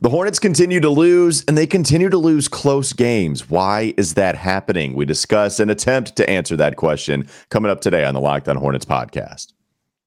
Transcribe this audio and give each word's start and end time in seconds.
The 0.00 0.10
Hornets 0.10 0.38
continue 0.38 0.80
to 0.80 0.90
lose 0.90 1.44
and 1.46 1.56
they 1.56 1.66
continue 1.66 2.08
to 2.08 2.18
lose 2.18 2.48
close 2.48 2.92
games. 2.92 3.50
Why 3.50 3.94
is 3.96 4.14
that 4.14 4.34
happening? 4.36 4.94
We 4.94 5.04
discuss 5.04 5.60
an 5.60 5.70
attempt 5.70 6.16
to 6.16 6.28
answer 6.28 6.56
that 6.56 6.76
question 6.76 7.28
coming 7.50 7.70
up 7.70 7.80
today 7.80 8.04
on 8.04 8.14
the 8.14 8.20
Locked 8.20 8.48
On 8.48 8.56
Hornets 8.56 8.84
podcast. 8.84 9.52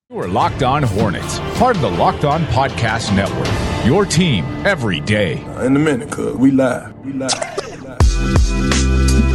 We're 0.09 0.27
Locked 0.27 0.61
On 0.63 0.83
Hornets, 0.83 1.39
part 1.57 1.77
of 1.77 1.81
the 1.81 1.89
Locked 1.89 2.25
On 2.25 2.43
Podcast 2.45 3.15
Network. 3.15 3.47
Your 3.85 4.05
team 4.05 4.43
every 4.65 4.99
day. 4.99 5.41
In 5.65 5.75
a 5.75 5.79
minute, 5.79 6.11
cuz 6.11 6.35
we 6.35 6.51
live. 6.51 6.93
We 7.05 7.13
live. 7.13 7.31
We 7.69 7.77
live. 7.77 9.30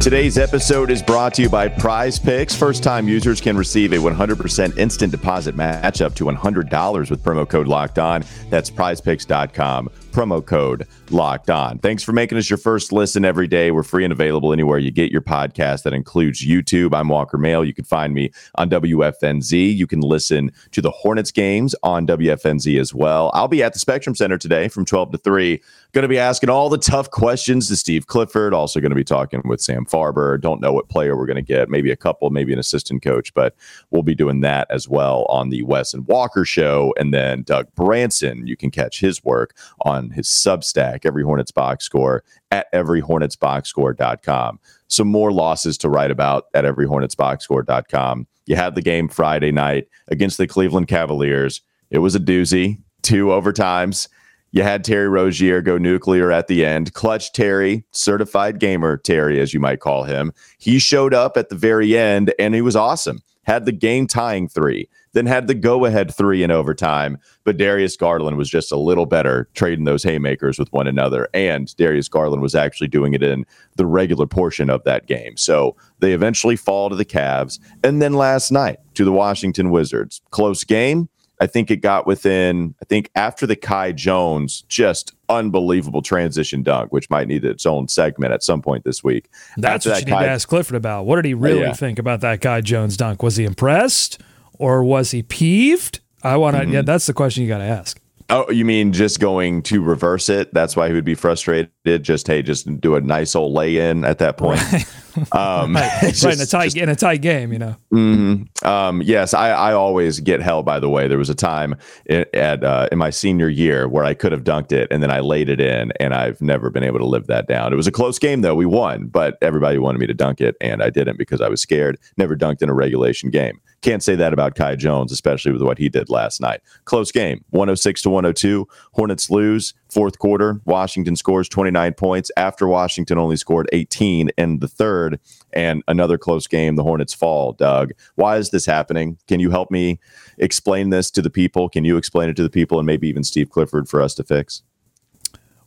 Today's 0.00 0.38
episode 0.38 0.90
is 0.90 1.02
brought 1.02 1.34
to 1.34 1.42
you 1.42 1.50
by 1.50 1.68
Prize 1.68 2.18
Picks. 2.18 2.56
First 2.56 2.82
time 2.82 3.06
users 3.06 3.38
can 3.38 3.54
receive 3.54 3.92
a 3.92 3.96
100% 3.96 4.78
instant 4.78 5.12
deposit 5.12 5.54
match 5.54 6.00
up 6.00 6.14
to 6.14 6.24
$100 6.24 7.10
with 7.10 7.22
promo 7.22 7.46
code 7.46 7.68
locked 7.68 7.98
on. 7.98 8.24
That's 8.48 8.70
prizepicks.com 8.70 9.90
promo 10.10 10.44
code 10.44 10.86
locked 11.10 11.50
on. 11.50 11.78
Thanks 11.78 12.02
for 12.02 12.12
making 12.12 12.38
us 12.38 12.50
your 12.50 12.56
first 12.56 12.92
listen 12.92 13.24
every 13.24 13.46
day. 13.46 13.70
We're 13.70 13.82
free 13.82 14.04
and 14.04 14.12
available 14.12 14.52
anywhere 14.52 14.78
you 14.78 14.90
get 14.90 15.10
your 15.10 15.20
podcast. 15.20 15.84
That 15.84 15.92
includes 15.92 16.44
YouTube. 16.44 16.94
I'm 16.94 17.08
Walker 17.08 17.38
Mehl. 17.38 17.66
You 17.66 17.74
can 17.74 17.84
find 17.84 18.14
me 18.14 18.30
on 18.56 18.70
WFNZ. 18.70 19.76
You 19.76 19.86
can 19.86 20.00
listen 20.00 20.52
to 20.72 20.82
the 20.82 20.90
Hornets 20.90 21.30
games 21.30 21.74
on 21.82 22.06
WFNZ 22.06 22.78
as 22.78 22.94
well. 22.94 23.30
I'll 23.34 23.48
be 23.48 23.62
at 23.62 23.72
the 23.72 23.78
Spectrum 23.78 24.14
Center 24.14 24.38
today 24.38 24.68
from 24.68 24.84
12 24.84 25.12
to 25.12 25.18
3. 25.18 25.62
Going 25.92 26.02
to 26.02 26.08
be 26.08 26.18
asking 26.18 26.50
all 26.50 26.68
the 26.68 26.78
tough 26.78 27.10
questions 27.10 27.66
to 27.66 27.74
Steve 27.74 28.06
Clifford. 28.06 28.54
Also 28.54 28.80
going 28.80 28.90
to 28.90 28.96
be 28.96 29.02
talking 29.02 29.42
with 29.44 29.60
Sam 29.60 29.84
Farber. 29.84 30.40
Don't 30.40 30.60
know 30.60 30.72
what 30.72 30.88
player 30.88 31.16
we're 31.16 31.26
going 31.26 31.34
to 31.34 31.42
get. 31.42 31.68
Maybe 31.68 31.90
a 31.90 31.96
couple, 31.96 32.30
maybe 32.30 32.52
an 32.52 32.60
assistant 32.60 33.02
coach, 33.02 33.34
but 33.34 33.56
we'll 33.90 34.04
be 34.04 34.14
doing 34.14 34.40
that 34.42 34.68
as 34.70 34.88
well 34.88 35.26
on 35.28 35.48
the 35.48 35.62
Wes 35.62 35.92
and 35.92 36.06
Walker 36.06 36.44
show. 36.44 36.94
And 36.96 37.12
then 37.12 37.42
Doug 37.42 37.66
Branson, 37.74 38.46
you 38.46 38.56
can 38.56 38.70
catch 38.70 39.00
his 39.00 39.24
work 39.24 39.56
on 39.80 40.10
his 40.10 40.28
Substack, 40.28 41.04
Every 41.04 41.24
Hornets 41.24 41.50
Box 41.50 41.86
Score, 41.86 42.22
at 42.52 42.72
everyhornetsboxscore.com. 42.72 44.60
Some 44.86 45.08
more 45.08 45.32
losses 45.32 45.76
to 45.78 45.88
write 45.88 46.12
about 46.12 46.44
at 46.54 46.64
everyhornetsboxscore.com. 46.64 48.28
You 48.46 48.54
had 48.54 48.76
the 48.76 48.82
game 48.82 49.08
Friday 49.08 49.50
night 49.50 49.88
against 50.06 50.38
the 50.38 50.46
Cleveland 50.46 50.86
Cavaliers. 50.86 51.62
It 51.90 51.98
was 51.98 52.14
a 52.14 52.20
doozy, 52.20 52.80
two 53.02 53.26
overtimes. 53.26 54.08
You 54.52 54.62
had 54.62 54.84
Terry 54.84 55.08
Rozier 55.08 55.62
go 55.62 55.78
nuclear 55.78 56.32
at 56.32 56.48
the 56.48 56.64
end. 56.64 56.92
Clutch 56.94 57.32
Terry, 57.32 57.84
certified 57.92 58.58
gamer 58.58 58.96
Terry, 58.96 59.40
as 59.40 59.54
you 59.54 59.60
might 59.60 59.80
call 59.80 60.04
him. 60.04 60.32
He 60.58 60.78
showed 60.78 61.14
up 61.14 61.36
at 61.36 61.48
the 61.48 61.54
very 61.54 61.96
end 61.96 62.34
and 62.38 62.54
he 62.54 62.62
was 62.62 62.76
awesome. 62.76 63.20
Had 63.44 63.64
the 63.64 63.72
game 63.72 64.06
tying 64.06 64.48
three 64.48 64.88
then 65.12 65.26
had 65.26 65.46
the 65.46 65.54
go 65.54 65.84
ahead 65.84 66.14
three 66.14 66.42
in 66.42 66.50
overtime. 66.50 67.18
But 67.44 67.56
Darius 67.56 67.96
Garland 67.96 68.36
was 68.36 68.48
just 68.48 68.70
a 68.72 68.76
little 68.76 69.06
better 69.06 69.48
trading 69.54 69.84
those 69.84 70.02
haymakers 70.02 70.58
with 70.58 70.72
one 70.72 70.86
another. 70.86 71.28
And 71.34 71.74
Darius 71.76 72.08
Garland 72.08 72.42
was 72.42 72.54
actually 72.54 72.88
doing 72.88 73.14
it 73.14 73.22
in 73.22 73.44
the 73.76 73.86
regular 73.86 74.26
portion 74.26 74.70
of 74.70 74.84
that 74.84 75.06
game. 75.06 75.36
So 75.36 75.76
they 75.98 76.12
eventually 76.12 76.56
fall 76.56 76.90
to 76.90 76.96
the 76.96 77.04
Cavs. 77.04 77.58
And 77.82 78.00
then 78.00 78.14
last 78.14 78.50
night 78.50 78.78
to 78.94 79.04
the 79.04 79.12
Washington 79.12 79.70
Wizards. 79.70 80.20
Close 80.30 80.64
game. 80.64 81.08
I 81.40 81.46
think 81.46 81.70
it 81.70 81.78
got 81.78 82.06
within, 82.06 82.74
I 82.82 82.84
think 82.84 83.10
after 83.14 83.46
the 83.46 83.56
Kai 83.56 83.92
Jones, 83.92 84.62
just 84.68 85.14
unbelievable 85.28 86.02
transition 86.02 86.62
dunk, 86.62 86.92
which 86.92 87.08
might 87.10 87.28
need 87.28 87.44
its 87.44 87.64
own 87.64 87.88
segment 87.88 88.32
at 88.32 88.42
some 88.42 88.60
point 88.60 88.84
this 88.84 89.02
week. 89.02 89.28
That's 89.56 89.86
after 89.86 89.90
what 89.90 89.94
that 89.94 90.06
you 90.06 90.14
Kai, 90.14 90.20
need 90.20 90.26
to 90.26 90.32
ask 90.32 90.48
Clifford 90.48 90.76
about. 90.76 91.06
What 91.06 91.16
did 91.16 91.24
he 91.24 91.34
really 91.34 91.60
yeah. 91.60 91.72
think 91.72 91.98
about 91.98 92.20
that 92.20 92.40
Kai 92.40 92.60
Jones 92.60 92.96
dunk? 92.96 93.22
Was 93.22 93.36
he 93.36 93.44
impressed? 93.44 94.20
or 94.60 94.84
was 94.84 95.10
he 95.10 95.22
peeved? 95.22 96.00
I 96.22 96.36
want 96.36 96.54
to. 96.54 96.62
Mm-hmm. 96.62 96.72
Yeah, 96.72 96.82
that's 96.82 97.06
the 97.06 97.14
question 97.14 97.42
you 97.42 97.48
got 97.48 97.58
to 97.58 97.64
ask. 97.64 97.98
Oh, 98.28 98.48
you 98.50 98.64
mean 98.64 98.92
just 98.92 99.18
going 99.18 99.62
to 99.62 99.82
reverse 99.82 100.28
it? 100.28 100.54
That's 100.54 100.76
why 100.76 100.86
he 100.86 100.94
would 100.94 101.04
be 101.04 101.16
frustrated. 101.16 101.70
Did 101.82 102.02
just 102.02 102.26
hey, 102.26 102.42
just 102.42 102.80
do 102.80 102.94
a 102.94 103.00
nice 103.00 103.34
old 103.34 103.52
lay 103.52 103.78
in 103.78 104.04
at 104.04 104.18
that 104.18 104.36
point. 104.36 104.60
Right. 104.72 104.84
Um, 105.32 105.74
right. 105.74 106.00
Just, 106.02 106.24
right. 106.24 106.34
in 106.34 106.40
a 106.40 106.46
tight 106.46 106.64
just, 106.66 106.76
in 106.76 106.88
a 106.88 106.94
tight 106.94 107.20
game, 107.20 107.52
you 107.52 107.58
know. 107.58 107.74
Mm-hmm. 107.92 108.66
Um, 108.66 109.02
yes, 109.02 109.34
I, 109.34 109.50
I 109.50 109.72
always 109.72 110.20
get 110.20 110.40
hell. 110.40 110.62
By 110.62 110.78
the 110.78 110.88
way, 110.88 111.08
there 111.08 111.18
was 111.18 111.28
a 111.28 111.34
time 111.34 111.74
in, 112.06 112.24
at 112.32 112.62
uh, 112.62 112.88
in 112.92 112.98
my 112.98 113.10
senior 113.10 113.48
year 113.48 113.88
where 113.88 114.04
I 114.04 114.14
could 114.14 114.30
have 114.30 114.44
dunked 114.44 114.70
it 114.70 114.86
and 114.90 115.02
then 115.02 115.10
I 115.10 115.18
laid 115.18 115.48
it 115.48 115.60
in, 115.60 115.92
and 115.98 116.14
I've 116.14 116.40
never 116.40 116.70
been 116.70 116.84
able 116.84 117.00
to 117.00 117.06
live 117.06 117.26
that 117.26 117.48
down. 117.48 117.72
It 117.72 117.76
was 117.76 117.88
a 117.88 117.92
close 117.92 118.20
game 118.20 118.42
though. 118.42 118.54
We 118.54 118.66
won, 118.66 119.08
but 119.08 119.36
everybody 119.42 119.78
wanted 119.78 119.98
me 119.98 120.06
to 120.06 120.14
dunk 120.14 120.40
it, 120.40 120.56
and 120.60 120.80
I 120.80 120.90
didn't 120.90 121.18
because 121.18 121.40
I 121.40 121.48
was 121.48 121.60
scared. 121.60 121.98
Never 122.16 122.36
dunked 122.36 122.62
in 122.62 122.68
a 122.68 122.74
regulation 122.74 123.30
game. 123.30 123.60
Can't 123.82 124.02
say 124.02 124.14
that 124.14 124.32
about 124.32 124.54
Kai 124.54 124.76
Jones, 124.76 125.10
especially 125.10 125.52
with 125.52 125.62
what 125.62 125.78
he 125.78 125.88
did 125.88 126.10
last 126.10 126.40
night. 126.40 126.60
Close 126.84 127.10
game, 127.10 127.44
106 127.50 128.02
to 128.02 128.10
102. 128.10 128.68
Hornets 128.92 129.30
lose. 129.30 129.74
Fourth 129.90 130.18
quarter, 130.18 130.60
Washington 130.66 131.16
scores 131.16 131.48
29 131.48 131.94
points 131.94 132.30
after 132.36 132.68
Washington 132.68 133.18
only 133.18 133.36
scored 133.36 133.68
18 133.72 134.30
in 134.38 134.60
the 134.60 134.68
third. 134.68 135.18
And 135.52 135.82
another 135.88 136.16
close 136.16 136.46
game, 136.46 136.76
the 136.76 136.84
Hornets 136.84 137.12
fall. 137.12 137.52
Doug, 137.52 137.92
why 138.14 138.36
is 138.36 138.50
this 138.50 138.66
happening? 138.66 139.18
Can 139.26 139.40
you 139.40 139.50
help 139.50 139.70
me 139.70 139.98
explain 140.38 140.90
this 140.90 141.10
to 141.12 141.22
the 141.22 141.30
people? 141.30 141.68
Can 141.68 141.84
you 141.84 141.96
explain 141.96 142.28
it 142.28 142.36
to 142.36 142.42
the 142.42 142.50
people 142.50 142.78
and 142.78 142.86
maybe 142.86 143.08
even 143.08 143.24
Steve 143.24 143.50
Clifford 143.50 143.88
for 143.88 144.00
us 144.00 144.14
to 144.14 144.22
fix? 144.22 144.62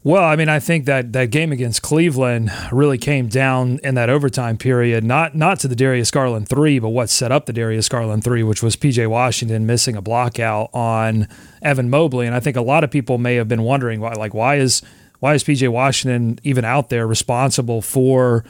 Well, 0.05 0.23
I 0.23 0.35
mean, 0.35 0.49
I 0.49 0.59
think 0.59 0.83
that 0.85 1.13
that 1.13 1.31
game 1.31 1.53
against 1.53 1.81
Cleveland 1.81 2.51
really 2.73 2.97
came 2.97 3.29
down 3.29 3.79
in 3.83 3.95
that 3.95 4.09
overtime 4.09 4.57
period, 4.57 5.01
not 5.01 5.33
not 5.33 5.61
to 5.61 5.69
the 5.69 5.77
Darius 5.77 6.11
Garland 6.11 6.49
three, 6.49 6.77
but 6.77 6.89
what 6.89 7.09
set 7.09 7.31
up 7.31 7.45
the 7.45 7.53
Darius 7.53 7.87
Garland 7.87 8.21
three, 8.21 8.43
which 8.43 8.61
was 8.61 8.75
PJ 8.75 9.07
Washington 9.07 9.65
missing 9.65 9.95
a 9.95 10.01
block 10.01 10.41
out 10.41 10.69
on 10.73 11.29
Evan 11.61 11.89
Mobley. 11.89 12.27
And 12.27 12.35
I 12.35 12.41
think 12.41 12.57
a 12.57 12.61
lot 12.61 12.83
of 12.83 12.91
people 12.91 13.17
may 13.17 13.35
have 13.35 13.47
been 13.47 13.63
wondering 13.63 14.01
why, 14.01 14.11
like, 14.11 14.33
why 14.33 14.57
is 14.57 14.81
why 15.21 15.35
is 15.35 15.43
PJ 15.45 15.69
Washington 15.69 16.37
even 16.43 16.65
out 16.65 16.89
there 16.89 17.07
responsible 17.07 17.81
for 17.81 18.43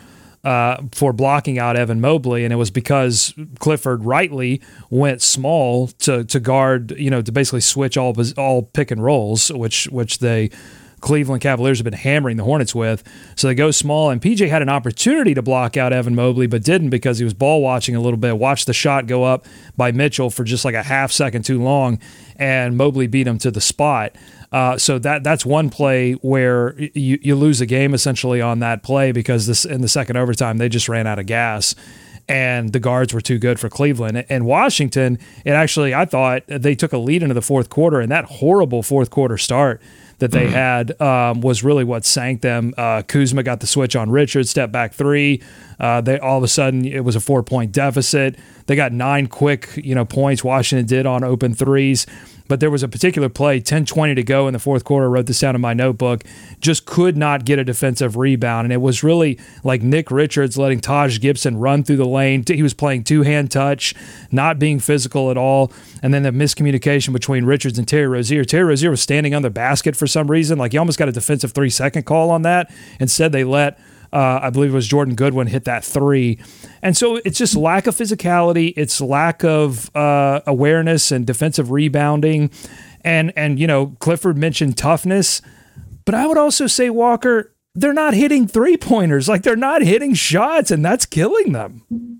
uh, 0.43 0.81
for 0.91 1.13
blocking 1.13 1.59
out 1.59 1.77
Evan 1.77 2.01
Mobley, 2.01 2.43
and 2.45 2.51
it 2.51 2.57
was 2.57 2.71
because 2.71 3.35
Clifford 3.59 4.03
rightly 4.03 4.59
went 4.89 5.21
small 5.21 5.89
to 5.99 6.23
to 6.23 6.39
guard, 6.39 6.95
you 6.97 7.11
know, 7.11 7.21
to 7.21 7.31
basically 7.31 7.61
switch 7.61 7.95
all 7.95 8.15
all 8.37 8.63
pick 8.63 8.89
and 8.89 9.03
rolls, 9.03 9.51
which 9.51 9.85
which 9.89 10.17
they 10.17 10.49
Cleveland 11.03 11.41
Cavaliers 11.41 11.79
have 11.79 11.83
been 11.83 11.93
hammering 11.93 12.37
the 12.37 12.45
Hornets 12.45 12.73
with. 12.73 13.03
So 13.35 13.47
they 13.47 13.55
go 13.55 13.71
small, 13.71 14.09
and 14.09 14.21
PJ 14.21 14.47
had 14.47 14.61
an 14.61 14.69
opportunity 14.69 15.33
to 15.33 15.41
block 15.41 15.75
out 15.75 15.91
Evan 15.91 16.15
Mobley, 16.15 16.47
but 16.47 16.63
didn't 16.63 16.91
because 16.91 17.17
he 17.17 17.25
was 17.25 17.33
ball 17.33 17.61
watching 17.61 17.93
a 17.93 17.99
little 17.99 18.17
bit. 18.17 18.37
Watched 18.37 18.67
the 18.67 18.73
shot 18.73 19.05
go 19.05 19.25
up 19.25 19.45
by 19.75 19.91
Mitchell 19.91 20.29
for 20.29 20.45
just 20.45 20.63
like 20.63 20.75
a 20.75 20.81
half 20.81 21.11
second 21.11 21.43
too 21.43 21.61
long, 21.61 21.99
and 22.37 22.77
Mobley 22.77 23.07
beat 23.07 23.27
him 23.27 23.37
to 23.39 23.51
the 23.51 23.59
spot. 23.59 24.15
Uh, 24.53 24.77
so 24.77 24.97
that 24.99 25.23
that's 25.23 25.45
one 25.45 25.69
play 25.69 26.13
where 26.13 26.79
you, 26.79 27.19
you 27.21 27.35
lose 27.35 27.59
a 27.59 27.65
game 27.65 27.93
essentially 27.93 28.39
on 28.39 28.59
that 28.59 28.81
play 28.81 29.11
because 29.11 29.45
this 29.45 29.65
in 29.65 29.81
the 29.81 29.87
second 29.87 30.15
overtime 30.15 30.57
they 30.57 30.69
just 30.69 30.87
ran 30.87 31.07
out 31.07 31.17
of 31.17 31.25
gas 31.25 31.73
and 32.29 32.71
the 32.71 32.79
guards 32.79 33.13
were 33.13 33.19
too 33.19 33.39
good 33.39 33.59
for 33.59 33.67
Cleveland. 33.67 34.25
And 34.29 34.45
Washington, 34.45 35.17
it 35.43 35.51
actually, 35.51 35.93
I 35.93 36.05
thought 36.05 36.43
they 36.47 36.75
took 36.75 36.93
a 36.93 36.97
lead 36.97 37.23
into 37.23 37.33
the 37.33 37.41
fourth 37.41 37.69
quarter, 37.69 37.99
and 37.99 38.09
that 38.11 38.25
horrible 38.25 38.83
fourth 38.83 39.09
quarter 39.09 39.37
start 39.37 39.81
that 40.19 40.31
they 40.31 40.45
mm-hmm. 40.45 40.53
had 40.53 41.01
um, 41.01 41.41
was 41.41 41.63
really 41.63 41.83
what 41.83 42.05
sank 42.05 42.41
them. 42.41 42.73
Uh, 42.77 43.01
Kuzma 43.01 43.43
got 43.43 43.59
the 43.59 43.67
switch 43.67 43.95
on 43.95 44.09
Richard, 44.09 44.47
step 44.47 44.71
back 44.71 44.93
three. 44.93 45.41
Uh, 45.79 46.01
they 46.01 46.19
all 46.19 46.37
of 46.37 46.43
a 46.43 46.47
sudden 46.47 46.85
it 46.85 47.03
was 47.03 47.15
a 47.15 47.19
four 47.19 47.43
point 47.43 47.71
deficit. 47.71 48.37
They 48.67 48.75
got 48.75 48.91
nine 48.91 49.27
quick 49.27 49.69
you 49.75 49.95
know 49.95 50.05
points. 50.05 50.43
Washington 50.43 50.85
did 50.85 51.05
on 51.05 51.23
open 51.23 51.53
threes. 51.53 52.05
But 52.47 52.59
there 52.59 52.69
was 52.69 52.83
a 52.83 52.87
particular 52.87 53.29
play, 53.29 53.59
10 53.59 53.85
20 53.85 54.15
to 54.15 54.23
go 54.23 54.47
in 54.47 54.53
the 54.53 54.59
fourth 54.59 54.83
quarter. 54.83 55.05
I 55.05 55.09
wrote 55.09 55.25
this 55.27 55.39
down 55.39 55.55
in 55.55 55.61
my 55.61 55.73
notebook. 55.73 56.23
Just 56.59 56.85
could 56.85 57.15
not 57.15 57.45
get 57.45 57.59
a 57.59 57.63
defensive 57.63 58.17
rebound. 58.17 58.65
And 58.65 58.73
it 58.73 58.81
was 58.81 59.03
really 59.03 59.39
like 59.63 59.81
Nick 59.81 60.11
Richards 60.11 60.57
letting 60.57 60.79
Taj 60.79 61.19
Gibson 61.19 61.57
run 61.57 61.83
through 61.83 61.97
the 61.97 62.05
lane. 62.05 62.43
He 62.45 62.63
was 62.63 62.73
playing 62.73 63.05
two 63.05 63.23
hand 63.23 63.51
touch, 63.51 63.95
not 64.31 64.59
being 64.59 64.79
physical 64.79 65.31
at 65.31 65.37
all. 65.37 65.71
And 66.01 66.13
then 66.13 66.23
the 66.23 66.31
miscommunication 66.31 67.13
between 67.13 67.45
Richards 67.45 67.77
and 67.77 67.87
Terry 67.87 68.07
Rozier. 68.07 68.43
Terry 68.43 68.65
Rozier 68.65 68.89
was 68.89 69.01
standing 69.01 69.33
on 69.33 69.41
the 69.41 69.49
basket 69.49 69.95
for 69.95 70.07
some 70.07 70.29
reason. 70.29 70.57
Like 70.57 70.73
he 70.73 70.77
almost 70.77 70.99
got 70.99 71.09
a 71.09 71.13
defensive 71.13 71.53
three 71.53 71.69
second 71.69 72.03
call 72.03 72.29
on 72.29 72.41
that. 72.41 72.71
Instead, 72.99 73.31
they 73.31 73.43
let 73.43 73.79
uh, 74.13 74.39
I 74.43 74.49
believe 74.51 74.71
it 74.71 74.75
was 74.75 74.87
Jordan 74.87 75.15
Goodwin 75.15 75.47
hit 75.47 75.65
that 75.65 75.83
three. 75.83 76.39
And 76.81 76.95
so 76.95 77.19
it's 77.25 77.37
just 77.37 77.55
lack 77.55 77.87
of 77.87 77.95
physicality, 77.95 78.73
it's 78.77 79.01
lack 79.01 79.43
of 79.43 79.93
uh, 79.95 80.41
awareness 80.45 81.11
and 81.11 81.25
defensive 81.25 81.71
rebounding. 81.71 82.51
And, 83.01 83.33
and, 83.35 83.59
you 83.59 83.67
know, 83.67 83.97
Clifford 83.99 84.37
mentioned 84.37 84.77
toughness, 84.77 85.41
but 86.05 86.15
I 86.15 86.27
would 86.27 86.37
also 86.37 86.67
say, 86.67 86.89
Walker, 86.89 87.53
they're 87.75 87.91
not 87.93 88.13
hitting 88.13 88.47
three 88.47 88.77
pointers. 88.77 89.27
Like 89.27 89.43
they're 89.43 89.55
not 89.55 89.81
hitting 89.81 90.13
shots, 90.13 90.69
and 90.71 90.85
that's 90.85 91.05
killing 91.05 91.53
them. 91.53 92.19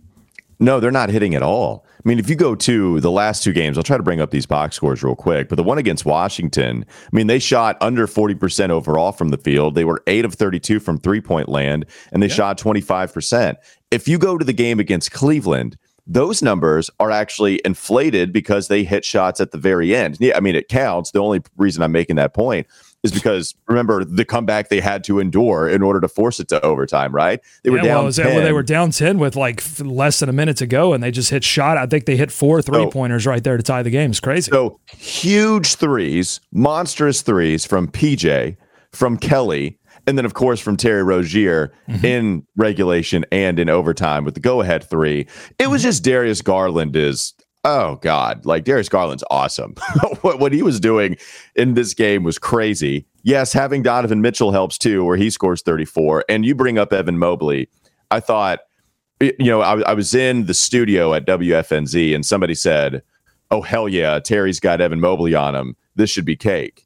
No, 0.60 0.80
they're 0.80 0.92
not 0.92 1.10
hitting 1.10 1.36
at 1.36 1.44
all. 1.44 1.86
I 2.04 2.10
mean, 2.10 2.20
if 2.20 2.30
you 2.30 2.36
go 2.36 2.54
to 2.54 3.00
the 3.00 3.12
last 3.12 3.44
two 3.44 3.54
games, 3.54 3.78
I'll 3.78 3.84
try 3.84 3.96
to 3.96 4.04
bring 4.04 4.20
up 4.20 4.32
these 4.32 4.46
box 4.46 4.76
scores 4.76 5.04
real 5.04 5.16
quick. 5.16 5.48
But 5.48 5.56
the 5.56 5.64
one 5.64 5.78
against 5.78 6.06
Washington, 6.06 6.86
I 6.90 7.16
mean, 7.16 7.28
they 7.28 7.40
shot 7.40 7.78
under 7.80 8.08
40% 8.08 8.70
overall 8.72 9.14
from 9.14 9.30
the 9.30 9.38
field. 9.38 9.76
They 9.76 9.86
were 9.86 10.04
8 10.06 10.26
of 10.26 10.34
32 10.34 10.82
from 10.82 10.98
three 10.98 11.22
point 11.22 11.48
land, 11.48 11.86
and 12.12 12.22
they 12.22 12.28
yeah. 12.28 12.34
shot 12.34 12.58
25%. 12.58 13.56
If 13.90 14.08
you 14.08 14.18
go 14.18 14.38
to 14.38 14.44
the 14.44 14.54
game 14.54 14.80
against 14.80 15.12
Cleveland, 15.12 15.78
those 16.06 16.42
numbers 16.42 16.90
are 17.00 17.12
actually 17.12 17.62
inflated 17.64 18.34
because 18.34 18.68
they 18.68 18.84
hit 18.84 19.06
shots 19.06 19.40
at 19.40 19.52
the 19.52 19.58
very 19.58 19.96
end. 19.96 20.18
Yeah, 20.20 20.36
I 20.36 20.42
mean, 20.42 20.56
it 20.56 20.68
counts. 20.68 21.12
The 21.12 21.22
only 21.22 21.42
reason 21.56 21.82
I'm 21.82 21.94
making 21.94 22.18
that 22.18 22.34
point 22.34 22.68
is 23.04 23.12
because 23.12 23.54
remember 23.68 24.04
the 24.06 24.24
comeback 24.26 24.70
they 24.70 24.80
had 24.80 25.04
to 25.04 25.20
endure 25.20 25.68
in 25.68 25.82
order 25.82 26.00
to 26.00 26.08
force 26.08 26.40
it 26.40 26.48
to 26.48 26.62
overtime, 26.62 27.14
right? 27.14 27.42
They 27.64 27.70
were 27.70 27.78
yeah, 27.78 27.84
down. 27.84 28.04
Well, 28.06 28.14
10. 28.14 28.26
Well, 28.28 28.42
they 28.44 28.54
were 28.54 28.64
down 28.64 28.92
10 28.92 29.20
with 29.20 29.36
like 29.36 29.62
less 29.80 30.20
than 30.20 30.30
a 30.30 30.34
minute 30.34 30.58
to 30.58 30.68
go, 30.68 30.94
and 30.94 31.04
they 31.04 31.12
just 31.12 31.30
hit 31.30 31.44
shot. 31.44 31.78
I 31.78 31.86
think 31.86 32.06
they 32.06 32.16
hit 32.16 32.32
four 32.32 32.62
three 32.62 32.90
pointers 32.90 33.28
right 33.28 33.44
there 33.44 33.58
to 33.58 33.64
tie 33.64 33.84
the 33.84 33.90
game. 33.90 34.12
It's 34.12 34.20
crazy. 34.20 34.50
So 34.52 34.80
huge 34.98 35.76
threes, 35.76 36.40
monstrous 36.52 37.22
threes 37.22 37.66
from 37.66 37.90
PJ, 37.90 38.56
from 38.92 39.18
Kelly, 39.18 39.78
and 40.08 40.18
then 40.18 40.26
of 40.26 40.34
course 40.34 40.60
from 40.60 40.78
Terry 40.78 41.04
Rozier 41.04 41.74
mm-hmm. 41.90 42.06
in 42.06 42.48
regulation 42.56 43.26
and 43.32 43.60
in 43.60 43.70
overtime 43.70 44.24
with 44.24 44.34
the 44.34 44.40
go-ahead 44.40 44.84
three. 44.84 45.22
It 45.22 45.28
mm-hmm. 45.28 45.72
was 45.72 45.84
just 45.84 46.04
Darius 46.04 46.42
Garland 46.42 46.96
is 46.96 47.34
oh 47.64 47.96
god, 47.98 48.46
like 48.46 48.64
Darius 48.64 48.90
Garland's 48.90 49.24
awesome. 49.30 49.76
what, 50.22 50.40
what 50.40 50.54
he 50.54 50.62
was 50.62 50.80
doing 50.80 51.18
in 51.56 51.74
this 51.74 51.94
game 51.94 52.24
was 52.24 52.38
crazy. 52.38 53.06
Yes, 53.24 53.54
having 53.54 53.84
Donovan 53.84 54.22
Mitchell 54.22 54.52
helps 54.52 54.78
too, 54.78 55.04
where 55.04 55.18
he 55.18 55.30
scores 55.30 55.62
34. 55.62 56.26
And 56.28 56.46
you 56.46 56.56
bring 56.56 56.78
up 56.78 56.92
Evan 56.92 57.18
Mobley. 57.18 57.70
I 58.12 58.20
thought, 58.20 58.60
you 59.20 59.34
know, 59.40 59.62
I, 59.62 59.80
I 59.82 59.94
was 59.94 60.14
in 60.14 60.46
the 60.46 60.54
studio 60.54 61.14
at 61.14 61.26
WFNZ 61.26 62.14
and 62.14 62.26
somebody 62.26 62.56
said, 62.56 63.02
"Oh 63.52 63.62
hell 63.62 63.88
yeah, 63.88 64.20
Terry's 64.20 64.60
got 64.60 64.82
Evan 64.82 65.00
Mobley 65.00 65.34
on 65.34 65.56
him. 65.56 65.76
This 65.96 66.10
should 66.10 66.26
be 66.26 66.36
cake." 66.36 66.86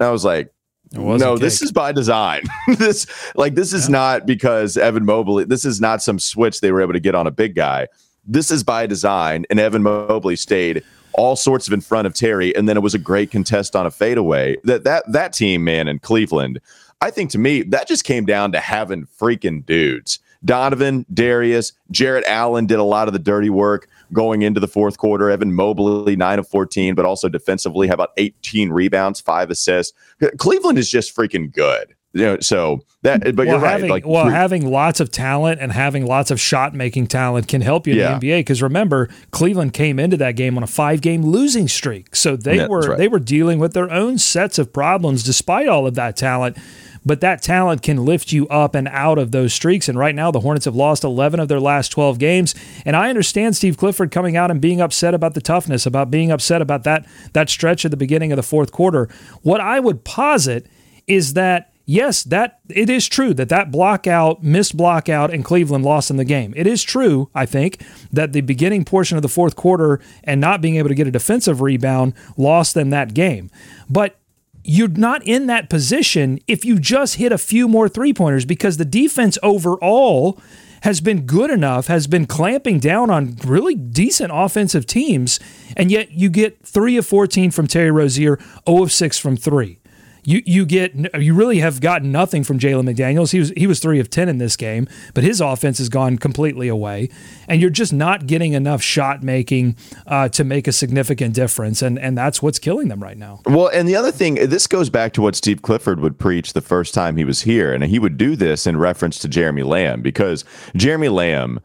And 0.00 0.08
I 0.08 0.10
was 0.10 0.24
like, 0.24 0.54
no, 0.92 1.36
this 1.36 1.62
is 1.62 1.72
by 1.72 1.92
design. 1.92 2.42
this 2.78 3.06
like 3.34 3.54
this 3.54 3.72
is 3.72 3.88
yeah. 3.88 3.92
not 3.92 4.26
because 4.26 4.76
Evan 4.76 5.04
Mobley. 5.04 5.44
This 5.44 5.64
is 5.64 5.80
not 5.80 6.02
some 6.02 6.18
switch 6.18 6.60
they 6.60 6.72
were 6.72 6.82
able 6.82 6.92
to 6.92 7.00
get 7.00 7.14
on 7.14 7.26
a 7.26 7.30
big 7.30 7.54
guy. 7.54 7.88
This 8.26 8.50
is 8.50 8.62
by 8.64 8.86
design, 8.86 9.44
and 9.50 9.60
Evan 9.60 9.82
Mobley 9.82 10.36
stayed 10.36 10.82
all 11.12 11.36
sorts 11.36 11.66
of 11.66 11.72
in 11.72 11.80
front 11.80 12.06
of 12.06 12.14
Terry, 12.14 12.54
and 12.56 12.68
then 12.68 12.76
it 12.76 12.82
was 12.82 12.94
a 12.94 12.98
great 12.98 13.30
contest 13.30 13.76
on 13.76 13.86
a 13.86 13.90
fadeaway. 13.90 14.56
That 14.64 14.84
that 14.84 15.04
that 15.12 15.32
team, 15.32 15.64
man, 15.64 15.88
in 15.88 15.98
Cleveland, 15.98 16.60
I 17.00 17.10
think 17.10 17.30
to 17.30 17.38
me 17.38 17.62
that 17.62 17.86
just 17.86 18.04
came 18.04 18.24
down 18.24 18.52
to 18.52 18.60
having 18.60 19.06
freaking 19.06 19.64
dudes. 19.64 20.18
Donovan, 20.44 21.06
Darius, 21.12 21.72
Jarrett 21.90 22.24
Allen 22.26 22.66
did 22.66 22.78
a 22.78 22.84
lot 22.84 23.08
of 23.08 23.14
the 23.14 23.18
dirty 23.18 23.48
work 23.48 23.88
going 24.12 24.42
into 24.42 24.60
the 24.60 24.68
fourth 24.68 24.98
quarter. 24.98 25.30
Evan 25.30 25.54
Mobley, 25.54 26.16
9 26.16 26.38
of 26.38 26.46
14, 26.46 26.94
but 26.94 27.06
also 27.06 27.30
defensively, 27.30 27.88
how 27.88 27.94
about 27.94 28.10
18 28.18 28.70
rebounds, 28.70 29.20
five 29.20 29.50
assists? 29.50 29.96
Cleveland 30.36 30.78
is 30.78 30.90
just 30.90 31.16
freaking 31.16 31.50
good. 31.50 31.94
You 32.14 32.24
know, 32.24 32.38
so 32.40 32.80
that, 33.02 33.22
but 33.22 33.36
well, 33.36 33.46
you're 33.46 33.58
having, 33.58 33.90
right. 33.90 34.04
Like, 34.04 34.06
well, 34.06 34.28
having 34.28 34.70
lots 34.70 35.00
of 35.00 35.10
talent 35.10 35.60
and 35.60 35.72
having 35.72 36.06
lots 36.06 36.30
of 36.30 36.40
shot 36.40 36.72
making 36.72 37.08
talent 37.08 37.48
can 37.48 37.60
help 37.60 37.86
you 37.86 37.94
in 37.94 37.98
yeah. 37.98 38.18
the 38.18 38.30
NBA. 38.30 38.38
Because 38.40 38.62
remember, 38.62 39.08
Cleveland 39.32 39.74
came 39.74 39.98
into 39.98 40.16
that 40.18 40.36
game 40.36 40.56
on 40.56 40.62
a 40.62 40.68
five 40.68 41.00
game 41.00 41.22
losing 41.22 41.66
streak, 41.66 42.14
so 42.14 42.36
they 42.36 42.56
yeah, 42.56 42.68
were 42.68 42.90
right. 42.90 42.98
they 42.98 43.08
were 43.08 43.18
dealing 43.18 43.58
with 43.58 43.72
their 43.74 43.90
own 43.90 44.18
sets 44.18 44.58
of 44.58 44.72
problems 44.72 45.24
despite 45.24 45.68
all 45.68 45.86
of 45.86 45.94
that 45.96 46.16
talent 46.16 46.56
but 47.04 47.20
that 47.20 47.42
talent 47.42 47.82
can 47.82 48.04
lift 48.04 48.32
you 48.32 48.48
up 48.48 48.74
and 48.74 48.88
out 48.88 49.18
of 49.18 49.30
those 49.30 49.52
streaks. 49.52 49.88
And 49.88 49.98
right 49.98 50.14
now, 50.14 50.30
the 50.30 50.40
Hornets 50.40 50.64
have 50.64 50.74
lost 50.74 51.04
11 51.04 51.38
of 51.38 51.48
their 51.48 51.60
last 51.60 51.90
12 51.90 52.18
games. 52.18 52.54
And 52.84 52.96
I 52.96 53.10
understand 53.10 53.56
Steve 53.56 53.76
Clifford 53.76 54.10
coming 54.10 54.36
out 54.36 54.50
and 54.50 54.60
being 54.60 54.80
upset 54.80 55.14
about 55.14 55.34
the 55.34 55.40
toughness, 55.40 55.84
about 55.84 56.10
being 56.10 56.30
upset 56.30 56.62
about 56.62 56.84
that, 56.84 57.06
that 57.34 57.50
stretch 57.50 57.84
at 57.84 57.90
the 57.90 57.96
beginning 57.96 58.32
of 58.32 58.36
the 58.36 58.42
fourth 58.42 58.72
quarter. 58.72 59.08
What 59.42 59.60
I 59.60 59.80
would 59.80 60.04
posit 60.04 60.66
is 61.06 61.34
that 61.34 61.73
yes, 61.84 62.22
that 62.24 62.60
it 62.68 62.88
is 62.88 63.08
true 63.08 63.34
that 63.34 63.48
that 63.48 63.70
blockout, 63.70 64.42
missed 64.42 64.76
blockout, 64.76 65.32
and 65.32 65.44
Cleveland 65.44 65.84
lost 65.84 66.10
in 66.10 66.16
the 66.16 66.24
game. 66.24 66.52
It 66.56 66.66
is 66.66 66.82
true, 66.82 67.30
I 67.34 67.46
think, 67.46 67.84
that 68.12 68.32
the 68.32 68.40
beginning 68.40 68.84
portion 68.84 69.16
of 69.16 69.22
the 69.22 69.28
fourth 69.28 69.56
quarter 69.56 70.00
and 70.22 70.40
not 70.40 70.60
being 70.60 70.76
able 70.76 70.88
to 70.88 70.94
get 70.94 71.06
a 71.06 71.12
defensive 71.12 71.60
rebound 71.60 72.14
lost 72.36 72.74
them 72.74 72.90
that 72.90 73.14
game. 73.14 73.50
But 73.88 74.16
you're 74.64 74.88
not 74.88 75.22
in 75.26 75.46
that 75.46 75.68
position 75.68 76.38
if 76.48 76.64
you 76.64 76.78
just 76.78 77.16
hit 77.16 77.32
a 77.32 77.38
few 77.38 77.68
more 77.68 77.88
three 77.88 78.14
pointers 78.14 78.46
because 78.46 78.78
the 78.78 78.84
defense 78.84 79.36
overall 79.42 80.40
has 80.82 81.00
been 81.00 81.24
good 81.24 81.50
enough, 81.50 81.86
has 81.86 82.06
been 82.06 82.26
clamping 82.26 82.78
down 82.78 83.08
on 83.08 83.36
really 83.44 83.74
decent 83.74 84.30
offensive 84.34 84.84
teams, 84.84 85.40
and 85.76 85.90
yet 85.90 86.10
you 86.12 86.28
get 86.28 86.60
three 86.62 86.98
of 86.98 87.06
14 87.06 87.50
from 87.50 87.66
Terry 87.66 87.90
Rozier, 87.90 88.38
0 88.68 88.82
of 88.82 88.92
6 88.92 89.18
from 89.18 89.36
three 89.36 89.78
you 90.24 90.42
you 90.44 90.66
get 90.66 90.94
you 91.20 91.34
really 91.34 91.58
have 91.58 91.80
gotten 91.80 92.10
nothing 92.12 92.44
from 92.44 92.58
Jalen 92.58 92.88
McDaniels. 92.88 93.32
He 93.32 93.38
was 93.38 93.52
he 93.56 93.66
was 93.66 93.80
three 93.80 94.00
of 94.00 94.10
ten 94.10 94.28
in 94.28 94.38
this 94.38 94.56
game, 94.56 94.88
but 95.12 95.24
his 95.24 95.40
offense 95.40 95.78
has 95.78 95.88
gone 95.88 96.18
completely 96.18 96.68
away, 96.68 97.08
and 97.48 97.60
you're 97.60 97.70
just 97.70 97.92
not 97.92 98.26
getting 98.26 98.52
enough 98.52 98.82
shot 98.82 99.22
making 99.22 99.76
uh, 100.06 100.28
to 100.30 100.44
make 100.44 100.66
a 100.66 100.72
significant 100.72 101.34
difference, 101.34 101.82
and 101.82 101.98
and 101.98 102.16
that's 102.16 102.42
what's 102.42 102.58
killing 102.58 102.88
them 102.88 103.02
right 103.02 103.18
now. 103.18 103.40
Well, 103.46 103.68
and 103.68 103.88
the 103.88 103.96
other 103.96 104.12
thing, 104.12 104.34
this 104.34 104.66
goes 104.66 104.90
back 104.90 105.12
to 105.14 105.22
what 105.22 105.34
Steve 105.36 105.62
Clifford 105.62 106.00
would 106.00 106.18
preach 106.18 106.52
the 106.52 106.60
first 106.60 106.94
time 106.94 107.16
he 107.16 107.24
was 107.24 107.42
here, 107.42 107.72
and 107.72 107.84
he 107.84 107.98
would 107.98 108.16
do 108.16 108.36
this 108.36 108.66
in 108.66 108.76
reference 108.76 109.18
to 109.20 109.28
Jeremy 109.28 109.62
Lamb 109.62 110.02
because 110.02 110.44
Jeremy 110.76 111.08
Lamb 111.08 111.60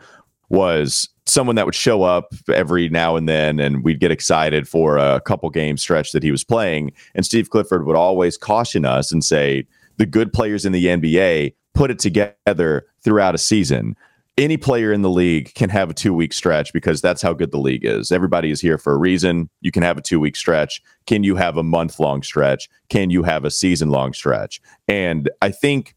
was 0.50 1.10
someone 1.30 1.56
that 1.56 1.66
would 1.66 1.76
show 1.76 2.04
up 2.04 2.34
every 2.54 2.90
now 2.90 3.16
and 3.16 3.30
then 3.30 3.60
and 3.60 3.84
we'd 3.84 4.00
get 4.00 4.12
excited 4.12 4.68
for 4.68 4.98
a 4.98 5.22
couple 5.22 5.50
game 5.50 5.78
stretch 5.78 6.12
that 6.12 6.24
he 6.24 6.32
was 6.32 6.44
playing 6.44 6.92
and 7.16 7.26
Steve 7.26 7.50
Clifford 7.50 7.86
would 7.86 7.96
always 7.96 8.38
caution 8.38 8.86
us 8.86 9.12
and 9.12 9.24
say 9.24 9.66
the 9.98 10.06
good 10.06 10.34
players 10.34 10.66
in 10.66 10.72
the 10.72 10.86
NBA 10.86 11.54
put 11.74 11.92
it 11.92 12.00
together 12.00 12.88
throughout 13.04 13.36
a 13.36 13.38
season 13.38 13.96
any 14.40 14.56
player 14.56 14.94
in 14.94 15.02
the 15.02 15.10
league 15.10 15.54
can 15.54 15.70
have 15.70 15.90
a 15.90 15.94
two 15.94 16.14
week 16.14 16.32
stretch 16.32 16.72
because 16.72 17.02
that's 17.02 17.22
how 17.22 17.34
good 17.34 17.52
the 17.52 17.60
league 17.60 17.84
is. 17.84 18.10
Everybody 18.10 18.52
is 18.52 18.62
here 18.62 18.78
for 18.78 18.94
a 18.94 18.98
reason. 18.98 19.50
You 19.60 19.72
can 19.72 19.84
have 19.84 19.98
a 19.98 20.02
two 20.02 20.20
week 20.20 20.38
stretch. 20.38 20.82
Can 21.08 21.24
you 21.24 21.36
have 21.36 21.58
a 21.58 21.64
month 21.64 22.00
long 22.00 22.24
stretch? 22.24 22.70
Can 22.88 23.10
you 23.10 23.24
have 23.24 23.44
a 23.44 23.52
season 23.52 23.90
long 23.90 24.14
stretch? 24.14 24.62
And 24.88 25.30
I 25.42 25.52
think 25.52 25.94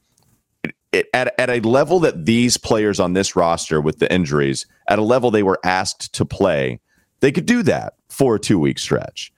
it, 0.92 1.08
at, 1.14 1.34
at 1.38 1.50
a 1.50 1.60
level 1.60 2.00
that 2.00 2.26
these 2.26 2.56
players 2.56 3.00
on 3.00 3.14
this 3.14 3.34
roster 3.34 3.80
with 3.80 3.98
the 3.98 4.12
injuries, 4.12 4.66
at 4.88 4.98
a 4.98 5.02
level 5.02 5.30
they 5.30 5.42
were 5.42 5.58
asked 5.64 6.12
to 6.14 6.24
play, 6.24 6.80
they 7.20 7.32
could 7.32 7.46
do 7.46 7.62
that 7.62 7.94
for 8.08 8.34
a 8.36 8.38
two 8.38 8.58
week 8.58 8.78
stretch. 8.78 9.32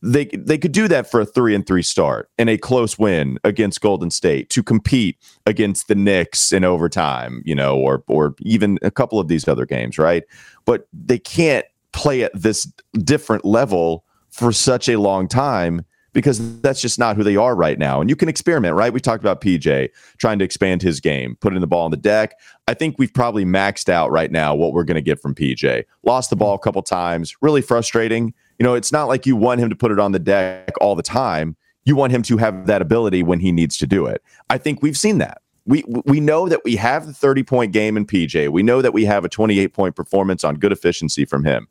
They 0.00 0.26
they 0.26 0.58
could 0.58 0.70
do 0.70 0.86
that 0.86 1.10
for 1.10 1.20
a 1.20 1.26
three 1.26 1.56
and 1.56 1.66
three 1.66 1.82
start 1.82 2.30
in 2.38 2.48
a 2.48 2.56
close 2.56 2.98
win 2.98 3.38
against 3.42 3.80
Golden 3.80 4.12
State 4.12 4.48
to 4.50 4.62
compete 4.62 5.16
against 5.44 5.88
the 5.88 5.96
Knicks 5.96 6.52
in 6.52 6.62
overtime, 6.62 7.42
you 7.44 7.54
know, 7.54 7.76
or 7.76 8.04
or 8.06 8.36
even 8.42 8.78
a 8.82 8.92
couple 8.92 9.18
of 9.18 9.26
these 9.26 9.48
other 9.48 9.66
games, 9.66 9.98
right? 9.98 10.22
But 10.66 10.86
they 10.92 11.18
can't 11.18 11.66
play 11.92 12.22
at 12.22 12.30
this 12.32 12.70
different 13.02 13.44
level 13.44 14.04
for 14.30 14.52
such 14.52 14.88
a 14.88 15.00
long 15.00 15.26
time 15.26 15.84
because 16.18 16.60
that's 16.62 16.80
just 16.80 16.98
not 16.98 17.14
who 17.14 17.22
they 17.22 17.36
are 17.36 17.54
right 17.54 17.78
now. 17.78 18.00
And 18.00 18.10
you 18.10 18.16
can 18.16 18.28
experiment, 18.28 18.74
right? 18.74 18.92
We 18.92 18.98
talked 18.98 19.22
about 19.22 19.40
PJ 19.40 19.90
trying 20.16 20.40
to 20.40 20.44
expand 20.44 20.82
his 20.82 20.98
game, 20.98 21.36
putting 21.40 21.60
the 21.60 21.68
ball 21.68 21.84
on 21.84 21.92
the 21.92 21.96
deck. 21.96 22.34
I 22.66 22.74
think 22.74 22.96
we've 22.98 23.14
probably 23.14 23.44
maxed 23.44 23.88
out 23.88 24.10
right 24.10 24.28
now 24.28 24.52
what 24.52 24.72
we're 24.72 24.82
going 24.82 24.96
to 24.96 25.00
get 25.00 25.20
from 25.20 25.32
PJ. 25.32 25.84
Lost 26.02 26.30
the 26.30 26.34
ball 26.34 26.56
a 26.56 26.58
couple 26.58 26.82
times, 26.82 27.36
really 27.40 27.62
frustrating. 27.62 28.34
You 28.58 28.64
know, 28.64 28.74
it's 28.74 28.90
not 28.90 29.06
like 29.06 29.26
you 29.26 29.36
want 29.36 29.60
him 29.60 29.70
to 29.70 29.76
put 29.76 29.92
it 29.92 30.00
on 30.00 30.10
the 30.10 30.18
deck 30.18 30.72
all 30.80 30.96
the 30.96 31.04
time. 31.04 31.56
You 31.84 31.94
want 31.94 32.12
him 32.12 32.22
to 32.22 32.36
have 32.38 32.66
that 32.66 32.82
ability 32.82 33.22
when 33.22 33.38
he 33.38 33.52
needs 33.52 33.76
to 33.76 33.86
do 33.86 34.06
it. 34.06 34.20
I 34.50 34.58
think 34.58 34.82
we've 34.82 34.98
seen 34.98 35.18
that. 35.18 35.40
We 35.66 35.84
we 36.04 36.18
know 36.18 36.48
that 36.48 36.64
we 36.64 36.74
have 36.74 37.06
the 37.06 37.12
30 37.12 37.44
point 37.44 37.72
game 37.72 37.96
in 37.96 38.06
PJ. 38.06 38.48
We 38.48 38.64
know 38.64 38.82
that 38.82 38.92
we 38.92 39.04
have 39.04 39.24
a 39.24 39.28
28 39.28 39.72
point 39.72 39.94
performance 39.94 40.42
on 40.42 40.56
good 40.56 40.72
efficiency 40.72 41.24
from 41.24 41.44
him. 41.44 41.68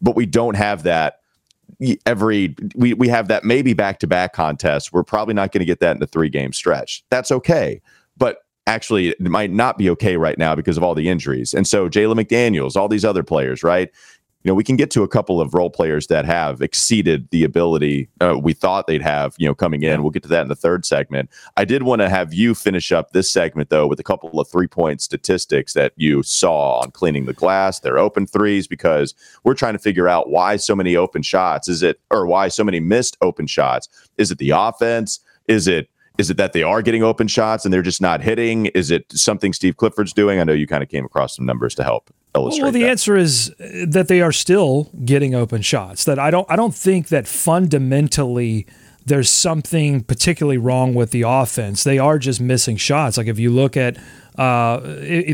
But 0.00 0.16
we 0.16 0.24
don't 0.24 0.56
have 0.56 0.84
that 0.84 1.19
every 2.06 2.54
we 2.74 2.94
we 2.94 3.08
have 3.08 3.28
that 3.28 3.44
maybe 3.44 3.72
back 3.72 3.98
to 4.00 4.06
back 4.06 4.32
contest. 4.32 4.92
We're 4.92 5.02
probably 5.02 5.34
not 5.34 5.52
going 5.52 5.60
to 5.60 5.66
get 5.66 5.80
that 5.80 5.96
in 5.96 6.02
a 6.02 6.06
three 6.06 6.28
game 6.28 6.52
stretch. 6.52 7.04
That's 7.10 7.30
okay, 7.30 7.80
but 8.16 8.38
actually 8.66 9.08
it 9.08 9.20
might 9.20 9.50
not 9.50 9.78
be 9.78 9.90
okay 9.90 10.16
right 10.16 10.38
now 10.38 10.54
because 10.54 10.76
of 10.76 10.82
all 10.82 10.94
the 10.94 11.08
injuries. 11.08 11.54
And 11.54 11.66
so 11.66 11.88
Jalen 11.88 12.22
McDaniels, 12.22 12.76
all 12.76 12.88
these 12.88 13.04
other 13.04 13.22
players, 13.22 13.62
right? 13.62 13.90
You 14.42 14.50
know, 14.50 14.54
we 14.54 14.64
can 14.64 14.76
get 14.76 14.90
to 14.92 15.02
a 15.02 15.08
couple 15.08 15.38
of 15.40 15.52
role 15.52 15.68
players 15.68 16.06
that 16.06 16.24
have 16.24 16.62
exceeded 16.62 17.28
the 17.30 17.44
ability 17.44 18.08
uh, 18.22 18.38
we 18.42 18.54
thought 18.54 18.86
they'd 18.86 19.02
have, 19.02 19.34
you 19.38 19.46
know, 19.46 19.54
coming 19.54 19.82
in. 19.82 20.02
We'll 20.02 20.10
get 20.10 20.22
to 20.22 20.28
that 20.30 20.42
in 20.42 20.48
the 20.48 20.56
third 20.56 20.86
segment. 20.86 21.28
I 21.58 21.66
did 21.66 21.82
want 21.82 22.00
to 22.00 22.08
have 22.08 22.32
you 22.32 22.54
finish 22.54 22.90
up 22.90 23.12
this 23.12 23.30
segment, 23.30 23.68
though, 23.68 23.86
with 23.86 24.00
a 24.00 24.02
couple 24.02 24.40
of 24.40 24.48
three 24.48 24.66
point 24.66 25.02
statistics 25.02 25.74
that 25.74 25.92
you 25.96 26.22
saw 26.22 26.80
on 26.80 26.90
cleaning 26.90 27.26
the 27.26 27.34
glass, 27.34 27.80
their 27.80 27.98
open 27.98 28.26
threes, 28.26 28.66
because 28.66 29.14
we're 29.44 29.54
trying 29.54 29.74
to 29.74 29.78
figure 29.78 30.08
out 30.08 30.30
why 30.30 30.56
so 30.56 30.74
many 30.74 30.96
open 30.96 31.22
shots. 31.22 31.68
Is 31.68 31.82
it, 31.82 32.00
or 32.10 32.26
why 32.26 32.48
so 32.48 32.64
many 32.64 32.80
missed 32.80 33.18
open 33.20 33.46
shots? 33.46 33.88
Is 34.16 34.30
it 34.30 34.38
the 34.38 34.50
offense? 34.50 35.20
Is 35.48 35.68
it, 35.68 35.90
is 36.16 36.30
it 36.30 36.38
that 36.38 36.52
they 36.54 36.62
are 36.62 36.80
getting 36.80 37.02
open 37.02 37.28
shots 37.28 37.64
and 37.64 37.74
they're 37.74 37.82
just 37.82 38.00
not 38.00 38.22
hitting? 38.22 38.66
Is 38.66 38.90
it 38.90 39.04
something 39.12 39.52
Steve 39.52 39.76
Clifford's 39.76 40.12
doing? 40.12 40.40
I 40.40 40.44
know 40.44 40.52
you 40.52 40.66
kind 40.66 40.82
of 40.82 40.88
came 40.88 41.04
across 41.04 41.36
some 41.36 41.46
numbers 41.46 41.74
to 41.76 41.84
help 41.84 42.10
illustrate. 42.34 42.62
Well, 42.62 42.72
the 42.72 42.82
that. 42.82 42.90
answer 42.90 43.16
is 43.16 43.50
uh, 43.60 43.86
that 43.88 44.08
they 44.08 44.20
are 44.20 44.32
still 44.32 44.90
getting 45.04 45.34
open 45.34 45.62
shots. 45.62 46.04
That 46.04 46.18
I 46.18 46.30
don't 46.30 46.50
I 46.50 46.56
don't 46.56 46.74
think 46.74 47.08
that 47.08 47.26
fundamentally 47.26 48.66
there's 49.10 49.28
something 49.28 50.04
particularly 50.04 50.56
wrong 50.56 50.94
with 50.94 51.10
the 51.10 51.22
offense. 51.22 51.82
They 51.82 51.98
are 51.98 52.16
just 52.16 52.40
missing 52.40 52.76
shots. 52.76 53.18
Like 53.18 53.26
if 53.26 53.40
you 53.40 53.50
look 53.50 53.76
at 53.76 53.98
uh, 54.38 54.78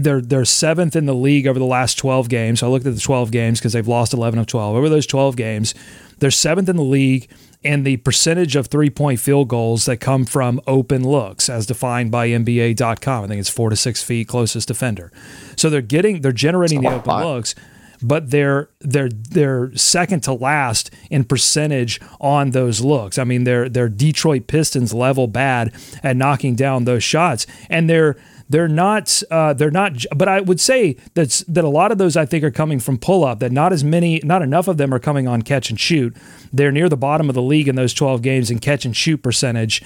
they're 0.00 0.22
they're 0.22 0.46
seventh 0.46 0.96
in 0.96 1.04
the 1.04 1.14
league 1.14 1.46
over 1.46 1.58
the 1.58 1.66
last 1.66 1.98
12 1.98 2.30
games. 2.30 2.60
So 2.60 2.66
I 2.66 2.70
looked 2.70 2.86
at 2.86 2.94
the 2.94 3.00
12 3.00 3.30
games 3.30 3.60
because 3.60 3.74
they've 3.74 3.86
lost 3.86 4.14
11 4.14 4.38
of 4.38 4.46
12. 4.46 4.76
Over 4.76 4.88
those 4.88 5.06
12 5.06 5.36
games, 5.36 5.74
they're 6.18 6.30
seventh 6.30 6.70
in 6.70 6.76
the 6.76 6.82
league 6.82 7.28
and 7.62 7.84
the 7.84 7.98
percentage 7.98 8.56
of 8.56 8.68
three 8.68 8.88
point 8.88 9.20
field 9.20 9.48
goals 9.48 9.84
that 9.84 9.98
come 9.98 10.24
from 10.24 10.58
open 10.66 11.06
looks, 11.06 11.50
as 11.50 11.66
defined 11.66 12.10
by 12.10 12.28
NBA.com. 12.30 13.24
I 13.24 13.26
think 13.28 13.40
it's 13.40 13.50
four 13.50 13.68
to 13.68 13.76
six 13.76 14.02
feet 14.02 14.26
closest 14.26 14.68
defender. 14.68 15.12
So 15.56 15.68
they're 15.68 15.82
getting 15.82 16.22
they're 16.22 16.32
generating 16.32 16.80
the 16.80 16.94
open 16.94 17.14
looks 17.18 17.54
but 18.02 18.30
they're 18.30 18.68
they're 18.80 19.08
they're 19.08 19.74
second 19.76 20.22
to 20.24 20.32
last 20.32 20.90
in 21.10 21.24
percentage 21.24 22.00
on 22.20 22.50
those 22.50 22.80
looks. 22.80 23.18
I 23.18 23.24
mean, 23.24 23.44
they're 23.44 23.68
they're 23.68 23.88
Detroit 23.88 24.46
Pistons 24.46 24.92
level 24.92 25.26
bad 25.26 25.72
at 26.02 26.16
knocking 26.16 26.54
down 26.54 26.84
those 26.84 27.04
shots, 27.04 27.46
and 27.68 27.88
they're 27.88 28.16
they're 28.48 28.68
not 28.68 29.22
uh, 29.30 29.52
they're 29.52 29.70
not 29.70 30.04
but 30.14 30.28
i 30.28 30.40
would 30.40 30.60
say 30.60 30.96
that's 31.14 31.40
that 31.40 31.64
a 31.64 31.68
lot 31.68 31.90
of 31.92 31.98
those 31.98 32.16
i 32.16 32.24
think 32.26 32.44
are 32.44 32.50
coming 32.50 32.78
from 32.78 32.98
pull 32.98 33.24
up 33.24 33.40
that 33.40 33.52
not 33.52 33.72
as 33.72 33.82
many 33.82 34.20
not 34.24 34.42
enough 34.42 34.68
of 34.68 34.76
them 34.76 34.92
are 34.92 34.98
coming 34.98 35.26
on 35.26 35.42
catch 35.42 35.70
and 35.70 35.78
shoot. 35.80 36.16
They're 36.52 36.72
near 36.72 36.88
the 36.88 36.96
bottom 36.96 37.28
of 37.28 37.34
the 37.34 37.42
league 37.42 37.68
in 37.68 37.76
those 37.76 37.94
12 37.94 38.22
games 38.22 38.50
in 38.50 38.58
catch 38.58 38.84
and 38.84 38.96
shoot 38.96 39.22
percentage 39.22 39.82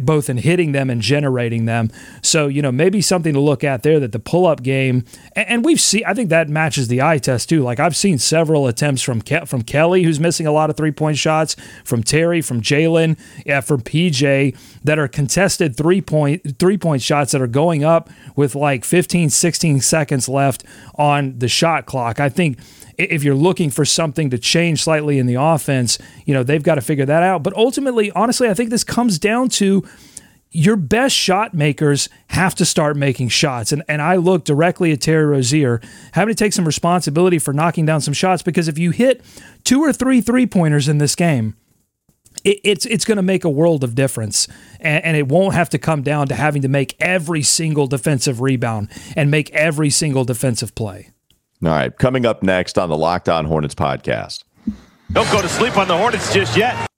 both 0.00 0.28
in 0.28 0.38
hitting 0.38 0.72
them 0.72 0.90
and 0.90 1.00
generating 1.00 1.66
them. 1.66 1.90
So 2.22 2.48
you 2.48 2.60
know 2.60 2.72
maybe 2.72 3.00
something 3.00 3.32
to 3.32 3.40
look 3.40 3.64
at 3.64 3.82
there 3.82 4.00
that 4.00 4.12
the 4.12 4.18
pull 4.18 4.46
up 4.46 4.62
game 4.62 5.04
and, 5.36 5.48
and 5.48 5.64
we've 5.64 5.80
seen 5.80 6.02
i 6.06 6.14
think 6.14 6.28
that 6.30 6.48
matches 6.48 6.88
the 6.88 7.00
eye 7.00 7.18
test 7.18 7.48
too. 7.48 7.62
Like 7.62 7.80
i've 7.80 7.96
seen 7.96 8.18
several 8.18 8.66
attempts 8.66 9.02
from 9.02 9.22
Ke- 9.22 9.46
from 9.46 9.62
kelly 9.62 10.02
who's 10.02 10.18
missing 10.18 10.46
a 10.46 10.52
lot 10.52 10.70
of 10.70 10.76
three 10.76 10.92
point 10.92 11.16
shots 11.16 11.56
from 11.84 12.02
terry 12.02 12.42
from 12.42 12.60
jalen 12.60 13.16
yeah, 13.46 13.60
from 13.60 13.80
pj 13.80 14.56
that 14.82 14.98
are 14.98 15.08
contested 15.08 15.76
three 15.76 16.00
point 16.00 16.58
three 16.58 16.76
point 16.76 17.02
shots 17.02 17.32
that 17.32 17.40
are 17.40 17.46
going 17.46 17.71
going 17.72 17.84
up 17.84 18.10
with 18.36 18.54
like 18.54 18.84
15, 18.84 19.30
16 19.30 19.80
seconds 19.80 20.28
left 20.28 20.64
on 20.96 21.38
the 21.38 21.48
shot 21.48 21.86
clock. 21.86 22.20
I 22.20 22.28
think 22.28 22.58
if 22.98 23.24
you're 23.24 23.34
looking 23.34 23.70
for 23.70 23.84
something 23.84 24.28
to 24.30 24.38
change 24.38 24.82
slightly 24.82 25.18
in 25.18 25.26
the 25.26 25.34
offense, 25.34 25.98
you 26.26 26.34
know, 26.34 26.42
they've 26.42 26.62
got 26.62 26.74
to 26.74 26.82
figure 26.82 27.06
that 27.06 27.22
out. 27.22 27.42
But 27.42 27.54
ultimately, 27.54 28.10
honestly, 28.12 28.48
I 28.48 28.54
think 28.54 28.70
this 28.70 28.84
comes 28.84 29.18
down 29.18 29.48
to 29.50 29.84
your 30.50 30.76
best 30.76 31.16
shot 31.16 31.54
makers 31.54 32.10
have 32.28 32.54
to 32.56 32.66
start 32.66 32.94
making 32.94 33.28
shots. 33.28 33.72
And, 33.72 33.82
and 33.88 34.02
I 34.02 34.16
look 34.16 34.44
directly 34.44 34.92
at 34.92 35.00
Terry 35.00 35.24
Rozier 35.24 35.80
having 36.12 36.34
to 36.34 36.38
take 36.38 36.52
some 36.52 36.66
responsibility 36.66 37.38
for 37.38 37.54
knocking 37.54 37.86
down 37.86 38.02
some 38.02 38.12
shots 38.12 38.42
because 38.42 38.68
if 38.68 38.78
you 38.78 38.90
hit 38.90 39.22
two 39.64 39.80
or 39.80 39.94
three 39.94 40.20
three 40.20 40.46
pointers 40.46 40.88
in 40.88 40.98
this 40.98 41.16
game, 41.16 41.56
it, 42.44 42.60
it's 42.64 42.86
it's 42.86 43.04
going 43.04 43.16
to 43.16 43.22
make 43.22 43.44
a 43.44 43.50
world 43.50 43.84
of 43.84 43.94
difference, 43.94 44.48
and, 44.80 45.04
and, 45.04 45.16
it 45.16 45.28
won't 45.28 45.54
have 45.54 45.70
to 45.70 45.78
come 45.78 46.02
down 46.02 46.28
to 46.28 46.34
having 46.34 46.62
to 46.62 46.68
make 46.68 46.96
every 47.00 47.42
single 47.42 47.86
defensive 47.86 48.40
rebound 48.40 48.88
and 49.16 49.30
make 49.30 49.50
every 49.50 49.90
single 49.90 50.24
defensive 50.24 50.74
play. 50.74 51.10
All 51.62 51.70
right, 51.70 51.96
coming 51.96 52.26
up 52.26 52.42
next 52.42 52.78
on 52.78 52.88
the 52.88 52.96
Locked 52.96 53.28
On 53.28 53.44
Hornets 53.44 53.74
podcast. 53.74 54.44
Don't 55.12 55.30
go 55.30 55.42
to 55.42 55.48
sleep 55.48 55.76
on 55.76 55.88
the 55.88 55.96
Hornets 55.96 56.32
just 56.32 56.56
yet. 56.56 56.91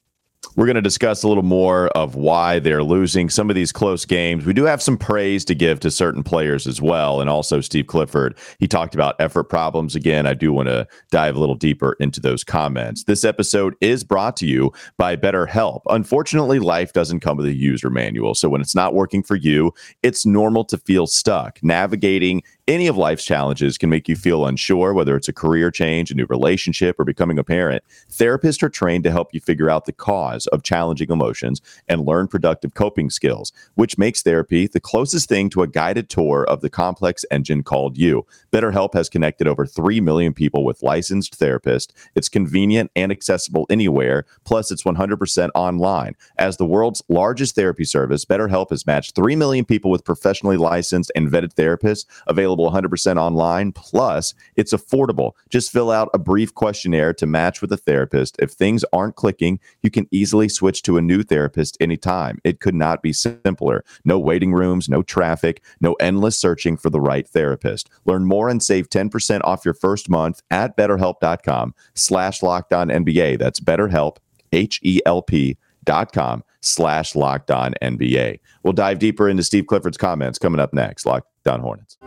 We're 0.57 0.67
going 0.67 0.77
to 0.77 0.83
discuss 0.83 1.25
a 1.25 1.29
little 1.29 1.43
more 1.43 1.89
of 1.89 2.15
why 2.15 2.61
they're 2.61 2.85
losing 2.85 3.29
some 3.29 3.51
of 3.51 3.57
these 3.57 3.73
close 3.73 4.05
games. 4.05 4.47
We 4.47 4.53
do 4.53 4.63
have 4.65 4.81
some 4.81 4.97
praise 4.97 5.45
to 5.47 5.55
give 5.55 5.81
to 5.81 5.91
certain 5.91 6.23
players 6.23 6.69
as 6.69 6.81
well. 6.81 7.21
And 7.21 7.29
also, 7.29 7.61
Steve 7.61 7.89
Clifford, 7.89 8.39
he 8.61 8.69
talked 8.69 8.95
about 8.95 9.17
effort 9.19 9.45
problems. 9.45 9.97
Again, 9.97 10.27
I 10.27 10.35
do 10.35 10.53
want 10.53 10.69
to 10.69 10.87
dive 11.11 11.35
a 11.35 11.41
little 11.41 11.57
deeper 11.57 11.97
into 11.99 12.21
those 12.21 12.45
comments. 12.45 13.03
This 13.03 13.25
episode 13.25 13.75
is 13.81 14.05
brought 14.05 14.37
to 14.37 14.47
you 14.47 14.73
by 14.97 15.17
BetterHelp. 15.17 15.81
Unfortunately, 15.89 16.61
life 16.61 16.93
doesn't 16.93 17.19
come 17.19 17.37
with 17.37 17.47
a 17.47 17.53
user 17.53 17.91
manual. 17.91 18.37
So 18.37 18.49
when 18.49 18.61
it's 18.61 18.77
not 18.77 18.95
working 18.95 19.25
for 19.25 19.35
you, 19.35 19.73
it's 20.05 20.25
normal 20.25 20.65
to 20.67 20.79
feel 20.79 21.09
stuck. 21.09 21.59
Navigating 21.65 22.45
any 22.67 22.87
of 22.87 22.97
life's 22.97 23.27
challenges 23.27 23.77
can 23.77 23.91
make 23.91 24.09
you 24.09 24.17
feel 24.17 24.47
unsure, 24.47 24.95
whether 24.95 25.17
it's 25.17 25.29
a 25.29 25.35
career 25.35 25.71
change, 25.71 26.11
a 26.11 26.15
new 26.15 26.25
relationship, 26.31 26.99
or 26.99 27.05
becoming 27.05 27.39
a 27.39 27.45
parent. 27.45 27.85
Therapists 28.11 28.63
are 28.63 28.71
trained 28.71 29.05
to 29.05 29.11
help 29.11 29.35
you 29.35 29.41
figure 29.41 29.69
out 29.69 29.85
the 29.85 29.93
cause 29.93 30.47
of 30.47 30.63
challenging 30.63 31.11
emotions 31.11 31.61
and 31.89 32.07
learn 32.07 32.27
productive 32.27 32.73
coping 32.73 33.11
skills, 33.11 33.53
which 33.75 33.99
makes 33.99 34.23
therapy 34.23 34.67
the 34.67 34.81
closest 34.81 35.29
thing 35.29 35.51
to 35.51 35.61
a 35.61 35.67
guided 35.67 36.09
tour 36.09 36.47
of 36.49 36.63
the 36.63 36.71
complex 36.71 37.23
engine 37.31 37.63
called 37.63 37.99
you. 37.99 38.25
BetterHelp 38.51 38.95
has 38.95 39.11
connected 39.11 39.47
over 39.47 39.67
3 39.67 40.01
million 40.01 40.33
people 40.33 40.65
with 40.65 40.83
licensed 40.83 41.39
therapists. 41.39 41.93
It's 42.15 42.31
convenient 42.31 42.91
and 42.97 43.13
accessible 43.13 43.67
anywhere, 43.69 44.25
plus, 44.45 44.71
it's 44.71 44.85
100% 44.85 45.51
online. 45.55 46.17
As 46.39 46.57
the 46.57 46.65
world's 46.65 47.03
largest 47.11 47.57
therapy 47.57 47.85
service, 47.85 48.25
BetterHelp 48.25 48.71
has 48.71 48.87
matched 48.87 49.15
3 49.15 49.37
million 49.37 49.67
people 49.67 49.91
with 49.91 50.03
professionally 50.03 50.57
licensed 50.57 51.13
and 51.15 51.29
vetted 51.29 51.53
therapists 51.53 52.07
available 52.27 52.54
available 52.55 52.71
100% 52.71 53.17
online. 53.17 53.73
Plus, 53.73 54.35
it's 54.57 54.73
affordable. 54.73 55.33
Just 55.51 55.73
fill 55.73 55.91
out 55.91 56.11
a 56.15 56.19
brief 56.19 56.55
questionnaire 56.55 57.13
to 57.15 57.27
match 57.27 57.61
with 57.61 57.73
a 57.73 57.77
therapist. 57.77 58.37
If 58.39 58.51
things 58.51 58.85
aren't 58.93 59.17
clicking, 59.17 59.61
you 59.83 59.91
can 59.91 60.09
easily 60.11 60.49
switch 60.49 60.83
to 60.83 60.97
a 60.97 61.03
new 61.03 61.23
therapist 61.23 61.77
anytime. 61.81 62.39
It 62.45 62.61
could 62.61 62.75
not 62.75 63.03
be 63.03 63.13
simpler. 63.13 63.85
No 64.05 64.19
waiting 64.19 64.53
rooms, 64.53 64.89
no 64.89 65.03
traffic, 65.03 65.63
no 65.81 65.95
endless 65.95 66.39
searching 66.39 66.77
for 66.77 66.91
the 66.91 67.01
right 67.01 67.27
therapist. 67.27 67.91
Learn 68.05 68.25
more 68.25 68.49
and 68.49 68.63
save 68.63 68.89
10% 68.89 69.41
off 69.45 69.65
your 69.65 69.75
first 69.75 70.09
month 70.09 70.43
at 70.51 70.77
betterhelp.com 70.77 71.75
slash 71.95 72.43
locked 72.43 72.73
on 72.73 72.89
NBA. 72.89 73.39
That's 73.39 73.61
betterhelp, 73.61 74.17
H-E-L-P 74.53 75.57
dot 75.85 76.13
com 76.13 76.43
slash 76.61 77.15
locked 77.15 77.51
on 77.51 77.75
NBA. 77.83 78.41
We'll 78.63 78.73
dive 78.73 78.99
deeper 78.99 79.29
into 79.29 79.43
Steve 79.43 79.67
Clifford's 79.67 79.99
comments 79.99 80.39
coming 80.39 80.61
up 80.61 80.73
next. 80.73 81.07
Locked 81.07 81.29
on 81.47 81.61
Hornets. 81.61 81.99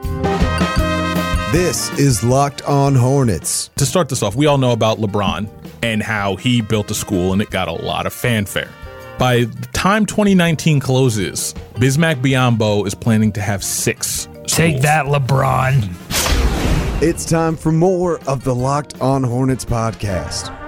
This 1.52 1.90
is 1.98 2.24
Locked 2.24 2.62
On 2.64 2.94
Hornets. 2.94 3.70
To 3.78 3.86
start 3.86 4.10
this 4.10 4.22
off, 4.22 4.36
we 4.36 4.46
all 4.46 4.58
know 4.58 4.72
about 4.74 5.00
LeBron 5.00 5.50
and 5.82 6.04
how 6.04 6.36
he 6.36 6.62
built 6.62 6.92
a 6.92 6.94
school 6.94 7.34
and 7.34 7.42
it 7.42 7.50
got 7.50 7.68
a 7.68 7.72
lot 7.72 8.06
of 8.06 8.14
fanfare. 8.14 8.70
By 9.18 9.46
the 9.46 9.68
time 9.74 10.06
2019 10.06 10.80
closes, 10.80 11.54
Bismack 11.76 12.22
Biyombo 12.22 12.86
is 12.86 12.94
planning 12.94 13.32
to 13.32 13.42
have 13.42 13.64
six. 13.64 14.24
Schools. 14.24 14.52
Take 14.52 14.82
that, 14.82 15.06
LeBron. 15.06 17.02
It's 17.02 17.26
time 17.26 17.56
for 17.56 17.72
more 17.72 18.20
of 18.28 18.44
the 18.44 18.54
Locked 18.54 19.00
On 19.02 19.24
Hornets 19.24 19.66
podcast. 19.66 20.67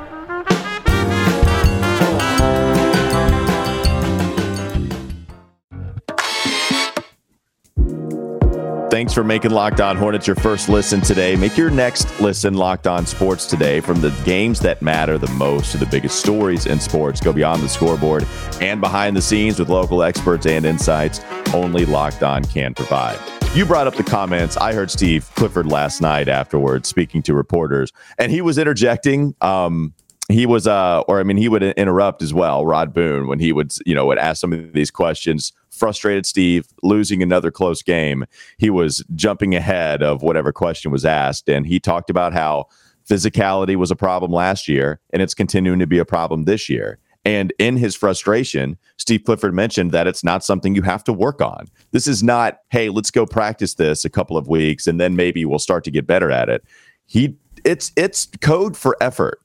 Thanks 8.89 9.13
for 9.13 9.23
making 9.23 9.51
Locked 9.51 9.81
On 9.81 9.95
Hornets 9.95 10.25
your 10.25 10.35
first 10.35 10.67
listen 10.67 10.99
today. 10.99 11.35
Make 11.35 11.55
your 11.55 11.69
next 11.69 12.19
listen 12.19 12.55
Locked 12.55 12.87
On 12.87 13.05
Sports 13.05 13.45
today. 13.45 13.81
From 13.81 14.01
the 14.01 14.09
games 14.25 14.59
that 14.61 14.81
matter 14.81 15.19
the 15.19 15.29
most 15.33 15.73
to 15.73 15.77
the 15.77 15.85
biggest 15.85 16.19
stories 16.19 16.65
in 16.65 16.79
sports, 16.79 17.21
go 17.21 17.31
beyond 17.31 17.61
the 17.61 17.69
scoreboard 17.69 18.25
and 18.61 18.81
behind 18.81 19.15
the 19.15 19.21
scenes 19.21 19.59
with 19.59 19.69
local 19.69 20.01
experts 20.01 20.47
and 20.47 20.65
insights 20.65 21.21
only 21.53 21.85
Locked 21.85 22.23
On 22.23 22.43
can 22.43 22.73
provide. 22.73 23.19
You 23.53 23.63
brought 23.63 23.85
up 23.85 23.93
the 23.93 24.03
comments. 24.03 24.57
I 24.57 24.73
heard 24.73 24.89
Steve 24.89 25.29
Clifford 25.35 25.67
last 25.67 26.01
night 26.01 26.27
afterwards 26.27 26.89
speaking 26.89 27.21
to 27.23 27.35
reporters, 27.35 27.93
and 28.17 28.31
he 28.31 28.41
was 28.41 28.57
interjecting. 28.57 29.35
Um, 29.39 29.93
he 30.29 30.45
was 30.45 30.67
uh 30.67 31.01
or 31.07 31.19
I 31.19 31.23
mean 31.23 31.37
he 31.37 31.49
would 31.49 31.63
interrupt 31.63 32.21
as 32.21 32.33
well 32.33 32.65
Rod 32.65 32.93
Boone 32.93 33.27
when 33.27 33.39
he 33.39 33.51
would 33.51 33.73
you 33.85 33.95
know 33.95 34.05
would 34.05 34.19
ask 34.19 34.39
some 34.39 34.53
of 34.53 34.73
these 34.73 34.91
questions. 34.91 35.51
Frustrated 35.71 36.25
Steve 36.25 36.67
losing 36.83 37.23
another 37.23 37.51
close 37.51 37.81
game. 37.81 38.25
He 38.57 38.69
was 38.69 39.03
jumping 39.15 39.55
ahead 39.55 40.03
of 40.03 40.21
whatever 40.21 40.51
question 40.51 40.91
was 40.91 41.05
asked 41.05 41.49
and 41.49 41.65
he 41.65 41.79
talked 41.79 42.09
about 42.09 42.33
how 42.33 42.67
physicality 43.09 43.75
was 43.75 43.89
a 43.89 43.95
problem 43.95 44.31
last 44.31 44.67
year 44.67 44.99
and 45.11 45.21
it's 45.21 45.33
continuing 45.33 45.79
to 45.79 45.87
be 45.87 45.97
a 45.97 46.05
problem 46.05 46.43
this 46.43 46.69
year. 46.69 46.99
And 47.25 47.51
in 47.57 47.75
his 47.77 47.95
frustration 47.95 48.77
Steve 48.97 49.23
Clifford 49.25 49.53
mentioned 49.53 49.91
that 49.91 50.05
it's 50.05 50.23
not 50.23 50.43
something 50.43 50.75
you 50.75 50.83
have 50.83 51.03
to 51.05 51.13
work 51.13 51.41
on. 51.41 51.67
This 51.91 52.07
is 52.07 52.21
not 52.21 52.59
hey 52.69 52.89
let's 52.89 53.09
go 53.09 53.25
practice 53.25 53.73
this 53.73 54.05
a 54.05 54.09
couple 54.09 54.37
of 54.37 54.47
weeks 54.47 54.85
and 54.85 55.01
then 55.01 55.15
maybe 55.15 55.43
we'll 55.43 55.57
start 55.57 55.83
to 55.85 55.91
get 55.91 56.05
better 56.05 56.29
at 56.29 56.49
it. 56.49 56.63
He 57.07 57.35
it's 57.65 57.91
it's 57.95 58.27
code 58.41 58.77
for 58.77 58.95
effort 59.01 59.39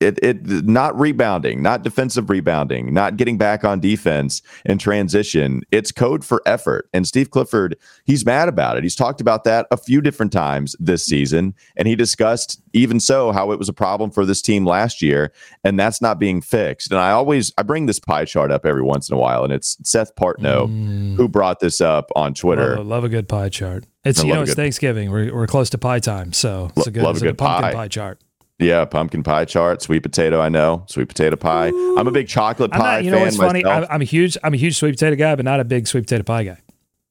it, 0.00 0.18
it 0.22 0.46
not 0.66 0.98
rebounding, 0.98 1.62
not 1.62 1.82
defensive 1.82 2.30
rebounding, 2.30 2.94
not 2.94 3.16
getting 3.16 3.36
back 3.36 3.64
on 3.64 3.80
defense 3.80 4.42
and 4.64 4.78
transition. 4.78 5.62
It's 5.72 5.90
code 5.90 6.24
for 6.24 6.42
effort. 6.46 6.88
And 6.92 7.06
Steve 7.06 7.30
Clifford, 7.30 7.76
he's 8.04 8.24
mad 8.24 8.48
about 8.48 8.76
it. 8.76 8.84
He's 8.84 8.94
talked 8.94 9.20
about 9.20 9.44
that 9.44 9.66
a 9.70 9.76
few 9.76 10.00
different 10.00 10.32
times 10.32 10.76
this 10.78 11.04
season. 11.04 11.54
And 11.76 11.88
he 11.88 11.96
discussed, 11.96 12.62
even 12.72 13.00
so, 13.00 13.32
how 13.32 13.50
it 13.50 13.58
was 13.58 13.68
a 13.68 13.72
problem 13.72 14.10
for 14.10 14.24
this 14.24 14.40
team 14.40 14.64
last 14.64 15.02
year. 15.02 15.32
And 15.64 15.78
that's 15.78 16.00
not 16.00 16.20
being 16.20 16.40
fixed. 16.40 16.92
And 16.92 17.00
I 17.00 17.10
always 17.10 17.52
I 17.58 17.62
bring 17.62 17.86
this 17.86 17.98
pie 17.98 18.24
chart 18.24 18.52
up 18.52 18.64
every 18.64 18.82
once 18.82 19.08
in 19.08 19.16
a 19.16 19.18
while. 19.18 19.42
And 19.42 19.52
it's 19.52 19.76
Seth 19.82 20.14
Partnow 20.14 20.68
mm. 20.68 21.16
who 21.16 21.28
brought 21.28 21.58
this 21.58 21.80
up 21.80 22.10
on 22.14 22.34
Twitter. 22.34 22.76
Love, 22.76 22.86
love 22.86 23.04
a 23.04 23.08
good 23.08 23.28
pie 23.28 23.48
chart. 23.48 23.84
It's 24.04 24.22
you 24.22 24.32
know 24.32 24.42
it's 24.42 24.54
Thanksgiving. 24.54 25.10
We're, 25.10 25.34
we're 25.34 25.46
close 25.46 25.70
to 25.70 25.78
pie 25.78 25.98
time, 25.98 26.32
so 26.32 26.70
it's 26.76 26.86
a 26.86 26.90
good, 26.90 27.02
love 27.02 27.16
it's 27.16 27.22
a 27.22 27.26
good 27.26 27.36
pumpkin 27.36 27.62
pie. 27.62 27.72
pie 27.74 27.88
chart. 27.88 28.22
Yeah, 28.58 28.84
pumpkin 28.86 29.22
pie 29.22 29.44
chart, 29.44 29.82
sweet 29.82 30.00
potato. 30.00 30.40
I 30.40 30.48
know 30.48 30.82
sweet 30.86 31.08
potato 31.08 31.36
pie. 31.36 31.68
I'm 31.68 32.08
a 32.08 32.10
big 32.10 32.26
chocolate 32.26 32.72
I'm 32.74 32.80
pie 32.80 32.94
not, 32.96 33.04
you 33.04 33.10
know 33.12 33.18
fan 33.18 33.26
what's 33.26 33.36
funny? 33.36 33.62
myself. 33.62 33.88
I, 33.88 33.94
I'm 33.94 34.00
a 34.00 34.04
huge 34.04 34.36
I'm 34.42 34.52
a 34.52 34.56
huge 34.56 34.76
sweet 34.76 34.92
potato 34.92 35.14
guy, 35.14 35.36
but 35.36 35.44
not 35.44 35.60
a 35.60 35.64
big 35.64 35.86
sweet 35.86 36.02
potato 36.02 36.24
pie 36.24 36.42
guy. 36.44 36.58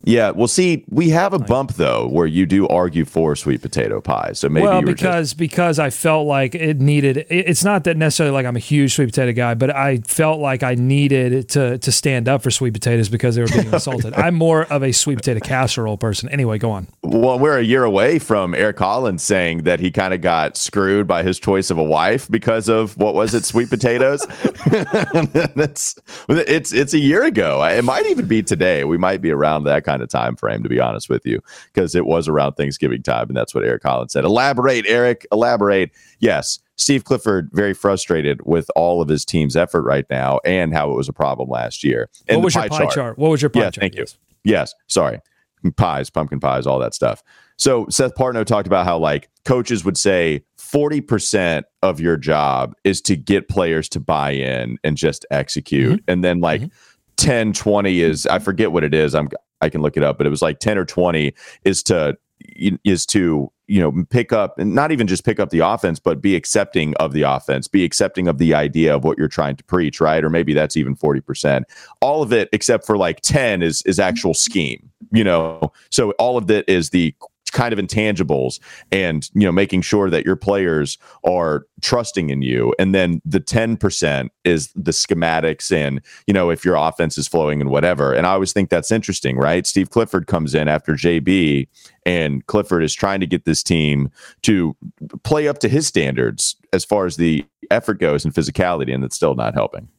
Yeah, 0.04 0.30
well, 0.30 0.48
see, 0.48 0.86
we 0.90 1.10
have 1.10 1.34
a 1.34 1.40
bump 1.40 1.74
though 1.74 2.08
where 2.08 2.28
you 2.28 2.46
do 2.46 2.68
argue 2.68 3.04
for 3.04 3.36
sweet 3.36 3.62
potato 3.64 4.00
pie. 4.00 4.32
So 4.34 4.48
maybe 4.48 4.66
well, 4.68 4.82
were 4.82 4.94
just- 4.94 5.02
because 5.02 5.34
because 5.34 5.80
I 5.80 5.90
felt 5.90 6.28
like 6.28 6.54
it 6.54 6.80
needed. 6.80 7.26
It's 7.30 7.64
not 7.64 7.84
that 7.86 7.98
necessarily 7.98 8.32
like 8.32 8.46
I'm 8.46 8.56
a 8.56 8.60
huge 8.60 8.94
sweet 8.94 9.08
potato 9.08 9.34
guy, 9.34 9.56
but 9.56 9.76
I 9.76 9.98
felt 9.98 10.40
like 10.40 10.62
I 10.62 10.76
needed 10.76 11.50
to 11.50 11.80
to 11.80 11.92
stand 11.92 12.30
up 12.30 12.44
for 12.44 12.52
sweet 12.52 12.74
potatoes 12.74 13.10
because 13.10 13.36
they 13.36 13.42
were 13.42 13.48
being 13.48 13.74
assaulted. 13.74 14.14
I'm 14.14 14.36
more 14.36 14.66
of 14.66 14.84
a 14.84 14.92
sweet 14.92 15.18
potato 15.18 15.40
casserole 15.40 15.98
person. 15.98 16.30
Anyway, 16.30 16.60
go 16.60 16.70
on. 16.72 16.88
well, 17.02 17.40
we're 17.40 17.58
a 17.58 17.64
year 17.64 17.84
away 17.84 18.20
from 18.20 18.54
Eric 18.54 18.78
Collins 18.78 19.24
saying 19.24 19.64
that 19.64 19.80
he 19.80 19.90
kind 19.92 20.14
of 20.14 20.22
got 20.22 20.58
screwed 20.58 21.08
by 21.08 21.24
his 21.24 21.40
choice 21.40 21.72
of 21.72 21.80
a 21.80 21.84
wife 21.84 22.30
because 22.30 22.70
of 22.70 22.96
what 22.98 23.16
was 23.16 23.34
it, 23.34 23.44
sweet 23.46 23.70
potatoes. 23.70 24.26
That's 24.68 25.96
it's 26.30 26.72
it's 26.72 26.94
a 26.94 27.00
year 27.00 27.24
ago. 27.24 27.64
It 27.64 27.84
might 27.84 28.06
even 28.06 28.28
be 28.28 28.44
today. 28.44 28.84
We 28.84 28.98
might 28.98 29.22
be 29.22 29.32
around 29.32 29.64
that 29.64 29.84
kind 29.88 30.02
of 30.02 30.10
time 30.10 30.36
frame, 30.36 30.62
to 30.64 30.70
be 30.70 30.80
honest 30.80 31.10
with 31.10 31.26
you, 31.26 31.42
because 31.74 31.96
it 31.96 32.06
was 32.06 32.28
around 32.28 32.54
Thanksgiving 32.54 33.02
time, 33.02 33.28
and 33.30 33.38
that's 33.38 33.56
what 33.56 33.64
Eric 33.64 33.84
Collins 33.84 34.14
said. 34.14 34.26
Elaborate, 34.26 34.86
Eric. 34.88 35.26
Elaborate. 35.32 35.92
Yes, 36.20 36.60
Steve 36.76 37.04
Clifford 37.04 37.50
very 37.54 37.74
frustrated 37.74 38.42
with 38.46 38.70
all 38.76 39.02
of 39.02 39.10
his 39.10 39.26
team's 39.26 39.56
effort 39.56 39.82
right 39.82 40.06
now 40.10 40.40
and 40.46 40.74
how 40.74 40.92
it 40.92 40.96
was 40.96 41.10
a 41.10 41.14
problem 41.14 41.50
last 41.50 41.84
year. 41.84 42.10
And 42.28 42.38
what 42.38 42.46
was 42.46 42.56
your 42.56 42.70
pie 42.70 42.86
chart? 42.88 43.18
What 43.18 43.30
was 43.30 43.42
your 43.42 43.50
pie 43.50 43.60
Yeah, 43.60 43.66
chart? 43.66 43.82
thank 43.82 43.96
you. 43.96 44.02
Yes. 44.02 44.18
Yes, 44.44 44.74
sorry. 44.88 45.20
Pies, 45.76 46.10
pumpkin 46.10 46.40
pies, 46.40 46.68
all 46.68 46.80
that 46.80 46.94
stuff. 46.94 47.24
So 47.58 47.88
Seth 47.90 48.14
Partnow 48.14 48.46
talked 48.46 48.68
about 48.68 48.86
how 48.86 48.98
like 49.00 49.30
coaches 49.44 49.84
would 49.84 49.98
say 49.98 50.44
40% 50.60 51.64
of 51.82 52.00
your 52.00 52.16
job 52.16 52.76
is 52.84 53.02
to 53.02 53.16
get 53.16 53.50
players 53.50 53.90
to 53.90 54.00
buy 54.00 54.32
in 54.32 54.78
and 54.84 54.96
just 54.96 55.26
execute. 55.32 56.02
Mm-hmm. 56.02 56.12
And 56.12 56.24
then 56.24 56.40
like 56.40 56.62
mm-hmm. 56.62 56.70
10, 57.18 57.54
20 57.54 58.02
is 58.02 58.28
I 58.28 58.38
forget 58.40 58.72
what 58.72 58.84
it 58.84 58.94
is. 58.94 59.16
I'm 59.16 59.30
I 59.62 59.70
can 59.70 59.82
look 59.82 59.98
it 59.98 60.04
up, 60.04 60.18
but 60.18 60.28
it 60.28 60.30
was 60.30 60.42
like 60.42 60.60
10 60.60 60.78
or 60.78 60.86
20 60.86 61.34
is 61.64 61.84
to 61.84 62.18
is 62.84 63.06
to 63.08 63.52
you 63.66 63.82
know 63.82 64.06
pick 64.12 64.32
up 64.32 64.60
and 64.60 64.76
not 64.76 64.92
even 64.92 65.08
just 65.08 65.26
pick 65.26 65.40
up 65.40 65.50
the 65.50 65.60
offense 65.60 66.00
but 66.00 66.22
be 66.22 66.36
accepting 66.36 66.94
of 66.98 67.12
the 67.12 67.24
offense 67.24 67.68
be 67.68 67.84
accepting 67.84 68.28
of 68.28 68.38
the 68.38 68.54
idea 68.54 68.96
of 68.96 69.04
what 69.04 69.18
you're 69.18 69.28
trying 69.28 69.56
to 69.56 69.64
preach 69.64 70.00
right? 70.00 70.24
Or 70.24 70.30
maybe 70.30 70.54
that's 70.54 70.78
even 70.78 70.96
40% 70.96 71.64
all 72.00 72.22
of 72.22 72.32
it 72.32 72.48
except 72.54 72.86
for 72.86 72.96
like 72.96 73.22
10 73.22 73.64
is 73.64 73.82
is 73.88 74.00
actual 74.00 74.36
scheme 74.36 74.92
you 75.12 75.24
know? 75.24 75.72
So 75.90 76.12
all 76.12 76.38
of 76.38 76.50
it 76.50 76.68
is 76.68 76.90
the 76.90 77.14
kind 77.52 77.74
of 77.74 77.80
intangibles 77.80 78.60
and 78.92 79.30
you 79.34 79.46
know 79.46 79.52
making 79.52 79.82
sure 79.82 80.10
that 80.10 80.26
your 80.26 80.36
players 80.36 80.98
are 81.24 81.66
trusting 81.82 82.30
in 82.30 82.42
you. 82.42 82.74
And 82.80 82.94
then 82.94 83.22
the 83.24 83.40
10% 83.40 84.30
is 84.44 84.70
the 84.76 84.92
schematics 84.92 85.72
and 85.72 86.02
you 86.26 86.34
know 86.34 86.50
if 86.50 86.66
your 86.66 86.76
offense 86.76 87.18
is 87.18 87.28
flowing 87.28 87.62
and 87.62 87.70
whatever. 87.70 88.14
And 88.14 88.26
i 88.26 88.32
always 88.32 88.54
think 88.54 88.70
that's 88.70 88.92
interesting 88.92 89.38
right? 89.38 89.66
Steve 89.66 89.90
clifford 89.90 90.28
comes 90.28 90.56
in 90.56 90.68
after 90.68 90.94
jb 90.94 91.68
and 92.06 92.46
clifford 92.48 92.84
is 92.84 92.94
trying 92.94 93.20
to 93.20 93.28
get 93.28 93.46
this 93.46 93.64
team 93.64 94.10
to 94.44 94.76
play 95.24 95.48
up 95.48 95.60
to 95.60 95.70
his 95.70 95.88
standards 95.88 96.56
as 96.74 96.86
far 96.86 97.06
as 97.06 97.18
the 97.18 97.46
effort 97.70 98.00
goes 98.00 98.24
and 98.24 98.34
physicality 98.34 98.94
and 98.94 99.04
it's 99.04 99.16
still 99.16 99.36
not 99.36 99.54
helping 99.54 99.90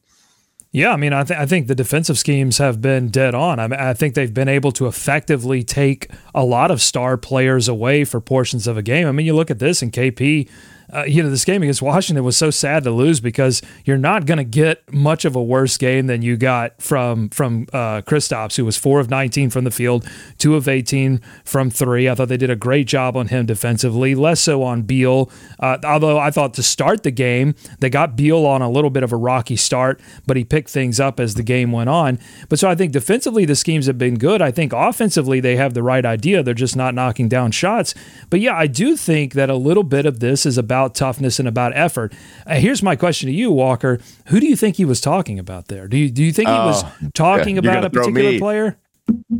Yeah, 0.71 0.93
I 0.93 0.97
mean, 0.97 1.13
I, 1.13 1.23
th- 1.23 1.39
I 1.39 1.47
think 1.47 1.65
the 1.65 1.73
defensive 1.73 2.19
schemes 2.19 2.59
have 2.59 2.79
been 2.79 3.09
dead 3.09 3.33
on. 3.33 3.59
I, 3.59 3.67
mean, 3.67 3.79
I 3.79 3.93
think 3.95 4.13
they've 4.13 4.33
been 4.33 4.47
able 4.47 4.71
to 4.73 4.85
effectively 4.85 5.63
take 5.63 6.11
a 6.35 6.43
lot 6.45 6.69
of 6.69 6.79
star 6.79 7.17
players 7.17 7.67
away 7.67 8.05
for 8.05 8.21
portions 8.21 8.67
of 8.67 8.77
a 8.77 8.83
game. 8.83 9.07
I 9.07 9.11
mean, 9.11 9.25
you 9.25 9.35
look 9.35 9.49
at 9.49 9.57
this 9.57 9.81
and 9.81 9.91
KP. 9.91 10.47
Uh, 10.93 11.03
you 11.03 11.21
know, 11.21 11.29
this 11.29 11.45
game 11.45 11.61
against 11.61 11.81
Washington 11.81 12.23
was 12.23 12.37
so 12.37 12.49
sad 12.49 12.83
to 12.83 12.91
lose 12.91 13.19
because 13.19 13.61
you're 13.85 13.97
not 13.97 14.25
going 14.25 14.37
to 14.37 14.43
get 14.43 14.91
much 14.91 15.25
of 15.25 15.35
a 15.35 15.43
worse 15.43 15.77
game 15.77 16.07
than 16.07 16.21
you 16.21 16.37
got 16.37 16.81
from 16.81 17.29
from 17.29 17.67
uh, 17.73 18.01
Kristaps, 18.01 18.55
who 18.57 18.65
was 18.65 18.77
four 18.77 18.99
of 18.99 19.09
19 19.09 19.49
from 19.49 19.63
the 19.63 19.71
field, 19.71 20.07
two 20.37 20.55
of 20.55 20.67
18 20.67 21.21
from 21.45 21.69
three. 21.69 22.09
I 22.09 22.15
thought 22.15 22.29
they 22.29 22.37
did 22.37 22.49
a 22.49 22.55
great 22.55 22.87
job 22.87 23.15
on 23.15 23.27
him 23.27 23.45
defensively, 23.45 24.15
less 24.15 24.39
so 24.39 24.63
on 24.63 24.83
Beal. 24.83 25.29
Uh, 25.59 25.77
although 25.83 26.17
I 26.17 26.31
thought 26.31 26.53
to 26.55 26.63
start 26.63 27.03
the 27.03 27.11
game, 27.11 27.55
they 27.79 27.89
got 27.89 28.15
Beal 28.15 28.45
on 28.45 28.61
a 28.61 28.69
little 28.69 28.89
bit 28.89 29.03
of 29.03 29.11
a 29.11 29.17
rocky 29.17 29.55
start, 29.55 30.01
but 30.25 30.37
he 30.37 30.43
picked 30.43 30.69
things 30.69 30.99
up 30.99 31.19
as 31.19 31.35
the 31.35 31.43
game 31.43 31.71
went 31.71 31.89
on. 31.89 32.19
But 32.47 32.59
so 32.59 32.69
I 32.69 32.75
think 32.75 32.91
defensively 32.93 33.45
the 33.45 33.55
schemes 33.55 33.85
have 33.85 33.97
been 33.97 34.17
good. 34.17 34.41
I 34.41 34.51
think 34.51 34.73
offensively 34.73 35.39
they 35.39 35.55
have 35.55 35.73
the 35.73 35.83
right 35.83 36.05
idea. 36.05 36.41
They're 36.41 36.53
just 36.53 36.75
not 36.75 36.95
knocking 36.95 37.29
down 37.29 37.51
shots. 37.51 37.93
But 38.29 38.39
yeah, 38.39 38.55
I 38.55 38.67
do 38.67 38.95
think 38.95 39.33
that 39.33 39.49
a 39.49 39.55
little 39.55 39.83
bit 39.83 40.05
of 40.05 40.19
this 40.19 40.45
is 40.45 40.57
about 40.57 40.78
toughness 40.87 41.39
and 41.39 41.47
about 41.47 41.75
effort. 41.75 42.13
Uh, 42.47 42.55
here's 42.55 42.81
my 42.81 42.95
question 42.95 43.27
to 43.27 43.33
you, 43.33 43.51
Walker. 43.51 43.99
Who 44.27 44.39
do 44.39 44.47
you 44.47 44.55
think 44.55 44.77
he 44.77 44.85
was 44.85 45.01
talking 45.01 45.37
about 45.37 45.67
there? 45.67 45.87
Do 45.87 45.97
you 45.97 46.09
do 46.09 46.23
you 46.23 46.31
think 46.31 46.47
he 46.49 46.55
was 46.55 46.83
Oh, 46.83 46.91
talking 47.13 47.57
about 47.57 47.83
a 47.85 47.89
particular 47.89 48.31
me. 48.31 48.39
player? 48.39 48.77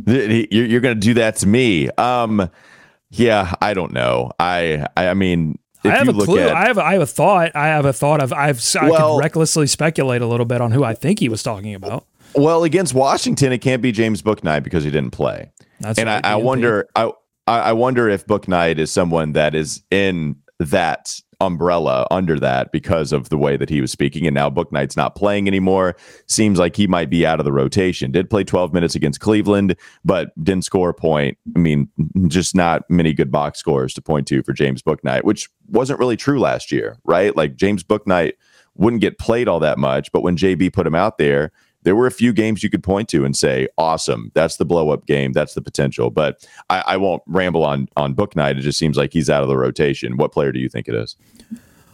You're, 0.06 0.80
going 0.80 0.94
to 0.94 1.00
do 1.00 1.14
that 1.14 1.36
to 1.36 1.46
me. 1.46 1.88
Um, 1.90 2.50
yeah, 3.10 3.54
I 3.60 3.74
don't 3.74 3.92
know. 3.92 4.32
I, 4.38 4.86
I, 4.96 5.08
I 5.08 5.14
mean, 5.14 5.58
if 5.84 5.92
I 5.92 5.96
have 5.96 6.06
you 6.06 6.12
a 6.12 6.14
look 6.14 6.26
clue. 6.26 6.40
at, 6.40 6.54
I 6.54 6.66
have 6.66 6.78
I 6.78 6.92
have 6.94 7.02
a 7.02 7.06
thought. 7.06 7.54
I 7.54 7.68
have 7.68 7.84
a 7.84 7.92
thought 7.92 8.20
of 8.22 8.32
I've 8.32 8.60
I 8.80 8.90
Well- 8.90 9.14
could 9.16 9.20
recklessly 9.24 9.66
speculate 9.66 10.22
a 10.22 10.26
little 10.26 10.46
bit 10.46 10.60
on 10.60 10.72
who 10.72 10.84
I 10.84 10.94
think 10.94 11.18
he 11.20 11.28
was 11.28 11.42
talking 11.42 11.74
about. 11.74 12.06
well, 12.34 12.64
against 12.64 12.94
Washington, 12.94 13.52
it 13.52 13.58
can't 13.58 13.82
be 13.82 13.92
James 13.92 14.22
Bouknight 14.22 14.62
because 14.62 14.84
he 14.84 14.90
didn't 14.90 15.12
play. 15.12 15.50
That's 15.80 15.98
and 15.98 16.08
right, 16.08 16.24
I, 16.24 16.32
I 16.32 16.36
wonder, 16.36 16.88
I, 16.94 17.10
I 17.46 17.58
I 17.60 17.72
wonder 17.72 18.08
if 18.08 18.26
Bouknight 18.26 18.78
is 18.78 18.92
someone 18.92 19.32
that 19.32 19.54
is 19.54 19.82
in 19.90 20.36
that 20.58 21.18
umbrella 21.40 22.06
under 22.10 22.38
that 22.38 22.72
because 22.72 23.12
of 23.12 23.28
the 23.28 23.38
way 23.38 23.56
that 23.56 23.70
he 23.70 23.80
was 23.80 23.90
speaking. 23.90 24.26
And 24.26 24.34
now 24.34 24.50
Bouknight's 24.50 24.96
not 24.96 25.14
playing 25.14 25.46
anymore. 25.46 25.96
Seems 26.26 26.58
like 26.58 26.76
he 26.76 26.86
might 26.86 27.10
be 27.10 27.26
out 27.26 27.40
of 27.40 27.44
the 27.44 27.52
rotation. 27.52 28.10
Did 28.10 28.30
play 28.30 28.44
12 28.44 28.72
minutes 28.72 28.94
against 28.94 29.20
Cleveland, 29.20 29.76
but 30.04 30.32
didn't 30.42 30.64
score 30.64 30.90
a 30.90 30.94
point. 30.94 31.38
I 31.56 31.58
mean, 31.58 31.88
just 32.28 32.54
not 32.54 32.82
many 32.90 33.12
good 33.12 33.30
box 33.30 33.58
scores 33.58 33.94
to 33.94 34.02
point 34.02 34.26
to 34.28 34.42
for 34.42 34.52
James 34.52 34.82
Bouknight, 34.82 35.24
which 35.24 35.48
wasn't 35.68 35.98
really 35.98 36.16
true 36.16 36.38
last 36.38 36.70
year, 36.70 36.98
right? 37.04 37.36
Like 37.36 37.56
James 37.56 37.82
Bouknight 37.82 38.32
wouldn't 38.74 39.02
get 39.02 39.18
played 39.18 39.48
all 39.48 39.60
that 39.60 39.78
much, 39.78 40.12
but 40.12 40.22
when 40.22 40.36
JB 40.36 40.72
put 40.72 40.86
him 40.86 40.94
out 40.94 41.18
there, 41.18 41.52
there 41.82 41.96
were 41.96 42.06
a 42.06 42.12
few 42.12 42.32
games 42.32 42.62
you 42.62 42.70
could 42.70 42.82
point 42.82 43.08
to 43.10 43.24
and 43.24 43.36
say, 43.36 43.68
"Awesome, 43.78 44.30
that's 44.34 44.56
the 44.56 44.64
blow 44.64 44.90
up 44.90 45.06
game, 45.06 45.32
that's 45.32 45.54
the 45.54 45.62
potential." 45.62 46.10
But 46.10 46.46
I, 46.68 46.82
I 46.86 46.96
won't 46.96 47.22
ramble 47.26 47.64
on 47.64 47.88
on 47.96 48.14
Bouknight. 48.14 48.58
It 48.58 48.62
just 48.62 48.78
seems 48.78 48.96
like 48.96 49.12
he's 49.12 49.30
out 49.30 49.42
of 49.42 49.48
the 49.48 49.56
rotation. 49.56 50.16
What 50.16 50.32
player 50.32 50.52
do 50.52 50.58
you 50.58 50.68
think 50.68 50.88
it 50.88 50.94
is? 50.94 51.16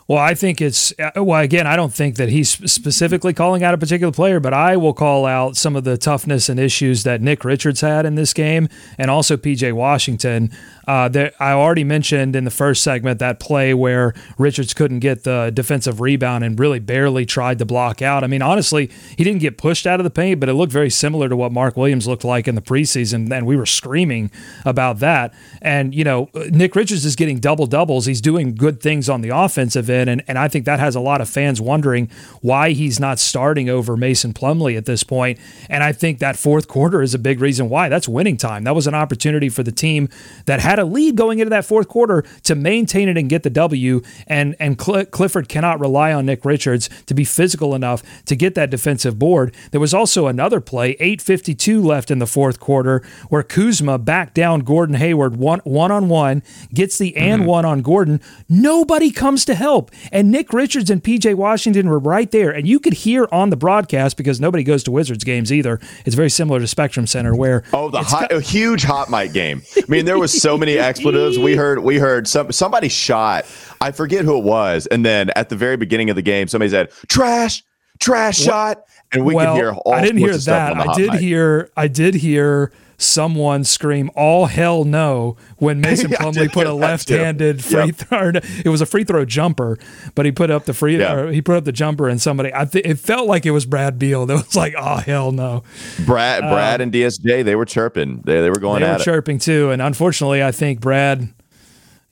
Well, 0.08 0.18
I 0.18 0.34
think 0.34 0.60
it's 0.60 0.94
uh, 1.00 1.24
well. 1.24 1.40
Again, 1.40 1.66
I 1.66 1.74
don't 1.74 1.92
think 1.92 2.14
that 2.16 2.28
he's 2.28 2.48
specifically 2.48 3.32
calling 3.32 3.64
out 3.64 3.74
a 3.74 3.78
particular 3.78 4.12
player, 4.12 4.38
but 4.38 4.54
I 4.54 4.76
will 4.76 4.94
call 4.94 5.26
out 5.26 5.56
some 5.56 5.74
of 5.74 5.82
the 5.82 5.98
toughness 5.98 6.48
and 6.48 6.60
issues 6.60 7.02
that 7.02 7.20
Nick 7.20 7.44
Richards 7.44 7.80
had 7.80 8.06
in 8.06 8.14
this 8.14 8.32
game, 8.32 8.68
and 8.98 9.10
also 9.10 9.36
PJ 9.36 9.72
Washington. 9.72 10.52
Uh, 10.86 11.08
there, 11.08 11.32
I 11.40 11.52
already 11.52 11.84
mentioned 11.84 12.36
in 12.36 12.44
the 12.44 12.50
first 12.50 12.82
segment 12.82 13.18
that 13.18 13.40
play 13.40 13.74
where 13.74 14.14
Richards 14.38 14.72
couldn't 14.72 15.00
get 15.00 15.24
the 15.24 15.50
defensive 15.52 16.00
rebound 16.00 16.44
and 16.44 16.58
really 16.58 16.78
barely 16.78 17.26
tried 17.26 17.58
to 17.58 17.64
block 17.64 18.02
out. 18.02 18.22
I 18.22 18.28
mean, 18.28 18.42
honestly, 18.42 18.90
he 19.16 19.24
didn't 19.24 19.40
get 19.40 19.58
pushed 19.58 19.86
out 19.86 19.98
of 19.98 20.04
the 20.04 20.10
paint, 20.10 20.38
but 20.40 20.48
it 20.48 20.54
looked 20.54 20.72
very 20.72 20.90
similar 20.90 21.28
to 21.28 21.36
what 21.36 21.50
Mark 21.52 21.76
Williams 21.76 22.06
looked 22.06 22.24
like 22.24 22.46
in 22.46 22.54
the 22.54 22.60
preseason, 22.60 23.32
and 23.32 23.46
we 23.46 23.56
were 23.56 23.66
screaming 23.66 24.30
about 24.64 25.00
that. 25.00 25.34
And 25.60 25.94
you 25.94 26.04
know, 26.04 26.30
Nick 26.50 26.76
Richards 26.76 27.04
is 27.04 27.16
getting 27.16 27.40
double 27.40 27.66
doubles. 27.66 28.06
He's 28.06 28.20
doing 28.20 28.54
good 28.54 28.80
things 28.80 29.08
on 29.08 29.22
the 29.22 29.30
offensive 29.30 29.90
end, 29.90 30.08
and 30.08 30.22
and 30.28 30.38
I 30.38 30.48
think 30.48 30.66
that 30.66 30.78
has 30.78 30.94
a 30.94 31.00
lot 31.00 31.20
of 31.20 31.28
fans 31.28 31.60
wondering 31.60 32.10
why 32.42 32.70
he's 32.70 33.00
not 33.00 33.18
starting 33.18 33.68
over 33.68 33.96
Mason 33.96 34.32
Plumlee 34.32 34.76
at 34.76 34.84
this 34.84 35.02
point. 35.02 35.38
And 35.68 35.82
I 35.82 35.92
think 35.92 36.18
that 36.20 36.36
fourth 36.36 36.68
quarter 36.68 37.02
is 37.02 37.14
a 37.14 37.18
big 37.18 37.40
reason 37.40 37.68
why. 37.68 37.88
That's 37.88 38.08
winning 38.08 38.36
time. 38.36 38.64
That 38.64 38.74
was 38.74 38.86
an 38.86 38.94
opportunity 38.94 39.48
for 39.48 39.62
the 39.62 39.72
team 39.72 40.08
that 40.46 40.60
had 40.60 40.75
a 40.78 40.84
lead 40.84 41.16
going 41.16 41.38
into 41.38 41.50
that 41.50 41.64
fourth 41.64 41.88
quarter 41.88 42.24
to 42.44 42.54
maintain 42.54 43.08
it 43.08 43.16
and 43.16 43.28
get 43.28 43.42
the 43.42 43.50
W. 43.50 44.02
And 44.26 44.56
and 44.58 44.80
Cl- 44.80 45.06
Clifford 45.06 45.48
cannot 45.48 45.80
rely 45.80 46.12
on 46.12 46.26
Nick 46.26 46.44
Richards 46.44 46.88
to 47.06 47.14
be 47.14 47.24
physical 47.24 47.74
enough 47.74 48.02
to 48.26 48.36
get 48.36 48.54
that 48.54 48.70
defensive 48.70 49.18
board. 49.18 49.54
There 49.70 49.80
was 49.80 49.94
also 49.94 50.26
another 50.26 50.60
play, 50.60 50.96
8:52 50.96 51.84
left 51.84 52.10
in 52.10 52.18
the 52.18 52.26
fourth 52.26 52.60
quarter, 52.60 53.02
where 53.28 53.42
Kuzma 53.42 53.98
backed 53.98 54.34
down 54.34 54.60
Gordon 54.60 54.96
Hayward 54.96 55.36
one 55.36 55.60
one 55.64 55.90
on 55.90 56.08
one, 56.08 56.42
gets 56.72 56.98
the 56.98 57.16
and 57.16 57.42
mm-hmm. 57.42 57.50
one 57.50 57.64
on 57.64 57.82
Gordon. 57.82 58.20
Nobody 58.48 59.10
comes 59.10 59.44
to 59.46 59.54
help, 59.54 59.90
and 60.12 60.30
Nick 60.30 60.52
Richards 60.52 60.90
and 60.90 61.02
PJ 61.02 61.34
Washington 61.34 61.88
were 61.88 61.98
right 61.98 62.30
there, 62.30 62.50
and 62.50 62.66
you 62.66 62.78
could 62.80 62.94
hear 62.94 63.28
on 63.32 63.50
the 63.50 63.56
broadcast 63.56 64.16
because 64.16 64.40
nobody 64.40 64.64
goes 64.64 64.82
to 64.84 64.90
Wizards 64.90 65.24
games 65.24 65.52
either. 65.52 65.80
It's 66.04 66.16
very 66.16 66.30
similar 66.30 66.60
to 66.60 66.66
Spectrum 66.66 67.06
Center, 67.06 67.34
where 67.34 67.64
Oh, 67.72 67.90
the 67.90 68.02
hot, 68.02 68.32
a 68.32 68.40
huge 68.40 68.84
hot 68.84 69.10
mic 69.10 69.32
game. 69.32 69.62
I 69.76 69.82
mean, 69.88 70.04
there 70.04 70.18
was 70.18 70.32
so 70.40 70.56
many 70.56 70.65
expletives. 70.74 71.38
We 71.38 71.56
heard, 71.56 71.80
we 71.80 71.98
heard 71.98 72.26
some 72.28 72.52
somebody 72.52 72.88
shot. 72.88 73.46
I 73.80 73.90
forget 73.92 74.24
who 74.24 74.38
it 74.38 74.44
was, 74.44 74.86
and 74.86 75.04
then 75.04 75.30
at 75.36 75.48
the 75.48 75.56
very 75.56 75.76
beginning 75.76 76.10
of 76.10 76.16
the 76.16 76.22
game, 76.22 76.48
somebody 76.48 76.70
said 76.70 76.90
"trash, 77.08 77.62
trash 77.98 78.38
shot," 78.38 78.84
and 79.12 79.24
we 79.24 79.34
well, 79.34 79.54
could 79.54 79.60
hear. 79.60 79.72
All 79.72 79.94
I 79.94 80.00
didn't 80.02 80.18
hear 80.18 80.28
sorts 80.28 80.38
of 80.38 80.42
stuff 80.42 80.76
that. 80.76 80.88
I 80.88 80.94
did 80.94 81.14
hear. 81.14 81.70
I 81.76 81.88
did 81.88 82.14
hear 82.14 82.72
someone 82.98 83.64
scream 83.64 84.10
"All 84.14 84.46
hell 84.46 84.84
no" 84.84 85.36
when 85.58 85.80
Mason 85.82 86.10
Yeah, 86.10 86.16
I 86.20 86.24
Plumlee 86.24 86.34
did 86.34 86.52
put 86.52 86.66
a 86.66 86.72
left-handed 86.74 87.64
free 87.64 87.86
Yep. 87.86 87.94
throw. 87.96 88.30
It 88.64 88.68
was 88.68 88.80
a 88.80 88.86
free 88.86 89.04
throw 89.04 89.24
jumper, 89.24 89.78
but 90.14 90.24
he 90.26 90.32
put 90.32 90.50
up 90.50 90.64
the 90.64 90.72
free. 90.74 90.98
Yeah. 90.98 91.14
Or 91.14 91.30
he 91.32 91.42
put 91.42 91.56
up 91.56 91.64
the 91.64 91.72
jumper, 91.72 92.08
and 92.08 92.20
somebody. 92.20 92.50
I 92.54 92.64
th- 92.64 92.84
it 92.84 92.98
felt 92.98 93.26
like 93.28 93.44
it 93.46 93.50
was 93.52 93.66
Brad 93.66 93.98
Beal 93.98 94.26
that 94.26 94.34
was 94.34 94.56
like, 94.56 94.74
"Oh 94.78 94.96
hell 94.96 95.32
no." 95.32 95.62
Brad, 96.04 96.42
uh, 96.44 96.52
Brad, 96.52 96.80
and 96.80 96.92
DSJ, 96.92 97.44
they 97.44 97.54
were 97.56 97.64
chirping. 97.66 98.22
They 98.24 98.40
they 98.40 98.50
were 98.50 98.58
going 98.58 98.80
they 98.82 98.88
at 98.88 98.98
were 98.98 99.04
chirping 99.04 99.38
too, 99.38 99.70
and 99.70 99.80
unfortunately, 99.82 100.42
I 100.42 100.52
think 100.52 100.80
Brad. 100.80 101.28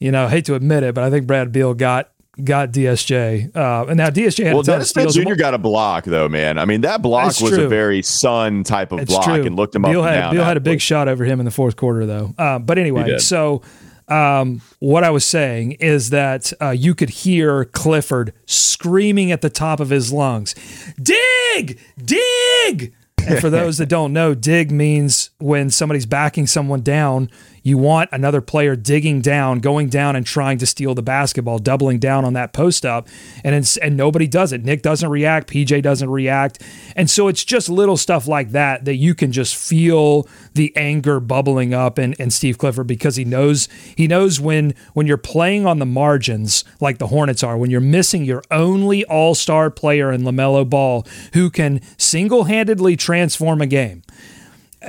You 0.01 0.11
know, 0.11 0.29
hate 0.29 0.45
to 0.47 0.55
admit 0.55 0.83
it, 0.83 0.95
but 0.95 1.05
I 1.05 1.09
think 1.11 1.27
Brad 1.27 1.51
Beal 1.51 1.73
got 1.73 2.11
got 2.43 2.73
DSJ, 2.73 3.55
uh, 3.55 3.87
and 3.89 3.97
now 3.97 4.11
DSJ 4.11 4.45
had 4.45 4.55
Well, 4.55 4.63
Dennis. 4.63 4.91
Smith 4.91 5.13
Jr. 5.13 5.35
got 5.35 5.55
a 5.55 5.59
block 5.59 6.05
though, 6.05 6.29
man. 6.29 6.59
I 6.59 6.65
mean, 6.65 6.81
that 6.83 7.03
block 7.03 7.27
That's 7.27 7.41
was 7.41 7.53
true. 7.53 7.67
a 7.67 7.69
very 7.69 8.03
Sun 8.03 8.65
type 8.65 8.93
of 8.93 9.07
block 9.07 9.25
true. 9.25 9.45
and 9.45 9.57
looked 9.57 9.75
him 9.75 9.83
Beal 9.83 10.03
up 10.03 10.09
had, 10.09 10.21
down. 10.21 10.35
Beal 10.35 10.45
had 10.45 10.57
a 10.57 10.61
big 10.61 10.81
shot 10.81 11.09
over 11.09 11.25
him 11.25 11.39
in 11.41 11.45
the 11.45 11.51
fourth 11.53 11.77
quarter, 11.77 12.07
though. 12.07 12.35
Uh, 12.37 12.59
but 12.59 12.79
anyway, 12.79 13.19
so 13.19 13.63
um, 14.09 14.61
what 14.81 15.05
I 15.05 15.11
was 15.11 15.25
saying 15.25 15.73
is 15.73 16.11
that 16.11 16.53
uh, 16.61 16.71
you 16.71 16.95
could 16.95 17.11
hear 17.11 17.65
Clifford 17.67 18.33
screaming 18.47 19.33
at 19.33 19.41
the 19.41 19.51
top 19.51 19.81
of 19.81 19.91
his 19.91 20.13
lungs, 20.13 20.55
"Dig, 21.01 21.79
dig!" 22.03 22.95
And 23.27 23.39
for 23.41 23.49
those 23.51 23.79
that 23.79 23.89
don't 23.89 24.13
know, 24.13 24.35
dig 24.35 24.71
means 24.71 25.31
when 25.39 25.71
somebody's 25.71 26.07
backing 26.07 26.47
someone 26.47 26.83
down, 26.83 27.31
you 27.65 27.79
want 27.79 28.11
another 28.13 28.43
player 28.43 28.77
digging 28.77 29.23
down, 29.23 29.61
going 29.61 29.89
down 29.89 30.15
and 30.15 30.27
trying 30.27 30.59
to 30.59 30.67
steal 30.67 30.95
the 30.95 31.03
basketball, 31.03 31.59
doubling 31.59 31.99
down 31.99 32.23
on 32.25 32.35
that 32.35 32.53
post 32.53 32.85
up. 32.85 33.09
And 33.43 33.55
and 33.83 33.97
nobody 33.97 34.27
does 34.27 34.53
it. 34.53 34.63
Nick 34.63 34.83
doesn't 34.83 35.09
react, 35.09 35.49
PJ 35.49 35.83
doesn't 35.83 36.11
react. 36.11 36.63
And 36.95 37.11
so 37.11 37.27
it's 37.27 37.43
just 37.43 37.71
little 37.71 37.97
stuff 37.97 38.29
like 38.29 38.51
that 38.51 38.85
that 38.85 38.97
you 38.97 39.15
can 39.15 39.33
just 39.33 39.57
feel 39.57 40.29
the 40.53 40.77
anger 40.77 41.21
bubbling 41.21 41.73
up 41.73 41.99
in, 41.99 42.13
in 42.15 42.31
Steve 42.31 42.59
Clifford 42.59 42.87
because 42.87 43.17
he 43.17 43.25
knows 43.25 43.67
he 43.97 44.07
knows 44.07 44.39
when 44.39 44.75
when 44.93 45.07
you're 45.07 45.17
playing 45.17 45.67
on 45.67 45.79
the 45.79 45.87
margins 45.87 46.65
like 46.81 46.99
the 46.99 47.07
Hornets 47.07 47.43
are, 47.43 47.57
when 47.57 47.71
you're 47.71 47.81
missing 47.81 48.25
your 48.25 48.43
only 48.51 49.07
all-star 49.07 49.71
player 49.71 50.13
in 50.13 50.21
LaMelo 50.21 50.69
Ball 50.69 51.07
who 51.33 51.49
can 51.49 51.81
single-handedly 51.97 52.97
transform 52.97 53.63
a 53.63 53.67
game 53.67 54.03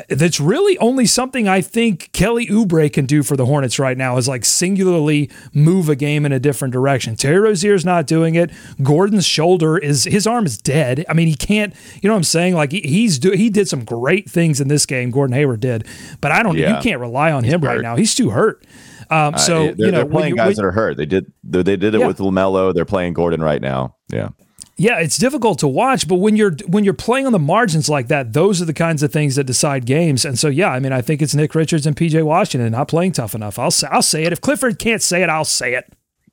that's 0.09 0.39
really 0.39 0.77
only 0.79 1.05
something 1.05 1.47
I 1.47 1.61
think 1.61 2.11
Kelly 2.11 2.47
Oubre 2.47 2.91
can 2.91 3.05
do 3.05 3.23
for 3.23 3.35
the 3.37 3.45
Hornets 3.45 3.79
right 3.79 3.97
now 3.97 4.17
is 4.17 4.27
like 4.27 4.43
singularly 4.45 5.29
move 5.53 5.89
a 5.89 5.95
game 5.95 6.25
in 6.25 6.31
a 6.31 6.39
different 6.39 6.73
direction. 6.73 7.15
Terry 7.15 7.37
Rozier's 7.39 7.85
not 7.85 8.07
doing 8.07 8.35
it. 8.35 8.51
Gordon's 8.83 9.25
shoulder 9.25 9.77
is 9.77 10.03
his 10.05 10.27
arm 10.27 10.45
is 10.45 10.57
dead. 10.57 11.05
I 11.09 11.13
mean, 11.13 11.27
he 11.27 11.35
can't. 11.35 11.73
You 12.01 12.07
know 12.09 12.13
what 12.13 12.19
I'm 12.19 12.23
saying? 12.23 12.55
Like 12.55 12.71
he's 12.71 13.19
do 13.19 13.31
he 13.31 13.49
did 13.49 13.67
some 13.67 13.83
great 13.85 14.29
things 14.29 14.59
in 14.61 14.67
this 14.67 14.85
game. 14.85 15.11
Gordon 15.11 15.33
Hayward 15.35 15.59
did, 15.59 15.85
but 16.21 16.31
I 16.31 16.43
don't. 16.43 16.57
Yeah. 16.57 16.75
You 16.77 16.81
can't 16.83 16.99
rely 16.99 17.31
on 17.31 17.43
him 17.43 17.61
right 17.61 17.81
now. 17.81 17.95
He's 17.95 18.15
too 18.15 18.29
hurt. 18.31 18.65
Um, 19.09 19.37
so 19.37 19.55
Uh, 19.55 19.59
they're, 19.59 19.75
you 19.77 19.91
know 19.91 19.97
they're 19.97 20.05
when 20.05 20.11
playing 20.11 20.29
you- 20.31 20.35
guys 20.37 20.47
when- 20.47 20.55
that 20.55 20.65
are 20.65 20.71
hurt. 20.71 20.97
They 20.97 21.05
did 21.05 21.31
they 21.43 21.61
they 21.63 21.77
did 21.77 21.93
it 21.95 21.99
Yeah. 22.01 22.07
with 22.07 22.17
LaMelo. 22.17 22.73
They're 22.73 22.85
playing 22.85 23.13
Gordon 23.13 23.41
right 23.41 23.61
now. 23.61 23.95
Yeah. 24.11 24.29
Yeah, 24.77 24.99
it's 24.99 25.17
difficult 25.17 25.59
to 25.59 25.69
watch, 25.69 26.05
but 26.07 26.15
when 26.15 26.35
you're 26.35 26.51
when 26.67 26.83
you're 26.83 26.93
playing 26.93 27.25
on 27.25 27.31
the 27.31 27.39
margins 27.39 27.87
like 27.87 28.09
that, 28.09 28.33
those 28.33 28.61
are 28.61 28.65
the 28.65 28.73
kinds 28.73 29.03
of 29.03 29.11
things 29.13 29.35
that 29.37 29.45
decide 29.45 29.85
games. 29.85 30.25
And 30.25 30.37
so, 30.37 30.49
yeah, 30.49 30.69
I 30.69 30.79
mean, 30.79 30.91
I 30.91 31.01
think 31.01 31.21
it's 31.21 31.33
Nick 31.33 31.55
Richards 31.55 31.85
and 31.87 31.95
PJ 31.95 32.21
Washington 32.23 32.73
not 32.73 32.89
playing 32.89 33.13
tough 33.13 33.33
enough. 33.33 33.57
I'll 33.57 33.71
say, 33.71 33.87
I'll 33.89 34.01
say 34.01 34.23
it. 34.25 34.33
If 34.33 34.41
Clifford 34.41 34.77
can't 34.77 35.01
say 35.01 35.23
it, 35.23 35.29
I'll 35.29 35.45
say 35.45 35.75
it. 35.75 35.91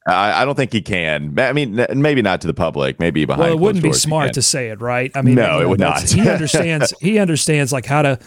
I, 0.09 0.43
I 0.43 0.45
don't 0.45 0.57
think 0.57 0.73
he 0.73 0.83
can. 0.83 1.39
I 1.39 1.53
mean, 1.53 1.87
maybe 1.95 2.23
not 2.23 2.41
to 2.41 2.49
the 2.49 2.55
public. 2.55 2.99
Maybe 2.99 3.25
behind. 3.25 3.45
Well, 3.45 3.53
it 3.53 3.61
wouldn't 3.61 3.83
be 3.85 3.91
closed 3.91 4.03
doors 4.03 4.03
he 4.05 4.09
smart 4.09 4.33
to 4.33 4.43
say 4.43 4.71
it, 4.71 4.81
right? 4.81 5.13
I 5.15 5.23
mean, 5.23 5.37
No, 5.37 5.61
it 5.61 5.69
would 5.69 5.79
not. 5.79 6.03
he 6.03 6.29
understands. 6.29 6.93
He 7.01 7.21
understands 7.21 7.73
like 7.73 7.87
how 7.87 8.03
to, 8.03 8.19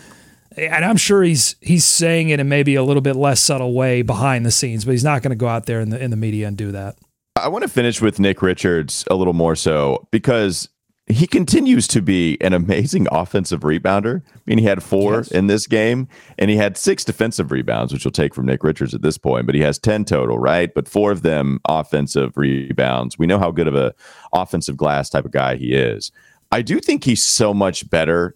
and 0.56 0.86
I'm 0.86 0.96
sure 0.96 1.24
he's 1.24 1.58
he's 1.60 1.84
saying 1.84 2.30
it 2.30 2.40
in 2.40 2.48
maybe 2.48 2.76
a 2.76 2.84
little 2.84 3.02
bit 3.02 3.18
less 3.18 3.42
subtle 3.42 3.74
way 3.74 4.02
behind 4.04 4.46
the 4.46 4.52
scenes, 4.52 4.86
but 4.86 4.92
he's 4.92 5.04
not 5.04 5.22
going 5.22 5.32
to 5.32 5.36
go 5.36 5.50
out 5.50 5.66
there 5.66 5.82
in 5.82 5.90
the 5.90 6.02
in 6.02 6.12
the 6.12 6.18
media 6.18 6.48
and 6.48 6.56
do 6.56 6.72
that. 6.72 6.96
I 7.38 7.50
want 7.50 7.64
to 7.64 7.68
finish 7.68 8.02
with 8.02 8.20
Nick 8.20 8.42
Richards 8.42 9.04
a 9.12 9.16
little 9.16 9.34
more 9.34 9.56
so 9.58 10.08
because 10.10 10.70
he 11.08 11.28
continues 11.28 11.88
to 11.90 12.02
be 12.02 12.38
an 12.42 12.54
amazing 12.54 13.08
offensive 13.12 13.60
rebounder. 13.62 14.22
I 14.34 14.40
mean, 14.46 14.58
he 14.58 14.64
had 14.66 14.82
four 14.82 15.18
Yes. 15.18 15.32
in 15.32 15.48
this 15.48 15.68
game, 15.68 16.08
and 16.38 16.50
he 16.50 16.56
had 16.56 16.78
six 16.78 17.04
defensive 17.04 17.52
rebounds, 17.52 17.92
which 17.92 18.06
you'll 18.06 18.12
take 18.14 18.34
from 18.34 18.46
Nick 18.46 18.64
Richards 18.64 18.94
at 18.94 19.02
this 19.02 19.18
point. 19.18 19.46
But 19.46 19.56
he 19.56 19.62
has 19.62 19.78
ten 19.78 20.06
total, 20.06 20.40
right? 20.40 20.74
But 20.74 20.88
four 20.88 21.12
of 21.12 21.22
them 21.24 21.60
offensive 21.66 22.38
rebounds. 22.38 23.20
We 23.20 23.28
know 23.28 23.38
how 23.38 23.52
good 23.52 23.68
of 23.68 23.76
a 23.76 23.94
offensive 24.34 24.78
glass 24.78 25.10
type 25.10 25.26
of 25.26 25.32
guy 25.32 25.58
he 25.58 25.74
is. 25.74 26.12
I 26.52 26.62
do 26.62 26.80
think 26.80 27.04
he's 27.04 27.24
so 27.24 27.54
much 27.54 27.90
better 27.90 28.34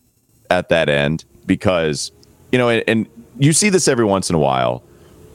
at 0.49 0.69
that 0.69 0.89
end 0.89 1.23
because 1.45 2.11
you 2.51 2.57
know, 2.57 2.67
and, 2.67 2.83
and 2.87 3.07
you 3.37 3.53
see 3.53 3.69
this 3.69 3.87
every 3.87 4.05
once 4.05 4.29
in 4.29 4.35
a 4.35 4.39
while 4.39 4.83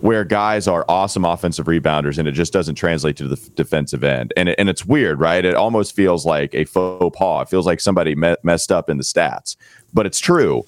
where 0.05 0.23
guys 0.23 0.69
are 0.69 0.85
awesome 0.87 1.25
offensive 1.25 1.65
rebounders 1.65 2.19
and 2.19 2.29
it 2.29 2.33
just 2.33 2.53
doesn't 2.53 2.75
translate 2.75 3.17
to 3.17 3.27
the 3.27 3.41
f- 3.43 3.55
defensive 3.55 4.05
end. 4.05 4.35
And, 4.37 4.51
it, 4.51 4.57
and 4.59 4.69
it's 4.69 4.85
weird, 4.85 5.19
right? 5.19 5.43
It 5.43 5.55
almost 5.55 5.97
feels 5.97 6.27
like 6.27 6.55
a 6.55 6.67
faux 6.67 7.17
pas. 7.17 7.47
It 7.47 7.49
feels 7.49 7.65
like 7.65 7.81
somebody 7.81 8.15
me- 8.15 8.37
messed 8.43 8.71
up 8.71 8.91
in 8.91 8.99
the 8.99 9.03
stats, 9.03 9.57
but 9.95 10.05
it's 10.05 10.21
true. 10.21 10.63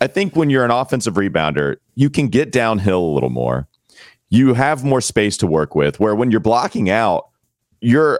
I 0.00 0.08
think 0.08 0.34
when 0.34 0.50
you're 0.50 0.64
an 0.64 0.72
offensive 0.72 1.14
rebounder, 1.14 1.76
you 1.94 2.10
can 2.10 2.26
get 2.26 2.50
downhill 2.50 2.98
a 3.04 3.12
little 3.14 3.30
more. 3.30 3.68
You 4.30 4.54
have 4.54 4.82
more 4.82 5.00
space 5.00 5.36
to 5.36 5.46
work 5.46 5.76
with. 5.76 6.00
Where 6.00 6.16
when 6.16 6.32
you're 6.32 6.40
blocking 6.40 6.90
out, 6.90 7.28
you're 7.80 8.18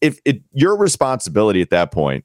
if 0.00 0.18
it 0.24 0.40
your 0.54 0.74
responsibility 0.74 1.60
at 1.60 1.68
that 1.68 1.92
point 1.92 2.24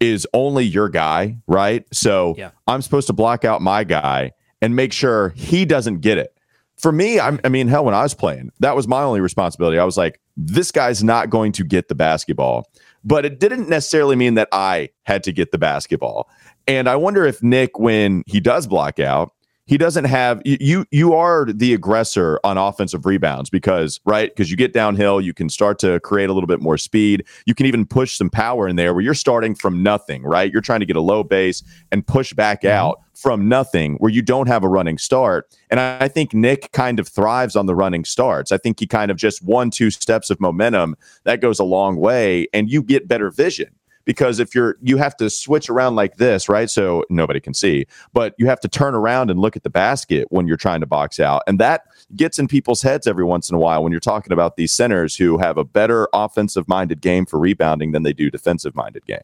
is 0.00 0.26
only 0.34 0.64
your 0.64 0.88
guy, 0.88 1.36
right? 1.46 1.84
So 1.92 2.34
Yeah. 2.36 2.50
I'm 2.66 2.82
supposed 2.82 3.06
to 3.06 3.12
block 3.12 3.44
out 3.44 3.62
my 3.62 3.84
guy 3.84 4.32
and 4.60 4.74
make 4.74 4.92
sure 4.92 5.28
he 5.36 5.64
doesn't 5.64 6.00
get 6.00 6.18
it. 6.18 6.35
For 6.76 6.92
me, 6.92 7.18
I'm, 7.18 7.40
I 7.42 7.48
mean, 7.48 7.68
hell, 7.68 7.84
when 7.84 7.94
I 7.94 8.02
was 8.02 8.14
playing, 8.14 8.52
that 8.60 8.76
was 8.76 8.86
my 8.86 9.02
only 9.02 9.20
responsibility. 9.20 9.78
I 9.78 9.84
was 9.84 9.96
like, 9.96 10.20
this 10.36 10.70
guy's 10.70 11.02
not 11.02 11.30
going 11.30 11.52
to 11.52 11.64
get 11.64 11.88
the 11.88 11.94
basketball. 11.94 12.70
But 13.02 13.24
it 13.24 13.40
didn't 13.40 13.68
necessarily 13.68 14.16
mean 14.16 14.34
that 14.34 14.48
I 14.52 14.90
had 15.04 15.22
to 15.24 15.32
get 15.32 15.52
the 15.52 15.58
basketball. 15.58 16.28
And 16.66 16.88
I 16.88 16.96
wonder 16.96 17.24
if 17.24 17.42
Nick, 17.42 17.78
when 17.78 18.22
he 18.26 18.40
does 18.40 18.66
block 18.66 18.98
out, 18.98 19.32
he 19.66 19.76
doesn't 19.76 20.04
have 20.04 20.40
you 20.44 20.86
you, 20.90 21.12
are 21.12 21.46
the 21.46 21.74
aggressor 21.74 22.38
on 22.44 22.56
offensive 22.56 23.04
rebounds 23.04 23.50
because 23.50 24.00
right 24.04 24.30
because 24.30 24.50
you 24.50 24.56
get 24.56 24.72
downhill 24.72 25.20
you 25.20 25.34
can 25.34 25.48
start 25.48 25.78
to 25.80 26.00
create 26.00 26.30
a 26.30 26.32
little 26.32 26.46
bit 26.46 26.60
more 26.60 26.78
speed. 26.78 27.24
You 27.46 27.54
can 27.54 27.66
even 27.66 27.84
push 27.84 28.16
some 28.16 28.30
power 28.30 28.68
in 28.68 28.76
there 28.76 28.94
where 28.94 29.02
you're 29.02 29.14
starting 29.14 29.54
from 29.54 29.82
nothing 29.82 30.22
right? 30.22 30.50
You're 30.50 30.62
trying 30.62 30.80
to 30.80 30.86
get 30.86 30.96
a 30.96 31.00
low 31.00 31.22
base 31.22 31.62
and 31.92 32.06
push 32.06 32.32
back 32.32 32.62
mm-hmm. 32.62 32.76
out 32.76 33.00
from 33.14 33.48
nothing 33.48 33.94
where 33.96 34.10
you 34.10 34.22
don't 34.22 34.46
have 34.46 34.62
a 34.62 34.68
running 34.68 34.98
start. 34.98 35.48
And 35.70 35.80
I, 35.80 35.98
I 36.02 36.08
think 36.08 36.34
nick 36.34 36.70
kind 36.72 37.00
of 37.00 37.08
thrives 37.08 37.56
on 37.56 37.66
the 37.66 37.74
running 37.74 38.04
starts. 38.04 38.52
I 38.52 38.58
think 38.58 38.78
he 38.78 38.86
kind 38.86 39.10
of 39.10 39.16
just 39.16 39.42
one 39.42 39.70
two 39.70 39.90
steps 39.90 40.30
of 40.30 40.40
momentum 40.40 40.96
that 41.24 41.40
goes 41.40 41.58
a 41.58 41.64
long 41.64 41.96
way 41.96 42.46
and 42.52 42.70
you 42.70 42.82
get 42.82 43.08
better 43.08 43.30
vision 43.30 43.70
because 44.06 44.38
if 44.38 44.54
you're 44.54 44.78
you 44.80 44.96
have 44.96 45.14
to 45.18 45.28
switch 45.28 45.68
around 45.68 45.94
like 45.94 46.16
this 46.16 46.48
right? 46.48 46.70
So 46.70 47.04
nobody 47.10 47.40
can 47.40 47.52
see 47.52 47.86
but 48.14 48.34
you 48.38 48.46
have 48.46 48.60
to 48.60 48.68
turn 48.68 48.94
around 48.94 49.30
and 49.30 49.38
look 49.38 49.56
at 49.56 49.62
the 49.62 49.70
basket 49.70 50.26
when 50.30 50.46
you're 50.46 50.56
trying 50.56 50.80
to 50.80 50.86
box 50.86 51.20
out. 51.20 51.42
And 51.46 51.58
that 51.58 51.82
gets 52.14 52.38
in 52.38 52.48
people's 52.48 52.80
heads 52.80 53.06
every 53.06 53.24
once 53.24 53.50
in 53.50 53.54
a 53.54 53.58
while 53.58 53.82
when 53.82 53.92
you're 53.92 54.00
talking 54.00 54.32
about 54.32 54.56
these 54.56 54.72
centers 54.72 55.16
who 55.16 55.36
have 55.36 55.58
a 55.58 55.64
better 55.64 56.08
offensive 56.14 56.66
minded 56.66 57.02
game 57.02 57.26
for 57.26 57.38
rebounding 57.38 57.92
than 57.92 58.02
they 58.04 58.14
do 58.14 58.30
defensive 58.30 58.74
minded 58.74 59.04
game 59.04 59.18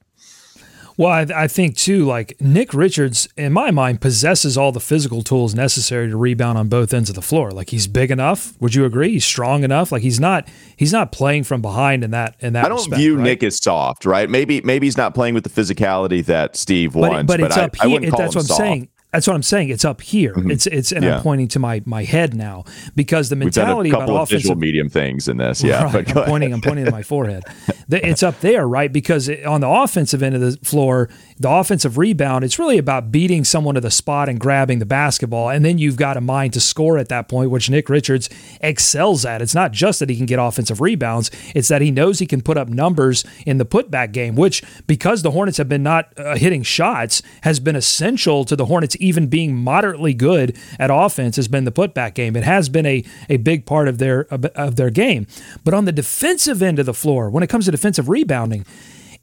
Well, 0.96 1.10
I, 1.10 1.26
I 1.44 1.48
think 1.48 1.76
too, 1.76 2.04
like 2.04 2.40
Nick 2.40 2.74
Richards, 2.74 3.28
in 3.36 3.52
my 3.52 3.70
mind, 3.70 4.00
possesses 4.00 4.58
all 4.58 4.72
the 4.72 4.80
physical 4.80 5.22
tools 5.22 5.54
necessary 5.54 6.08
to 6.08 6.16
rebound 6.16 6.58
on 6.58 6.68
both 6.68 6.92
ends 6.92 7.08
of 7.08 7.14
the 7.14 7.22
floor. 7.22 7.50
Like 7.50 7.70
he's 7.70 7.86
big 7.86 8.10
enough. 8.10 8.60
Would 8.60 8.74
you 8.74 8.84
agree? 8.84 9.12
He's 9.12 9.24
strong 9.24 9.64
enough. 9.64 9.92
Like 9.92 10.02
he's 10.02 10.20
not 10.20 10.48
he's 10.76 10.92
not 10.92 11.12
playing 11.12 11.44
from 11.44 11.62
behind 11.62 12.04
in 12.04 12.10
that 12.10 12.36
in 12.40 12.52
that. 12.52 12.64
I 12.64 12.68
don't 12.68 12.78
respect, 12.78 13.00
view 13.00 13.16
right? 13.16 13.24
Nick 13.24 13.42
as 13.42 13.62
soft, 13.62 14.04
right? 14.04 14.28
Maybe 14.28 14.60
maybe 14.60 14.86
he's 14.86 14.96
not 14.96 15.14
playing 15.14 15.34
with 15.34 15.44
the 15.44 15.50
physicality 15.50 16.24
that 16.26 16.56
Steve 16.56 16.92
but, 16.92 17.10
wants, 17.10 17.26
but 17.26 17.40
it's 17.40 17.56
I, 17.56 17.64
up 17.64 17.76
here. 17.76 18.00
that's 18.00 18.34
what 18.34 18.36
I'm 18.36 18.42
soft. 18.42 18.58
Saying. 18.58 18.88
That's 19.12 19.26
what 19.26 19.34
I'm 19.34 19.42
saying. 19.42 19.68
It's 19.68 19.84
up 19.84 20.00
here. 20.00 20.32
It's 20.36 20.66
it's 20.66 20.90
and 20.90 21.04
Yeah. 21.04 21.16
I'm 21.16 21.22
pointing 21.22 21.48
to 21.48 21.58
my 21.58 21.82
my 21.84 22.04
head 22.04 22.34
now 22.34 22.64
because 22.96 23.28
the 23.28 23.36
We've 23.36 23.52
done 23.52 23.64
a 23.64 23.66
mentality 23.66 23.90
about 23.90 24.00
couple 24.00 24.16
of 24.16 24.28
visual 24.30 24.52
offensive 24.52 24.58
medium 24.58 24.88
things 24.88 25.28
in 25.28 25.36
this, 25.36 25.62
yeah. 25.62 25.84
Right. 25.84 26.10
I'm 26.10 26.16
ahead. 26.16 26.28
pointing. 26.28 26.52
I'm 26.54 26.62
pointing 26.62 26.86
to 26.86 26.90
my 26.90 27.02
forehead. 27.02 27.44
It's 27.94 28.22
up 28.22 28.40
there, 28.40 28.66
right? 28.66 28.90
Because 28.90 29.28
on 29.44 29.60
the 29.60 29.68
offensive 29.68 30.22
end 30.22 30.34
of 30.34 30.40
the 30.40 30.56
floor, 30.64 31.10
the 31.38 31.50
offensive 31.50 31.98
rebound, 31.98 32.42
it's 32.42 32.58
really 32.58 32.78
about 32.78 33.12
beating 33.12 33.44
someone 33.44 33.74
to 33.74 33.82
the 33.82 33.90
spot 33.90 34.30
and 34.30 34.40
grabbing 34.40 34.78
the 34.78 34.86
basketball, 34.86 35.50
and 35.50 35.62
then 35.62 35.76
you've 35.76 35.96
got 35.96 36.16
a 36.16 36.20
mind 36.22 36.54
to 36.54 36.60
score 36.60 36.96
at 36.96 37.10
that 37.10 37.28
point, 37.28 37.50
which 37.50 37.68
Nick 37.68 37.90
Richards 37.90 38.30
excels 38.62 39.26
at. 39.26 39.42
It's 39.42 39.54
not 39.54 39.72
just 39.72 39.98
that 39.98 40.08
he 40.08 40.16
can 40.16 40.24
get 40.24 40.38
offensive 40.38 40.80
rebounds; 40.80 41.30
it's 41.54 41.68
that 41.68 41.82
he 41.82 41.90
knows 41.90 42.18
he 42.18 42.26
can 42.26 42.40
put 42.40 42.56
up 42.56 42.70
numbers 42.70 43.24
in 43.44 43.58
the 43.58 43.66
putback 43.66 44.12
game, 44.12 44.36
which 44.36 44.62
because 44.86 45.20
the 45.20 45.32
Hornets 45.32 45.58
have 45.58 45.68
been 45.68 45.82
not 45.82 46.18
uh, 46.18 46.36
hitting 46.36 46.62
shots, 46.62 47.20
has 47.42 47.60
been 47.60 47.76
essential 47.76 48.46
to 48.46 48.56
the 48.56 48.66
Hornets 48.66 48.96
even 49.02 49.26
being 49.26 49.54
moderately 49.54 50.14
good 50.14 50.56
at 50.78 50.90
offense. 50.92 51.36
Has 51.36 51.48
been 51.48 51.64
the 51.64 51.72
putback 51.72 52.14
game. 52.14 52.36
It 52.36 52.44
has 52.44 52.68
been 52.68 52.86
a 52.86 53.04
a 53.28 53.36
big 53.38 53.66
part 53.66 53.88
of 53.88 53.98
their 53.98 54.26
of, 54.32 54.76
their 54.76 54.90
game. 54.90 55.26
But 55.64 55.74
on 55.74 55.84
the 55.84 55.92
defensive 55.92 56.62
end 56.62 56.78
of 56.78 56.86
the 56.86 56.94
floor, 56.94 57.30
when 57.30 57.42
it 57.42 57.48
comes 57.48 57.66
to 57.66 57.70
defensive 57.70 58.08
rebounding, 58.08 58.64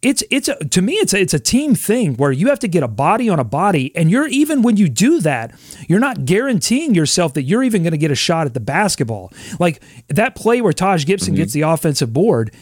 it's 0.01 0.23
it's 0.31 0.47
a, 0.47 0.55
to 0.55 0.81
me 0.81 0.93
it's 0.93 1.13
a, 1.13 1.19
it's 1.19 1.33
a 1.33 1.39
team 1.39 1.75
thing 1.75 2.15
where 2.15 2.31
you 2.31 2.47
have 2.47 2.59
to 2.59 2.67
get 2.67 2.83
a 2.83 2.87
body 2.87 3.29
on 3.29 3.39
a 3.39 3.43
body, 3.43 3.95
and 3.95 4.09
you're 4.09 4.27
even 4.27 4.61
when 4.61 4.77
you 4.77 4.87
do 4.87 5.19
that, 5.21 5.53
you're 5.87 5.99
not 5.99 6.25
guaranteeing 6.25 6.95
yourself 6.95 7.33
that 7.33 7.43
you're 7.43 7.63
even 7.63 7.83
going 7.83 7.91
to 7.91 7.97
get 7.97 8.11
a 8.11 8.15
shot 8.15 8.45
at 8.45 8.53
the 8.53 8.59
basketball. 8.59 9.31
Like 9.59 9.81
that 10.07 10.35
play 10.35 10.61
where 10.61 10.73
Taj 10.73 11.05
Gibson 11.05 11.35
gets 11.35 11.51
mm-hmm. 11.51 11.61
the 11.61 11.73
offensive 11.73 12.13
board, 12.13 12.53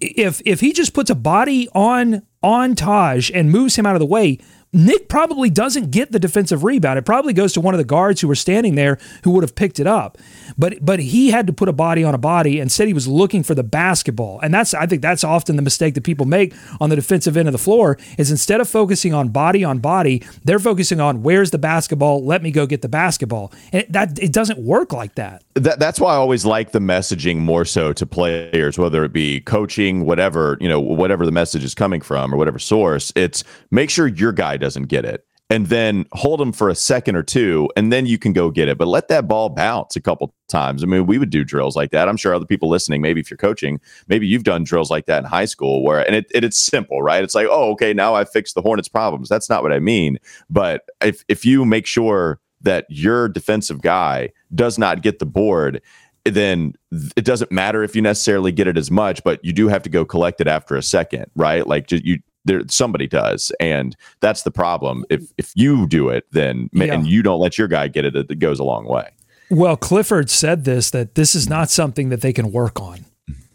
if 0.00 0.40
if 0.44 0.60
he 0.60 0.72
just 0.72 0.94
puts 0.94 1.10
a 1.10 1.14
body 1.14 1.68
on 1.74 2.22
on 2.42 2.74
Taj 2.74 3.30
and 3.34 3.50
moves 3.50 3.76
him 3.76 3.86
out 3.86 3.94
of 3.94 4.00
the 4.00 4.06
way, 4.06 4.38
Nick 4.76 5.08
probably 5.08 5.48
doesn't 5.48 5.90
get 5.90 6.12
the 6.12 6.18
defensive 6.18 6.62
rebound. 6.62 6.98
It 6.98 7.06
probably 7.06 7.32
goes 7.32 7.54
to 7.54 7.62
one 7.62 7.72
of 7.72 7.78
the 7.78 7.84
guards 7.84 8.20
who 8.20 8.28
were 8.28 8.34
standing 8.34 8.74
there 8.74 8.98
who 9.24 9.30
would 9.30 9.42
have 9.42 9.54
picked 9.54 9.80
it 9.80 9.86
up. 9.86 10.18
But 10.58 10.84
but 10.84 11.00
he 11.00 11.30
had 11.30 11.46
to 11.46 11.52
put 11.54 11.70
a 11.70 11.72
body 11.72 12.04
on 12.04 12.14
a 12.14 12.18
body 12.18 12.60
and 12.60 12.70
said 12.70 12.86
he 12.86 12.92
was 12.92 13.08
looking 13.08 13.42
for 13.42 13.54
the 13.54 13.62
basketball. 13.64 14.38
And 14.40 14.52
that's 14.52 14.74
I 14.74 14.86
think 14.86 15.00
that's 15.00 15.24
often 15.24 15.56
the 15.56 15.62
mistake 15.62 15.94
that 15.94 16.04
people 16.04 16.26
make 16.26 16.52
on 16.78 16.90
the 16.90 16.96
defensive 16.96 17.38
end 17.38 17.48
of 17.48 17.52
the 17.52 17.58
floor 17.58 17.96
is 18.18 18.30
instead 18.30 18.60
of 18.60 18.68
focusing 18.68 19.14
on 19.14 19.28
body 19.28 19.64
on 19.64 19.78
body, 19.78 20.22
they're 20.44 20.58
focusing 20.58 21.00
on 21.00 21.22
where's 21.22 21.52
the 21.52 21.58
basketball? 21.58 22.22
Let 22.22 22.42
me 22.42 22.50
go 22.50 22.66
get 22.66 22.82
the 22.82 22.88
basketball. 22.88 23.52
And 23.72 23.82
it, 23.82 23.92
that 23.92 24.18
it 24.18 24.32
doesn't 24.32 24.58
work 24.58 24.92
like 24.92 25.14
that. 25.14 25.42
That, 25.54 25.78
that's 25.78 25.98
why 25.98 26.12
I 26.12 26.16
always 26.16 26.44
like 26.44 26.72
the 26.72 26.80
messaging 26.80 27.38
more 27.38 27.64
so 27.64 27.94
to 27.94 28.04
players, 28.04 28.76
whether 28.76 29.04
it 29.04 29.12
be 29.14 29.40
coaching, 29.40 30.04
whatever, 30.04 30.58
you 30.60 30.68
know, 30.68 30.80
whatever 30.80 31.24
the 31.24 31.32
message 31.32 31.64
is 31.64 31.74
coming 31.74 32.02
from 32.02 32.34
or 32.34 32.36
whatever 32.36 32.58
source. 32.58 33.10
It's 33.16 33.42
make 33.70 33.88
sure 33.88 34.06
your 34.06 34.32
guy 34.32 34.58
doesn't 34.66 34.84
get 34.84 35.04
it 35.04 35.24
and 35.48 35.66
then 35.66 36.06
hold 36.12 36.40
him 36.40 36.52
for 36.52 36.68
a 36.68 36.74
second 36.74 37.14
or 37.14 37.22
two, 37.22 37.70
and 37.76 37.92
then 37.92 38.04
you 38.04 38.18
can 38.18 38.32
go 38.32 38.50
get 38.50 38.68
it. 38.68 38.78
But 38.78 38.88
let 38.88 39.08
that 39.08 39.28
ball 39.28 39.48
bounce 39.48 39.94
a 39.94 40.00
couple 40.00 40.34
times. 40.48 40.82
I 40.82 40.86
mean, 40.86 41.06
we 41.06 41.18
would 41.18 41.30
do 41.30 41.44
drills 41.44 41.76
like 41.76 41.92
that. 41.92 42.08
I'm 42.08 42.16
sure 42.16 42.34
other 42.34 42.46
people 42.46 42.68
listening, 42.68 43.00
maybe 43.00 43.20
if 43.20 43.30
you're 43.30 43.38
coaching, 43.38 43.80
maybe 44.08 44.26
you've 44.26 44.42
done 44.42 44.64
drills 44.64 44.90
like 44.90 45.06
that 45.06 45.20
in 45.20 45.24
high 45.24 45.44
school 45.44 45.84
where, 45.84 46.04
and 46.04 46.16
it, 46.16 46.26
it, 46.34 46.42
it's 46.42 46.58
simple, 46.58 47.00
right? 47.00 47.22
It's 47.22 47.34
like, 47.34 47.46
oh, 47.48 47.70
okay, 47.72 47.94
now 47.94 48.14
I 48.14 48.24
fixed 48.24 48.56
the 48.56 48.62
Hornets' 48.62 48.88
problems. 48.88 49.28
That's 49.28 49.48
not 49.48 49.62
what 49.62 49.72
I 49.72 49.78
mean. 49.78 50.18
But 50.50 50.82
if 51.00 51.24
if 51.28 51.44
you 51.44 51.64
make 51.64 51.86
sure 51.86 52.40
that 52.62 52.86
your 52.88 53.28
defensive 53.28 53.82
guy 53.82 54.30
does 54.52 54.78
not 54.78 55.02
get 55.02 55.20
the 55.20 55.26
board, 55.26 55.80
then 56.24 56.74
it 57.16 57.24
doesn't 57.24 57.52
matter 57.52 57.84
if 57.84 57.94
you 57.94 58.02
necessarily 58.02 58.50
get 58.50 58.66
it 58.66 58.76
as 58.76 58.90
much, 58.90 59.22
but 59.22 59.44
you 59.44 59.52
do 59.52 59.68
have 59.68 59.82
to 59.82 59.88
go 59.88 60.04
collect 60.04 60.40
it 60.40 60.48
after 60.48 60.74
a 60.74 60.82
second, 60.82 61.26
right? 61.36 61.68
Like 61.68 61.92
you 61.92 62.18
there 62.46 62.62
somebody 62.68 63.06
does. 63.06 63.52
And 63.60 63.94
that's 64.20 64.42
the 64.42 64.50
problem. 64.50 65.04
If 65.10 65.22
if 65.36 65.52
you 65.54 65.86
do 65.86 66.08
it 66.08 66.24
then 66.32 66.70
Yeah. 66.72 66.94
and 66.94 67.06
you 67.06 67.22
don't 67.22 67.40
let 67.40 67.58
your 67.58 67.68
guy 67.68 67.88
get 67.88 68.04
it 68.04 68.16
it 68.16 68.38
goes 68.38 68.58
a 68.58 68.64
long 68.64 68.86
way. 68.86 69.08
Well, 69.50 69.76
Clifford 69.76 70.28
said 70.30 70.64
this 70.64 70.90
that 70.90 71.14
this 71.14 71.34
is 71.34 71.48
not 71.48 71.70
something 71.70 72.08
that 72.08 72.20
they 72.20 72.32
can 72.32 72.50
work 72.50 72.80
on, 72.80 73.04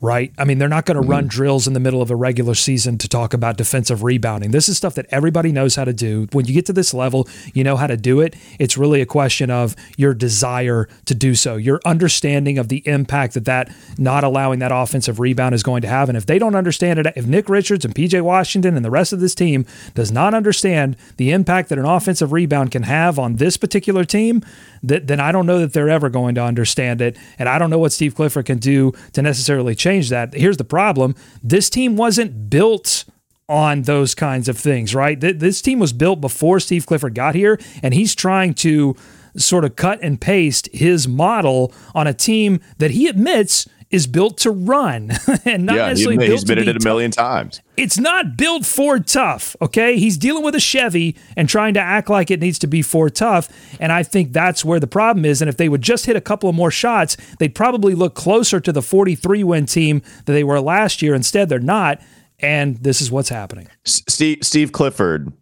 right? 0.02 0.34
I 0.38 0.46
mean, 0.46 0.58
they're 0.58 0.68
not 0.68 0.86
going 0.86 1.00
to 1.00 1.08
run 1.08 1.26
mm-hmm. 1.26 1.30
drills 1.30 1.68
in 1.68 1.74
the 1.74 1.80
middle 1.80 2.02
of 2.02 2.10
a 2.10 2.16
regular 2.16 2.56
season 2.56 2.98
to 2.98 3.08
talk 3.08 3.36
about 3.36 3.56
defensive 3.56 4.02
rebounding. 4.02 4.50
This 4.50 4.68
is 4.68 4.76
stuff 4.76 4.96
that 4.96 5.06
everybody 5.10 5.52
knows 5.52 5.76
how 5.76 5.86
to 5.86 5.94
do. 5.94 6.28
When 6.32 6.46
you 6.48 6.56
get 6.56 6.66
to 6.66 6.74
this 6.74 6.92
level, 6.92 7.28
you 7.54 7.64
know 7.64 7.78
how 7.78 7.86
to 7.86 7.96
do 7.96 8.20
it. 8.20 8.36
It's 8.60 8.78
really 8.78 9.02
a 9.02 9.06
question 9.06 9.52
of 9.52 9.76
your 9.98 10.16
desire 10.16 10.90
to 11.06 11.14
do 11.14 11.36
so, 11.36 11.56
your 11.56 11.80
understanding 11.86 12.58
of 12.58 12.70
the 12.70 12.82
impact 12.88 13.36
that 13.36 13.46
that 13.46 13.72
not 14.00 14.24
allowing 14.24 14.58
that 14.60 14.72
offensive 14.74 15.20
rebound 15.20 15.54
is 15.54 15.62
going 15.62 15.84
to 15.84 15.88
have. 15.88 16.10
And 16.10 16.18
if 16.18 16.26
they 16.26 16.40
don't 16.40 16.56
understand 16.56 16.98
it, 16.98 17.14
if 17.16 17.28
Nick 17.28 17.48
Richards 17.48 17.86
and 17.86 17.94
PJ 17.94 18.20
Washington 18.22 18.76
and 18.76 18.84
the 18.84 18.90
rest 18.90 19.14
of 19.14 19.20
this 19.20 19.36
team 19.36 19.68
does 19.94 20.12
not 20.12 20.34
understand 20.34 20.98
the 21.18 21.32
impact 21.32 21.70
that 21.70 21.78
an 21.78 21.86
offensive 21.86 22.32
rebound 22.32 22.72
can 22.72 22.84
have 22.84 23.20
on 23.20 23.36
this 23.36 23.56
particular 23.56 24.04
team, 24.04 24.42
then 24.84 25.20
I 25.20 25.32
don't 25.32 25.46
know 25.46 25.60
that 25.60 25.74
they're 25.74 25.90
ever 25.90 26.10
going 26.10 26.36
to 26.36 26.44
understand 26.44 27.02
it. 27.02 27.18
And 27.38 27.48
I 27.48 27.60
don't 27.60 27.70
know 27.70 27.80
what 27.80 27.92
Steve 27.92 28.16
Clifford 28.16 28.46
can 28.46 28.58
do 28.58 28.94
to 29.14 29.22
necessarily 29.22 29.76
change 29.76 30.10
that. 30.10 30.34
Here's 30.34 30.58
the 30.58 30.64
problem 30.64 31.16
this 31.44 31.70
team 31.70 31.96
wasn't 31.96 32.50
built 32.50 33.06
on 33.48 33.82
those 33.84 34.16
kinds 34.16 34.48
of 34.48 34.58
things, 34.58 34.96
right? 34.96 35.20
Th- 35.20 35.38
This 35.38 35.62
team 35.62 35.80
was 35.80 35.94
built 35.94 36.22
before 36.22 36.60
Steve 36.60 36.86
Clifford 36.86 37.14
got 37.16 37.36
here, 37.36 37.60
and 37.84 37.94
he's 37.94 38.16
trying 38.16 38.54
to 38.56 38.96
sort 39.38 39.66
of 39.66 39.76
cut 39.76 40.00
and 40.02 40.20
paste 40.20 40.70
his 40.74 41.08
model 41.08 41.74
on 41.96 42.08
a 42.08 42.14
team 42.14 42.60
that 42.80 42.92
he 42.92 43.08
admits 43.08 43.68
is 43.92 44.08
built 44.08 44.38
to 44.40 44.52
run 44.52 45.12
and 45.46 45.66
not 45.66 45.76
yeah 45.76 45.84
he 45.84 45.90
necessarily 45.90 46.18
built 46.18 46.32
he's 46.32 46.44
to 46.44 46.54
admitted 46.54 46.66
be 46.66 46.70
it 46.72 46.76
a 46.76 46.80
tough 46.80 46.86
million 46.86 47.12
times 47.12 47.62
it's 47.82 47.98
not 47.98 48.38
built 48.38 48.64
Ford 48.64 49.08
tough, 49.08 49.56
okay? 49.60 49.98
He's 49.98 50.16
dealing 50.16 50.44
with 50.44 50.54
a 50.54 50.60
Chevy 50.60 51.16
and 51.36 51.50
trying 51.50 51.74
to 51.74 51.80
act 51.80 52.12
like 52.12 52.30
it 52.30 52.40
needs 52.40 52.60
to 52.60 52.68
be 52.68 52.84
Ford 52.84 53.16
tough. 53.16 53.50
And 53.80 53.92
I 53.92 54.04
think 54.04 54.34
that's 54.34 54.64
where 54.64 54.80
the 54.80 54.86
problem 54.86 55.26
is. 55.26 55.42
And 55.42 55.50
if 55.50 55.58
they 55.58 55.68
would 55.68 55.82
just 55.82 56.06
hit 56.06 56.16
a 56.16 56.22
couple 56.22 56.48
of 56.48 56.56
more 56.56 56.70
shots, 56.70 57.18
they'd 57.40 57.56
probably 57.56 57.96
look 57.96 58.14
closer 58.14 58.60
to 58.60 58.72
the 58.72 58.84
43 58.84 59.44
win 59.44 59.66
team 59.66 60.04
that 60.26 60.34
they 60.34 60.44
were 60.44 60.62
last 60.62 61.02
year. 61.02 61.16
Instead, 61.16 61.50
they're 61.50 61.58
not. 61.58 62.00
And 62.40 62.78
this 62.78 63.02
is 63.02 63.12
what's 63.12 63.30
happening. 63.30 63.68
Steve 63.84 64.40
steve 64.44 64.72
clifford 64.72 65.34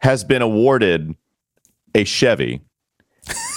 has 0.00 0.22
been 0.22 0.42
awarded 0.42 1.14
a 1.94 2.04
chevy 2.04 2.60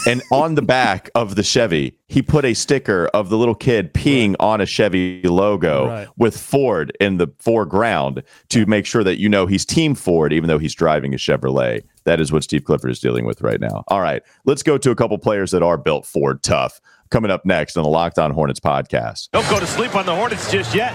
and 0.08 0.22
on 0.32 0.56
the 0.56 0.62
back 0.62 1.10
of 1.16 1.36
the 1.36 1.44
Chevy, 1.44 1.98
he 2.08 2.22
put 2.22 2.46
a 2.46 2.54
sticker 2.54 3.08
of 3.14 3.30
the 3.30 3.38
little 3.38 3.54
kid 3.56 3.94
peeing 3.94 4.36
on 4.40 4.62
a 4.62 4.66
Chevy 4.66 5.22
logo 5.24 5.88
Right. 5.88 6.08
with 6.18 6.38
Ford 6.38 6.96
in 7.00 7.18
the 7.18 7.28
foreground 7.40 8.24
to 8.50 8.66
make 8.66 8.86
sure 8.86 9.04
that 9.04 9.20
you 9.20 9.30
know 9.30 9.46
he's 9.46 9.66
Team 9.66 9.94
Ford, 9.96 10.32
even 10.34 10.48
though 10.48 10.58
he's 10.60 10.74
driving 10.74 11.14
a 11.14 11.18
Chevrolet. 11.18 11.84
That 12.06 12.20
is 12.22 12.32
what 12.32 12.44
Steve 12.44 12.64
Clifford 12.64 12.92
is 12.92 13.00
dealing 13.00 13.26
with 13.26 13.42
right 13.42 13.60
now. 13.60 13.84
All 13.90 14.02
right, 14.02 14.24
let's 14.46 14.64
go 14.64 14.78
to 14.78 14.92
a 14.92 14.96
couple 14.96 15.18
players 15.18 15.52
that 15.52 15.62
are 15.62 15.78
built 15.78 16.06
Ford 16.06 16.42
tough. 16.42 16.80
Coming 17.10 17.32
up 17.32 17.46
next 17.46 17.78
on 17.78 17.84
the 17.84 17.90
Locked 17.90 18.20
On 18.20 18.32
Hornets 18.32 18.60
podcast. 18.60 19.30
Don't 19.32 19.50
go 19.50 19.60
to 19.62 19.68
sleep 19.68 19.96
on 19.96 20.06
the 20.06 20.14
Hornets 20.14 20.52
just 20.52 20.76
yet. 20.76 20.94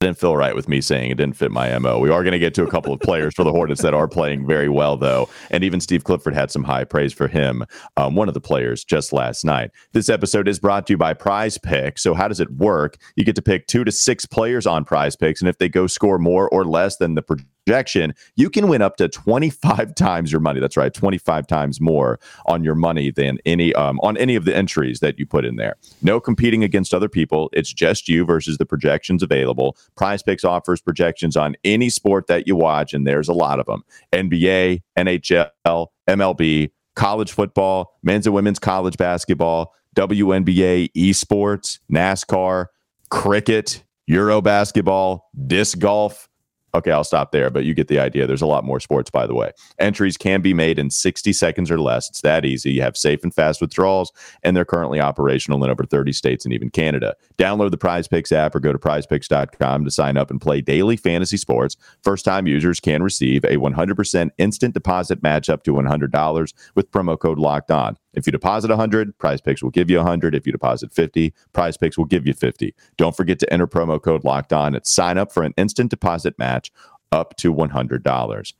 Didn't 0.00 0.18
feel 0.18 0.36
right 0.36 0.54
with 0.54 0.68
me 0.68 0.80
saying 0.80 1.10
it 1.10 1.16
didn't 1.16 1.36
fit 1.36 1.50
my 1.50 1.76
MO. 1.78 1.98
We 1.98 2.10
are 2.10 2.22
going 2.22 2.32
to 2.32 2.38
get 2.38 2.54
to 2.54 2.62
a 2.62 2.70
couple 2.70 2.92
of 2.92 3.00
players 3.00 3.34
for 3.34 3.42
the 3.42 3.50
Hornets 3.50 3.82
that 3.82 3.94
are 3.94 4.06
playing 4.06 4.46
very 4.46 4.68
well, 4.68 4.96
though. 4.96 5.28
And 5.50 5.64
even 5.64 5.80
Steve 5.80 6.04
Clifford 6.04 6.34
had 6.34 6.52
some 6.52 6.62
high 6.62 6.84
praise 6.84 7.12
for 7.12 7.26
him, 7.26 7.64
um, 7.96 8.14
one 8.14 8.28
of 8.28 8.34
the 8.34 8.40
players 8.40 8.84
just 8.84 9.12
last 9.12 9.44
night. 9.44 9.72
This 9.92 10.08
episode 10.08 10.46
is 10.46 10.60
brought 10.60 10.86
to 10.86 10.92
you 10.92 10.96
by 10.96 11.14
Prize 11.14 11.58
Pick. 11.58 11.98
So, 11.98 12.14
how 12.14 12.28
does 12.28 12.38
it 12.38 12.52
work? 12.52 12.96
You 13.16 13.24
get 13.24 13.34
to 13.36 13.42
pick 13.42 13.66
two 13.66 13.82
to 13.82 13.90
six 13.90 14.24
players 14.24 14.66
on 14.66 14.84
Prize 14.84 15.16
Picks. 15.16 15.40
And 15.40 15.48
if 15.48 15.58
they 15.58 15.68
go 15.68 15.88
score 15.88 16.18
more 16.18 16.48
or 16.48 16.64
less 16.64 16.96
than 16.98 17.16
the 17.16 17.22
projection, 17.68 18.14
you 18.34 18.48
can 18.48 18.66
win 18.66 18.80
up 18.80 18.96
to 18.96 19.08
25 19.08 19.94
times 19.94 20.32
your 20.32 20.40
money. 20.40 20.58
That's 20.58 20.76
right, 20.76 20.92
25 20.92 21.46
times 21.46 21.82
more 21.82 22.18
on 22.46 22.64
your 22.64 22.74
money 22.74 23.10
than 23.10 23.38
any 23.44 23.74
um, 23.74 24.00
on 24.02 24.16
any 24.16 24.36
of 24.36 24.46
the 24.46 24.56
entries 24.56 25.00
that 25.00 25.18
you 25.18 25.26
put 25.26 25.44
in 25.44 25.56
there. 25.56 25.76
No 26.00 26.18
competing 26.18 26.64
against 26.64 26.94
other 26.94 27.10
people. 27.10 27.50
It's 27.52 27.70
just 27.70 28.08
you 28.08 28.24
versus 28.24 28.56
the 28.56 28.64
projections 28.64 29.22
available. 29.22 29.76
Prize 29.96 30.22
Picks 30.22 30.44
offers 30.44 30.80
projections 30.80 31.36
on 31.36 31.56
any 31.62 31.90
sport 31.90 32.26
that 32.28 32.46
you 32.46 32.56
watch, 32.56 32.94
and 32.94 33.06
there's 33.06 33.28
a 33.28 33.34
lot 33.34 33.60
of 33.60 33.66
them 33.66 33.84
NBA, 34.14 34.80
NHL, 34.96 35.88
MLB, 36.08 36.70
college 36.96 37.32
football, 37.32 37.98
men's 38.02 38.26
and 38.26 38.34
women's 38.34 38.58
college 38.58 38.96
basketball, 38.96 39.74
WNBA, 39.94 40.90
esports, 40.96 41.80
NASCAR, 41.92 42.66
cricket, 43.10 43.84
Euro 44.06 44.40
basketball, 44.40 45.28
disc 45.46 45.78
golf. 45.78 46.30
Okay, 46.78 46.92
I'll 46.92 47.02
stop 47.02 47.32
there, 47.32 47.50
but 47.50 47.64
you 47.64 47.74
get 47.74 47.88
the 47.88 47.98
idea. 47.98 48.26
There's 48.26 48.42
a 48.42 48.46
lot 48.46 48.62
more 48.62 48.78
sports, 48.78 49.10
by 49.10 49.26
the 49.26 49.34
way. 49.34 49.50
Entries 49.80 50.16
can 50.16 50.40
be 50.40 50.54
made 50.54 50.78
in 50.78 50.90
60 50.90 51.32
seconds 51.32 51.72
or 51.72 51.80
less. 51.80 52.08
It's 52.08 52.20
that 52.20 52.44
easy. 52.44 52.70
You 52.70 52.82
have 52.82 52.96
safe 52.96 53.24
and 53.24 53.34
fast 53.34 53.60
withdrawals, 53.60 54.12
and 54.44 54.56
they're 54.56 54.64
currently 54.64 55.00
operational 55.00 55.62
in 55.64 55.70
over 55.70 55.84
30 55.84 56.12
states 56.12 56.44
and 56.44 56.54
even 56.54 56.70
Canada. 56.70 57.16
Download 57.36 57.72
the 57.72 57.76
Prize 57.76 58.06
Picks 58.06 58.30
app 58.30 58.54
or 58.54 58.60
go 58.60 58.72
to 58.72 58.78
prizepicks.com 58.78 59.84
to 59.84 59.90
sign 59.90 60.16
up 60.16 60.30
and 60.30 60.40
play 60.40 60.60
daily 60.60 60.96
fantasy 60.96 61.36
sports. 61.36 61.76
First 62.04 62.24
time 62.24 62.46
users 62.46 62.78
can 62.78 63.02
receive 63.02 63.44
a 63.44 63.56
100% 63.56 64.30
instant 64.38 64.74
deposit 64.74 65.20
match 65.20 65.48
up 65.48 65.64
to 65.64 65.72
$100 65.72 66.54
with 66.76 66.92
promo 66.92 67.18
code 67.18 67.38
locked 67.40 67.72
on. 67.72 67.96
If 68.18 68.26
you 68.26 68.32
deposit 68.32 68.68
100, 68.68 69.16
Prize 69.18 69.40
Picks 69.40 69.62
will 69.62 69.70
give 69.70 69.88
you 69.88 69.96
100. 69.98 70.34
If 70.34 70.44
you 70.44 70.52
deposit 70.52 70.92
50, 70.92 71.32
Prize 71.52 71.76
Picks 71.76 71.96
will 71.96 72.04
give 72.04 72.26
you 72.26 72.34
50. 72.34 72.74
Don't 72.96 73.16
forget 73.16 73.38
to 73.38 73.52
enter 73.52 73.66
promo 73.66 74.02
code 74.02 74.24
locked 74.24 74.52
on 74.52 74.74
and 74.74 74.86
sign 74.86 75.16
up 75.18 75.32
for 75.32 75.44
an 75.44 75.54
instant 75.56 75.90
deposit 75.90 76.38
match 76.38 76.70
up 77.12 77.36
to 77.36 77.54
$100. 77.54 78.52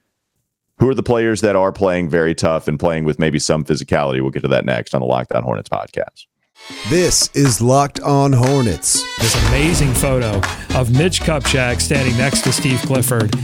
Who 0.79 0.89
are 0.89 0.95
the 0.95 1.03
players 1.03 1.41
that 1.41 1.57
are 1.57 1.73
playing 1.73 2.09
very 2.09 2.35
tough 2.35 2.69
and 2.69 2.79
playing 2.79 3.05
with 3.05 3.19
maybe 3.19 3.41
some 3.41 3.65
physicality? 3.65 4.21
We'll 4.21 4.31
get 4.31 4.43
to 4.43 4.49
that 4.49 4.65
next 4.65 4.95
on 4.95 5.01
the 5.01 5.07
Locked 5.07 5.33
On 5.33 5.43
Hornets 5.43 5.69
podcast. 5.69 6.27
This 6.89 7.31
is 7.35 7.61
Locked 7.61 8.01
On 8.01 8.33
Hornets. 8.33 9.03
This 9.19 9.35
amazing 9.49 9.93
photo 9.95 10.41
of 10.77 10.97
Mitch 10.97 11.21
Kupchak 11.21 11.81
standing 11.81 12.17
next 12.17 12.43
to 12.45 12.53
Steve 12.53 12.81
Clifford 12.83 13.35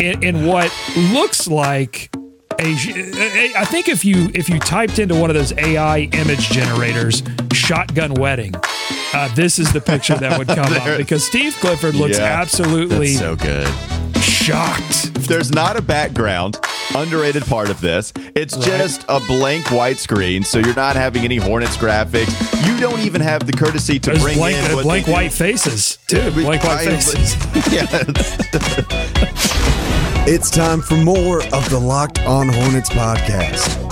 in, 0.00 0.22
in 0.22 0.46
what 0.46 0.72
looks 1.12 1.48
like 1.48 2.10
a, 2.58 2.64
a- 2.64 3.52
I 3.56 3.64
think 3.64 3.88
if 3.88 4.04
you 4.04 4.30
if 4.34 4.48
you 4.48 4.58
typed 4.58 4.98
into 4.98 5.14
one 5.14 5.30
of 5.30 5.34
those 5.36 5.52
AI 5.58 6.08
image 6.12 6.48
generators, 6.50 7.22
shotgun 7.52 8.14
wedding, 8.14 8.54
uh, 9.12 9.32
this 9.34 9.58
is 9.58 9.72
the 9.72 9.80
picture 9.80 10.14
that 10.16 10.38
would 10.38 10.48
come 10.48 10.72
up 10.72 10.96
because 10.98 11.26
Steve 11.26 11.54
Clifford 11.60 11.94
looks 11.94 12.18
Yeah, 12.18 12.40
absolutely 12.40 13.08
so 13.14 13.36
good. 13.36 13.68
shocked. 14.22 15.14
There's 15.28 15.50
not 15.50 15.76
a 15.76 15.82
background, 15.82 16.58
underrated 16.94 17.44
part 17.46 17.70
of 17.70 17.80
this. 17.80 18.12
It's 18.34 18.56
just 18.58 19.04
a 19.08 19.18
blank 19.20 19.70
white 19.70 19.96
screen, 19.98 20.42
so 20.44 20.58
you're 20.58 20.74
not 20.74 20.96
having 20.96 21.24
any 21.24 21.36
Hornets 21.36 21.76
graphics. 21.78 22.30
You 22.66 22.78
don't 22.78 23.00
even 23.00 23.20
have 23.22 23.46
the 23.46 23.52
courtesy 23.52 23.98
to 24.00 24.10
There's 24.10 24.22
bring 24.22 24.36
blank, 24.36 24.56
in 24.70 24.82
blank 24.82 25.06
they 25.06 25.10
do. 25.10 25.14
white 25.14 25.32
faces 25.32 25.98
too. 26.08 26.18
Yeah, 26.18 26.30
blank 26.30 26.62
white 26.64 26.84
faces. 26.84 27.36
Yeah. 27.72 27.86
It's 30.26 30.48
time 30.48 30.80
for 30.80 30.96
more 30.96 31.44
of 31.52 31.68
the 31.68 31.78
Locked 31.78 32.18
On 32.20 32.48
Hornets 32.48 32.88
podcast. 32.88 33.82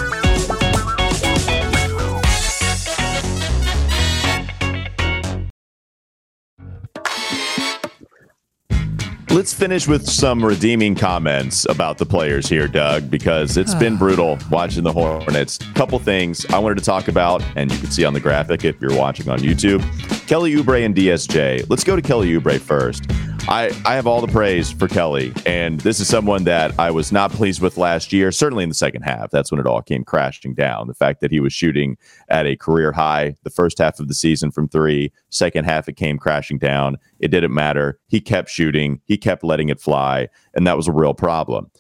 Let's 9.29 9.53
finish 9.53 9.87
with 9.87 10.09
some 10.09 10.43
redeeming 10.43 10.95
comments 10.95 11.67
about 11.67 11.99
the 11.99 12.07
players 12.07 12.49
here, 12.49 12.67
Doug, 12.67 13.11
because 13.11 13.59
it's 13.59 13.75
been 13.75 13.97
brutal 13.99 14.39
watching 14.51 14.85
the 14.85 14.93
Hornets. 14.93 15.59
Couple 15.75 15.99
things 15.99 16.47
I 16.47 16.59
wanted 16.59 16.79
to 16.79 16.85
talk 16.85 17.09
about, 17.09 17.43
and 17.57 17.71
you 17.71 17.79
can 17.79 17.91
see 17.91 18.07
on 18.07 18.15
the 18.15 18.21
graphic 18.21 18.65
if 18.65 18.81
you're 18.81 18.97
watching 18.97 19.29
on 19.29 19.41
YouTube. 19.41 19.83
Kelly 20.27 20.55
Oubre 20.55 20.83
and 20.83 20.95
DSJ. 20.95 21.67
Let's 21.69 21.85
go 21.85 21.95
to 21.95 22.01
Kelly 22.01 22.33
Oubre 22.33 22.59
first. 22.59 23.05
I, 23.49 23.73
I 23.85 23.95
have 23.97 24.07
all 24.07 24.21
the 24.21 24.33
praise 24.33 24.71
for 24.71 24.87
Kelly, 24.87 25.33
and 25.45 25.81
this 25.81 25.99
is 25.99 26.07
someone 26.07 26.45
that 26.45 26.79
I 26.79 26.93
was 26.93 27.11
not 27.11 27.33
pleased 27.33 27.61
with 27.61 27.77
last 27.77 28.13
year, 28.13 28.31
certainly 28.31 28.63
in 28.63 28.69
the 28.69 28.75
second 28.75 29.03
half. 29.03 29.31
That's 29.31 29.51
when 29.51 29.61
it 29.61 29.67
all 29.67 29.83
came 29.83 30.05
crashing 30.05 30.55
down. 30.55 30.87
The 30.87 30.95
fact 30.95 31.21
that 31.21 31.33
he 31.33 31.41
was 31.41 31.53
shooting 31.53 31.97
at 32.29 32.47
a 32.47 32.57
career 32.57 32.93
high 32.93 33.35
the 33.43 33.51
first 33.51 33.79
half 33.79 33.99
of 33.99 34.07
the 34.07 34.15
season 34.15 34.53
from 34.53 34.69
three, 34.69 35.13
second 35.31 35.65
half 35.65 35.89
it 35.89 35.97
came 35.97 36.19
crashing 36.19 36.59
down. 36.59 36.99
It 37.19 37.29
didn't 37.29 37.53
matter. 37.53 37.99
He 38.07 38.21
kept 38.21 38.49
shooting, 38.49 39.01
he 39.07 39.19
kept 39.19 39.43
letting 39.43 39.71
it 39.71 39.81
fly, 39.81 40.29
and 40.55 40.67
that 40.67 40.77
was 40.77 40.87
a 40.87 40.93
real 40.93 41.15
problem. 41.15 41.71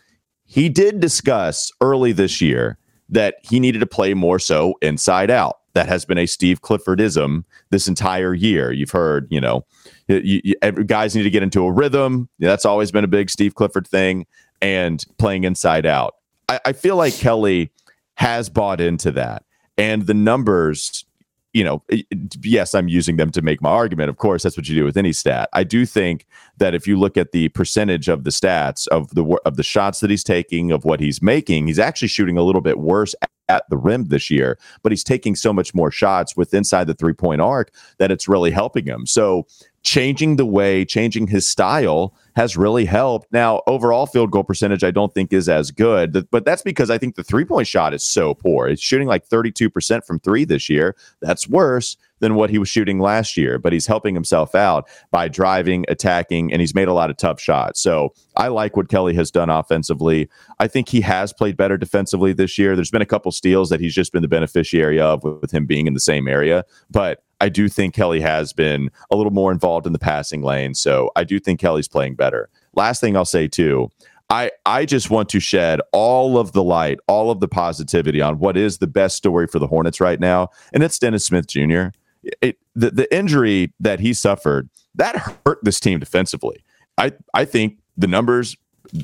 He 0.44 0.68
did 0.68 0.98
discuss 0.98 1.70
early 1.80 2.12
this 2.12 2.40
year 2.40 2.76
that 3.08 3.36
he 3.42 3.60
needed 3.60 3.78
to 3.78 3.86
play 3.86 4.14
more 4.14 4.38
so 4.38 4.74
inside 4.82 5.30
out. 5.30 5.58
That 5.74 5.86
has 5.86 6.04
been 6.04 6.18
a 6.18 6.26
Steve 6.26 6.60
Cliffordism 6.60 7.44
this 7.70 7.88
entire 7.88 8.34
year. 8.34 8.72
You've 8.72 8.90
heard, 8.90 9.26
you 9.30 9.40
know, 9.40 9.64
you, 10.08 10.40
you, 10.44 10.54
guys 10.84 11.14
need 11.14 11.22
to 11.22 11.30
get 11.30 11.42
into 11.42 11.64
a 11.64 11.72
rhythm. 11.72 12.28
That's 12.38 12.64
always 12.64 12.90
been 12.90 13.04
a 13.04 13.08
big 13.08 13.30
Steve 13.30 13.54
Clifford 13.54 13.86
thing, 13.86 14.26
and 14.60 15.04
playing 15.18 15.44
inside 15.44 15.86
out. 15.86 16.16
I, 16.48 16.60
I 16.66 16.72
feel 16.72 16.96
like 16.96 17.14
Kelly 17.14 17.70
has 18.14 18.48
bought 18.48 18.80
into 18.80 19.10
that, 19.12 19.44
and 19.76 20.06
the 20.06 20.14
numbers. 20.14 21.04
You 21.54 21.64
know, 21.64 21.82
yes, 22.42 22.74
I'm 22.74 22.88
using 22.88 23.18
them 23.18 23.30
to 23.32 23.42
make 23.42 23.60
my 23.60 23.68
argument. 23.68 24.08
Of 24.08 24.16
course, 24.16 24.42
that's 24.42 24.56
what 24.56 24.70
you 24.70 24.74
do 24.74 24.86
with 24.86 24.96
any 24.96 25.12
stat. 25.12 25.50
I 25.52 25.64
do 25.64 25.84
think 25.84 26.24
that 26.56 26.74
if 26.74 26.86
you 26.86 26.98
look 26.98 27.18
at 27.18 27.32
the 27.32 27.50
percentage 27.50 28.08
of 28.08 28.24
the 28.24 28.30
stats 28.30 28.88
of 28.88 29.14
the 29.14 29.38
of 29.44 29.56
the 29.56 29.62
shots 29.62 30.00
that 30.00 30.08
he's 30.08 30.24
taking, 30.24 30.72
of 30.72 30.86
what 30.86 30.98
he's 30.98 31.20
making, 31.20 31.66
he's 31.66 31.78
actually 31.78 32.08
shooting 32.08 32.38
a 32.38 32.42
little 32.42 32.62
bit 32.62 32.78
worse 32.78 33.14
at 33.52 33.68
the 33.68 33.76
rim 33.76 34.06
this 34.06 34.30
year, 34.30 34.58
but 34.82 34.92
he's 34.92 35.04
taking 35.04 35.36
so 35.36 35.52
much 35.52 35.74
more 35.74 35.90
shots 35.90 36.36
with 36.36 36.54
inside 36.54 36.86
the 36.86 36.94
three 36.94 37.12
point 37.12 37.40
arc 37.40 37.70
that 37.98 38.10
it's 38.10 38.28
really 38.28 38.50
helping 38.50 38.86
him. 38.86 39.06
So 39.06 39.46
changing 39.82 40.36
the 40.36 40.46
way, 40.46 40.84
changing 40.84 41.26
his 41.26 41.46
style 41.48 42.14
has 42.36 42.56
really 42.56 42.84
helped. 42.84 43.30
Now, 43.32 43.62
overall 43.66 44.06
field 44.06 44.30
goal 44.30 44.44
percentage, 44.44 44.84
I 44.84 44.90
don't 44.90 45.12
think 45.12 45.32
is 45.32 45.48
as 45.48 45.70
good, 45.70 46.26
but 46.30 46.44
that's 46.44 46.62
because 46.62 46.90
I 46.90 46.98
think 46.98 47.16
the 47.16 47.24
three 47.24 47.44
point 47.44 47.66
shot 47.66 47.92
is 47.92 48.02
so 48.02 48.34
poor. 48.34 48.68
It's 48.68 48.82
shooting 48.82 49.08
like 49.08 49.28
32% 49.28 50.04
from 50.06 50.20
three 50.20 50.44
this 50.44 50.68
year. 50.68 50.96
That's 51.20 51.48
worse 51.48 51.96
than 52.20 52.36
what 52.36 52.50
he 52.50 52.58
was 52.58 52.68
shooting 52.68 53.00
last 53.00 53.36
year, 53.36 53.58
but 53.58 53.72
he's 53.72 53.88
helping 53.88 54.14
himself 54.14 54.54
out 54.54 54.88
by 55.10 55.26
driving, 55.26 55.84
attacking, 55.88 56.52
and 56.52 56.60
he's 56.60 56.74
made 56.74 56.86
a 56.86 56.92
lot 56.92 57.10
of 57.10 57.16
tough 57.16 57.40
shots. 57.40 57.82
So 57.82 58.14
I 58.36 58.48
like 58.48 58.76
what 58.76 58.88
Kelly 58.88 59.14
has 59.14 59.32
done 59.32 59.50
offensively. 59.50 60.30
I 60.60 60.68
think 60.68 60.88
he 60.88 61.00
has 61.00 61.32
played 61.32 61.56
better 61.56 61.76
defensively 61.76 62.32
this 62.32 62.56
year. 62.56 62.76
There's 62.76 62.92
been 62.92 63.02
a 63.02 63.06
couple 63.06 63.32
steals 63.32 63.70
that 63.70 63.80
he's 63.80 63.94
just 63.94 64.12
been 64.12 64.22
the 64.22 64.28
beneficiary 64.28 65.00
of 65.00 65.24
with, 65.24 65.40
with 65.40 65.50
him 65.50 65.66
being 65.66 65.88
in 65.88 65.94
the 65.94 66.00
same 66.00 66.28
area, 66.28 66.64
but 66.90 67.24
I 67.42 67.48
do 67.48 67.68
think 67.68 67.92
Kelly 67.92 68.20
has 68.20 68.52
been 68.52 68.88
a 69.10 69.16
little 69.16 69.32
more 69.32 69.50
involved 69.50 69.84
in 69.84 69.92
the 69.92 69.98
passing 69.98 70.42
lane. 70.42 70.74
So 70.74 71.10
I 71.16 71.24
do 71.24 71.40
think 71.40 71.58
Kelly's 71.58 71.88
playing 71.88 72.14
better. 72.14 72.48
Last 72.74 73.00
thing 73.00 73.16
I'll 73.16 73.24
say 73.24 73.48
too, 73.48 73.90
I, 74.30 74.52
I 74.64 74.86
just 74.86 75.10
want 75.10 75.28
to 75.30 75.40
shed 75.40 75.80
all 75.90 76.38
of 76.38 76.52
the 76.52 76.62
light, 76.62 77.00
all 77.08 77.32
of 77.32 77.40
the 77.40 77.48
positivity 77.48 78.22
on 78.22 78.38
what 78.38 78.56
is 78.56 78.78
the 78.78 78.86
best 78.86 79.16
story 79.16 79.48
for 79.48 79.58
the 79.58 79.66
Hornets 79.66 80.00
right 80.00 80.20
now, 80.20 80.50
and 80.72 80.84
it's 80.84 81.00
Dennis 81.00 81.24
Smith 81.24 81.48
Jr. 81.48 81.88
It, 82.40 82.58
the, 82.76 82.92
the 82.92 83.14
injury 83.14 83.74
that 83.80 83.98
he 83.98 84.14
suffered 84.14 84.70
that 84.94 85.16
hurt 85.44 85.58
this 85.62 85.80
team 85.80 85.98
defensively. 85.98 86.64
I, 86.96 87.12
I 87.34 87.44
think 87.44 87.80
the 87.96 88.06
numbers 88.06 88.56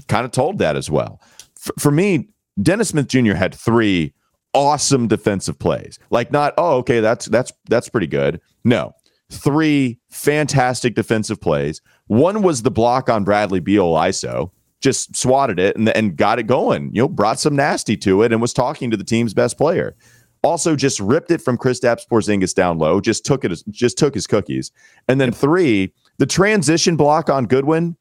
kind 0.06 0.24
of 0.24 0.30
told 0.30 0.58
that 0.58 0.76
as 0.76 0.88
well. 0.88 1.20
F- 1.58 1.72
for 1.76 1.90
me, 1.90 2.28
Dennis 2.62 2.90
Smith 2.90 3.08
Jr. 3.08 3.34
had 3.34 3.52
three 3.52 4.14
awesome 4.58 5.06
defensive 5.06 5.56
plays. 5.56 6.00
Like 6.10 6.32
not, 6.32 6.52
oh, 6.58 6.78
okay, 6.78 6.98
that's 6.98 7.26
that's 7.26 7.52
that's 7.68 7.88
pretty 7.88 8.08
good. 8.08 8.40
No. 8.64 8.92
Three 9.30 9.98
fantastic 10.10 10.94
defensive 10.94 11.40
plays. 11.40 11.80
One 12.08 12.42
was 12.42 12.62
the 12.62 12.70
block 12.70 13.08
on 13.08 13.24
Bradley 13.24 13.60
Beal 13.60 13.92
ISO, 13.92 14.50
just 14.80 15.14
swatted 15.14 15.60
it 15.60 15.76
and, 15.76 15.88
and 15.90 16.16
got 16.16 16.38
it 16.38 16.44
going. 16.44 16.90
You 16.92 17.02
know, 17.02 17.08
brought 17.08 17.38
some 17.38 17.54
nasty 17.54 17.96
to 17.98 18.22
it 18.22 18.32
and 18.32 18.40
was 18.40 18.52
talking 18.52 18.90
to 18.90 18.96
the 18.96 19.04
team's 19.04 19.34
best 19.34 19.56
player. 19.58 19.94
Also, 20.42 20.74
just 20.74 20.98
ripped 20.98 21.30
it 21.30 21.42
from 21.42 21.58
Kristaps 21.58 22.08
Porzingis 22.10 22.54
down 22.54 22.78
low. 22.78 23.00
Just 23.00 23.24
took 23.24 23.44
it. 23.44 23.52
Just 23.70 23.98
took 23.98 24.14
his 24.14 24.26
cookies. 24.26 24.72
And 25.08 25.20
then 25.20 25.30
three, 25.30 25.92
the 26.18 26.26
transition 26.26 26.96
block 26.96 27.28
on 27.28 27.46
Goodwin. 27.46 27.96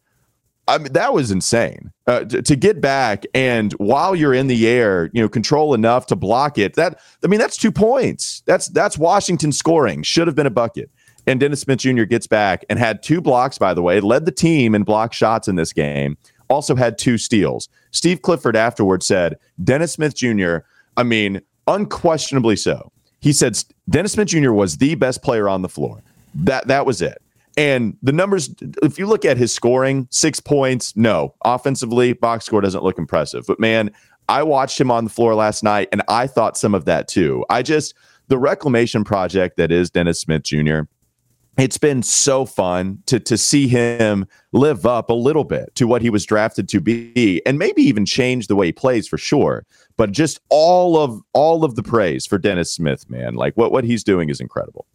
I 0.67 0.77
mean, 0.77 0.93
that 0.93 1.13
was 1.13 1.31
insane. 1.31 1.91
Uh, 2.07 2.25
to, 2.25 2.41
to 2.41 2.55
get 2.55 2.81
back 2.81 3.25
and 3.33 3.73
while 3.73 4.15
you're 4.15 4.33
in 4.33 4.47
the 4.47 4.67
air, 4.67 5.09
you 5.13 5.21
know, 5.21 5.29
control 5.29 5.73
enough 5.73 6.07
to 6.07 6.15
block 6.15 6.57
it. 6.57 6.75
That 6.75 6.99
I 7.23 7.27
mean, 7.27 7.39
that's 7.39 7.57
two 7.57 7.71
points. 7.71 8.43
That's 8.45 8.67
that's 8.67 8.97
Washington 8.97 9.51
scoring. 9.51 10.03
Should 10.03 10.27
have 10.27 10.35
been 10.35 10.47
a 10.47 10.51
bucket. 10.51 10.89
And 11.25 11.39
Dennis 11.39 11.61
Smith 11.61 11.79
Jr. 11.79 12.03
gets 12.03 12.27
back 12.27 12.63
and 12.69 12.79
had 12.79 13.03
two 13.03 13.21
blocks. 13.21 13.57
By 13.57 13.73
the 13.73 13.81
way, 13.81 13.99
led 13.99 14.25
the 14.25 14.31
team 14.31 14.73
in 14.75 14.83
block 14.83 15.13
shots 15.13 15.47
in 15.47 15.55
this 15.55 15.73
game. 15.73 16.17
Also 16.49 16.75
had 16.75 16.97
two 16.97 17.17
steals. 17.17 17.67
Steve 17.91 18.21
Clifford 18.21 18.55
afterwards 18.55 19.05
said, 19.05 19.37
"Dennis 19.63 19.93
Smith 19.93 20.15
Jr. 20.15 20.59
I 20.95 21.03
mean, 21.03 21.41
unquestionably 21.67 22.55
so. 22.55 22.91
He 23.19 23.33
said 23.33 23.61
Dennis 23.89 24.13
Smith 24.13 24.29
Jr. 24.29 24.51
was 24.51 24.77
the 24.77 24.95
best 24.95 25.21
player 25.21 25.49
on 25.49 25.61
the 25.61 25.69
floor. 25.69 26.01
That 26.33 26.67
that 26.67 26.85
was 26.85 27.01
it. 27.01 27.21
And 27.57 27.97
the 28.03 28.11
numbers, 28.11 28.53
if 28.83 28.99
you 28.99 29.07
look 29.07 29.25
at 29.25 29.35
his 29.35 29.51
scoring, 29.51 30.07
six 30.11 30.39
points, 30.39 30.95
no. 30.95 31.33
Offensively, 31.43 32.13
box 32.13 32.45
score 32.45 32.61
doesn't 32.61 32.83
look 32.83 32.99
impressive. 32.99 33.45
But 33.47 33.59
man, 33.59 33.91
I 34.29 34.43
watched 34.43 34.79
him 34.79 34.91
on 34.91 35.05
the 35.05 35.09
floor 35.09 35.33
last 35.33 35.63
night 35.63 35.89
and 35.91 36.03
I 36.07 36.27
thought 36.27 36.55
some 36.55 36.75
of 36.75 36.85
that 36.85 37.07
too. 37.07 37.43
I 37.49 37.63
just, 37.63 37.95
the 38.27 38.37
reclamation 38.37 39.03
project 39.03 39.57
that 39.57 39.71
is 39.71 39.89
Dennis 39.89 40.21
Smith 40.21 40.43
Jr., 40.43 40.81
it's 41.57 41.79
been 41.79 42.03
so 42.03 42.45
fun 42.45 43.01
to 43.07 43.19
to 43.19 43.35
see 43.35 43.67
him 43.67 44.27
live 44.51 44.85
up 44.85 45.09
a 45.09 45.13
little 45.13 45.43
bit 45.43 45.73
to 45.73 45.87
what 45.87 46.03
he 46.03 46.09
was 46.11 46.23
drafted 46.23 46.69
to 46.69 46.79
be 46.79 47.41
and 47.47 47.57
maybe 47.57 47.81
even 47.81 48.05
change 48.05 48.45
the 48.45 48.55
way 48.55 48.67
he 48.67 48.71
plays 48.71 49.07
for 49.07 49.17
sure 49.17 49.65
but 49.97 50.11
just 50.11 50.39
all 50.49 50.97
of 50.97 51.19
all 51.33 51.65
of 51.65 51.73
the 51.73 51.81
praise 51.81 52.27
for 52.27 52.37
Dennis 52.37 52.71
Smith 52.71 53.09
man 53.09 53.33
like 53.33 53.57
what 53.57 53.71
what 53.71 53.83
he's 53.83 54.03
doing 54.03 54.29
is 54.29 54.39
incredible 54.39 54.85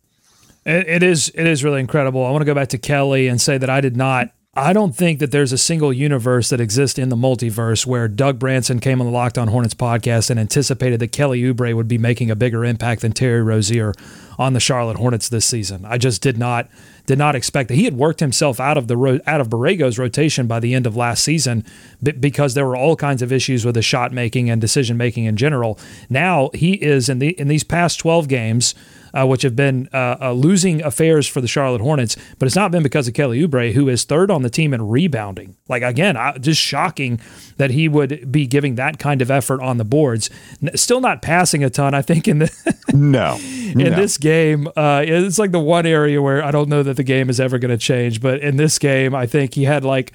It, 0.65 0.89
it 0.89 1.03
is 1.03 1.31
it 1.35 1.47
is 1.47 1.65
really 1.65 1.81
incredible. 1.81 2.25
I 2.25 2.31
want 2.31 2.43
to 2.43 2.47
go 2.47 2.55
back 2.55 2.69
to 2.69 2.79
Kelly 2.79 3.29
and 3.29 3.41
say 3.41 3.59
that 3.59 3.71
I 3.71 3.81
did 3.81 3.97
not. 3.97 4.31
I 4.55 4.75
don't 4.75 4.95
think 4.95 5.19
that 5.21 5.31
there's 5.31 5.53
a 5.53 5.59
single 5.59 5.95
universe 5.95 6.51
that 6.51 6.61
exists 6.61 6.99
in 6.99 7.09
the 7.09 7.17
multiverse 7.17 7.87
where 7.87 8.07
Doug 8.07 8.39
Branson 8.39 8.81
came 8.81 9.01
on 9.01 9.07
the 9.07 9.13
Locked 9.13 9.39
On 9.39 9.49
Hornets 9.49 9.73
podcast 9.73 10.29
and 10.29 10.39
anticipated 10.39 11.01
that 11.01 11.11
Kelly 11.11 11.41
Oubre 11.41 11.75
would 11.75 11.89
be 11.89 11.97
making 11.97 12.31
a 12.31 12.37
bigger 12.37 12.63
impact 12.63 13.01
than 13.01 13.13
Terry 13.13 13.43
Rozier 13.43 13.95
on 14.39 14.53
the 14.53 14.61
Charlotte 14.61 14.99
Hornets 14.99 15.31
this 15.31 15.47
season. 15.47 15.87
I 15.87 15.97
just 15.97 16.21
did 16.21 16.37
not 16.37 16.69
did 17.07 17.17
not 17.17 17.35
expect 17.35 17.71
that. 17.71 17.77
He 17.77 17.85
had 17.85 17.97
worked 17.97 18.21
himself 18.21 18.61
out 18.61 18.77
of 18.77 18.89
the 18.89 18.97
ro- 18.97 19.21
out 19.27 19.41
of 19.41 19.49
Borrego's 19.49 19.99
rotation 19.99 20.47
by 20.47 20.61
the 20.61 20.75
end 20.75 20.87
of 20.87 20.97
last 20.97 21.25
season 21.25 21.65
b- 22.03 22.13
because 22.13 22.53
there 22.53 22.67
were 22.67 22.77
all 22.77 22.95
kinds 22.95 23.23
of 23.23 23.33
issues 23.33 23.65
with 23.65 23.75
his 23.75 23.87
shot 23.87 24.13
making 24.13 24.51
and 24.51 24.61
decision 24.61 24.99
making 24.99 25.25
in 25.25 25.39
general. 25.39 25.79
Now 26.11 26.51
he 26.53 26.75
is 26.75 27.09
in 27.09 27.21
the 27.21 27.31
in 27.41 27.49
these 27.49 27.65
past 27.65 27.99
12 28.01 28.29
games 28.29 28.75
uh, 29.15 29.27
which 29.27 29.43
have 29.43 29.57
been 29.57 29.89
uh, 29.93 30.17
uh, 30.21 30.33
losing 30.33 30.83
affairs 30.83 31.27
for 31.27 31.41
the 31.41 31.49
Charlotte 31.49 31.81
Hornets, 31.81 32.17
but 32.39 32.47
it's 32.47 32.57
not 32.57 32.71
been 32.71 32.83
because 32.83 33.09
of 33.09 33.15
Kelly 33.15 33.41
Oubre, 33.47 33.73
who 33.73 33.89
is 33.89 34.05
third 34.05 34.31
on 34.31 34.43
the 34.43 34.51
team 34.51 34.73
in 34.75 34.89
rebounding. 34.89 35.57
Like 35.69 35.83
again, 35.83 36.17
I, 36.17 36.39
just 36.39 36.61
shocking 36.61 37.21
that 37.57 37.71
he 37.71 37.89
would 37.89 38.31
be 38.31 38.47
giving 38.47 38.77
that 38.77 38.99
kind 38.99 39.23
of 39.23 39.31
effort 39.31 39.61
on 39.61 39.79
the 39.79 39.85
boards. 39.85 40.31
N- 40.63 40.77
still 40.77 41.01
not 41.01 41.23
passing 41.23 41.63
a 41.65 41.71
ton. 41.71 41.95
I 41.95 42.03
think 42.03 42.29
in 42.29 42.41
the 42.41 42.77
no 42.93 43.39
in 43.41 43.91
no. 43.91 43.97
this 43.97 44.19
game, 44.19 44.69
uh, 44.77 45.03
it's 45.07 45.39
like 45.39 45.53
the 45.53 45.61
one 45.61 45.87
area 45.87 46.21
where 46.21 46.45
I 46.45 46.51
don't 46.51 46.69
know 46.69 46.83
that 46.83 46.97
the 46.97 47.05
game 47.05 47.31
is 47.31 47.41
ever 47.41 47.59
going 47.59 47.71
to 47.71 47.79
change. 47.79 48.21
But 48.21 48.41
in 48.41 48.57
this 48.57 48.79
game, 48.79 49.15
I 49.15 49.27
think 49.27 49.55
he 49.55 49.65
had 49.65 49.85
like 49.85 50.13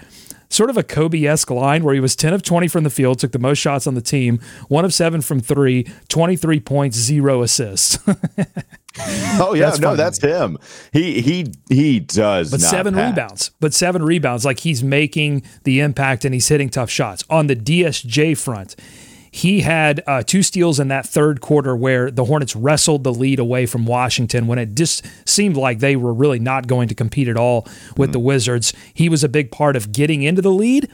sort 0.50 0.70
of 0.70 0.78
a 0.78 0.84
Kobe 0.84 1.24
esque 1.26 1.52
line 1.52 1.84
where 1.84 1.94
he 1.94 2.00
was 2.00 2.16
10 2.16 2.34
of 2.34 2.42
20 2.42 2.68
from 2.68 2.84
the 2.84 2.90
field, 2.90 3.20
took 3.20 3.32
the 3.32 3.40
most 3.40 3.58
shots 3.58 3.88
on 3.88 3.96
the 3.96 4.02
team, 4.02 4.40
one 4.68 4.86
of 4.86 4.94
seven 4.94 5.22
from 5.22 5.40
three, 5.40 5.86
23 6.10 6.60
points, 6.62 6.98
zero 6.98 7.42
assists. 7.42 8.00
Oh 9.40 9.54
yeah, 9.54 9.66
that's 9.66 9.80
no, 9.80 9.96
that's 9.96 10.20
him. 10.20 10.58
He 10.92 11.22
he 11.22 11.54
he 11.70 12.00
does. 12.00 12.50
But 12.50 12.60
seven 12.60 12.96
pass. 12.96 13.12
rebounds. 13.12 13.52
But 13.60 13.74
seven 13.74 14.02
rebounds. 14.02 14.46
Like 14.46 14.62
he's 14.62 14.84
making 14.84 15.44
the 15.64 15.80
impact 15.80 16.26
and 16.26 16.34
he's 16.34 16.48
hitting 16.48 16.70
tough 16.70 16.90
shots. 16.90 17.24
On 17.30 17.46
the 17.46 17.56
DSJ 17.56 18.36
front, 18.36 18.76
he 19.32 19.62
had 19.62 20.02
uh, 20.08 20.24
two 20.24 20.42
steals 20.42 20.80
in 20.80 20.88
that 20.88 21.06
third 21.06 21.42
quarter 21.42 21.76
where 21.76 22.10
the 22.10 22.26
Hornets 22.26 22.56
wrestled 22.56 23.04
the 23.04 23.14
lead 23.14 23.38
away 23.38 23.68
from 23.68 23.86
Washington 23.86 24.48
when 24.48 24.58
it 24.58 24.74
just 24.74 25.06
seemed 25.28 25.56
like 25.56 25.80
they 25.80 25.96
were 25.96 26.14
really 26.14 26.40
not 26.40 26.66
going 26.66 26.88
to 26.88 26.96
compete 26.96 27.28
at 27.28 27.38
all 27.38 27.68
with 27.96 28.10
mm. 28.10 28.14
the 28.14 28.20
Wizards. 28.20 28.74
He 28.94 29.10
was 29.10 29.24
a 29.24 29.30
big 29.30 29.52
part 29.52 29.76
of 29.76 29.92
getting 29.92 30.24
into 30.24 30.42
the 30.42 30.52
lead. 30.52 30.90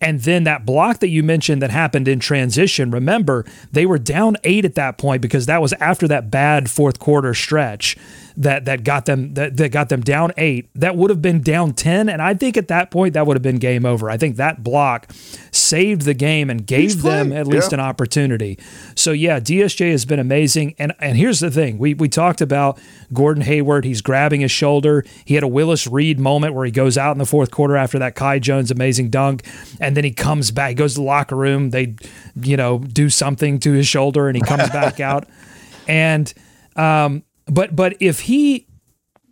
And 0.00 0.20
then 0.20 0.44
that 0.44 0.64
block 0.64 1.00
that 1.00 1.08
you 1.08 1.22
mentioned 1.22 1.60
that 1.60 1.70
happened 1.70 2.06
in 2.06 2.20
transition, 2.20 2.90
remember, 2.90 3.44
they 3.72 3.84
were 3.84 3.98
down 3.98 4.36
eight 4.44 4.64
at 4.64 4.76
that 4.76 4.96
point 4.96 5.22
because 5.22 5.46
that 5.46 5.60
was 5.60 5.72
after 5.74 6.06
that 6.08 6.30
bad 6.30 6.70
fourth 6.70 6.98
quarter 6.98 7.34
stretch 7.34 7.96
that 8.38 8.66
that 8.66 8.84
got 8.84 9.04
them 9.04 9.34
that, 9.34 9.56
that 9.56 9.72
got 9.72 9.88
them 9.88 10.00
down 10.00 10.32
eight. 10.36 10.70
That 10.74 10.96
would 10.96 11.10
have 11.10 11.20
been 11.20 11.42
down 11.42 11.74
ten, 11.74 12.08
and 12.08 12.22
I 12.22 12.34
think 12.34 12.56
at 12.56 12.68
that 12.68 12.90
point 12.90 13.14
that 13.14 13.26
would 13.26 13.36
have 13.36 13.42
been 13.42 13.58
game 13.58 13.84
over. 13.84 14.08
I 14.08 14.16
think 14.16 14.36
that 14.36 14.62
block 14.62 15.10
saved 15.50 16.02
the 16.02 16.14
game 16.14 16.48
and 16.48 16.64
gave 16.64 17.02
them 17.02 17.32
at 17.32 17.48
least 17.48 17.72
yeah. 17.72 17.78
an 17.78 17.80
opportunity. 17.80 18.56
So 18.94 19.10
yeah, 19.10 19.40
DSJ 19.40 19.90
has 19.90 20.04
been 20.04 20.20
amazing. 20.20 20.76
And 20.78 20.92
and 21.00 21.18
here's 21.18 21.40
the 21.40 21.50
thing: 21.50 21.78
we 21.78 21.94
we 21.94 22.08
talked 22.08 22.40
about 22.40 22.78
Gordon 23.12 23.42
Hayward. 23.42 23.84
He's 23.84 24.00
grabbing 24.00 24.40
his 24.40 24.52
shoulder. 24.52 25.04
He 25.24 25.34
had 25.34 25.42
a 25.42 25.48
Willis 25.48 25.88
Reed 25.88 26.20
moment 26.20 26.54
where 26.54 26.64
he 26.64 26.70
goes 26.70 26.96
out 26.96 27.12
in 27.12 27.18
the 27.18 27.26
fourth 27.26 27.50
quarter 27.50 27.76
after 27.76 27.98
that 27.98 28.14
Kai 28.14 28.38
Jones 28.38 28.70
amazing 28.70 29.10
dunk, 29.10 29.44
and 29.80 29.96
then 29.96 30.04
he 30.04 30.12
comes 30.12 30.52
back. 30.52 30.68
He 30.68 30.74
goes 30.76 30.94
to 30.94 31.00
the 31.00 31.06
locker 31.06 31.36
room. 31.36 31.70
They, 31.70 31.96
you 32.40 32.56
know, 32.56 32.78
do 32.78 33.10
something 33.10 33.58
to 33.60 33.72
his 33.72 33.88
shoulder, 33.88 34.28
and 34.28 34.36
he 34.36 34.42
comes 34.42 34.70
back 34.70 35.00
out. 35.00 35.26
And 35.88 36.32
um, 36.76 37.24
but 37.48 37.74
but 37.74 37.96
if 38.00 38.20
he 38.20 38.66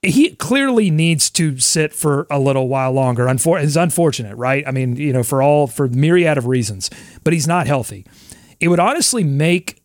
he 0.02 0.30
clearly 0.30 0.90
needs 0.90 1.30
to 1.30 1.58
sit 1.58 1.92
for 1.92 2.26
a 2.30 2.38
little 2.38 2.68
while 2.68 2.92
longer. 2.92 3.26
Unfor- 3.26 3.62
it's 3.62 3.76
unfortunate, 3.76 4.36
right? 4.36 4.66
I 4.66 4.70
mean, 4.70 4.96
you 4.96 5.12
know, 5.12 5.22
for 5.22 5.42
all 5.42 5.66
for 5.66 5.88
myriad 5.88 6.38
of 6.38 6.46
reasons, 6.46 6.90
but 7.24 7.32
he's 7.32 7.48
not 7.48 7.66
healthy. 7.66 8.06
It 8.60 8.68
would 8.68 8.80
honestly 8.80 9.24
make 9.24 9.82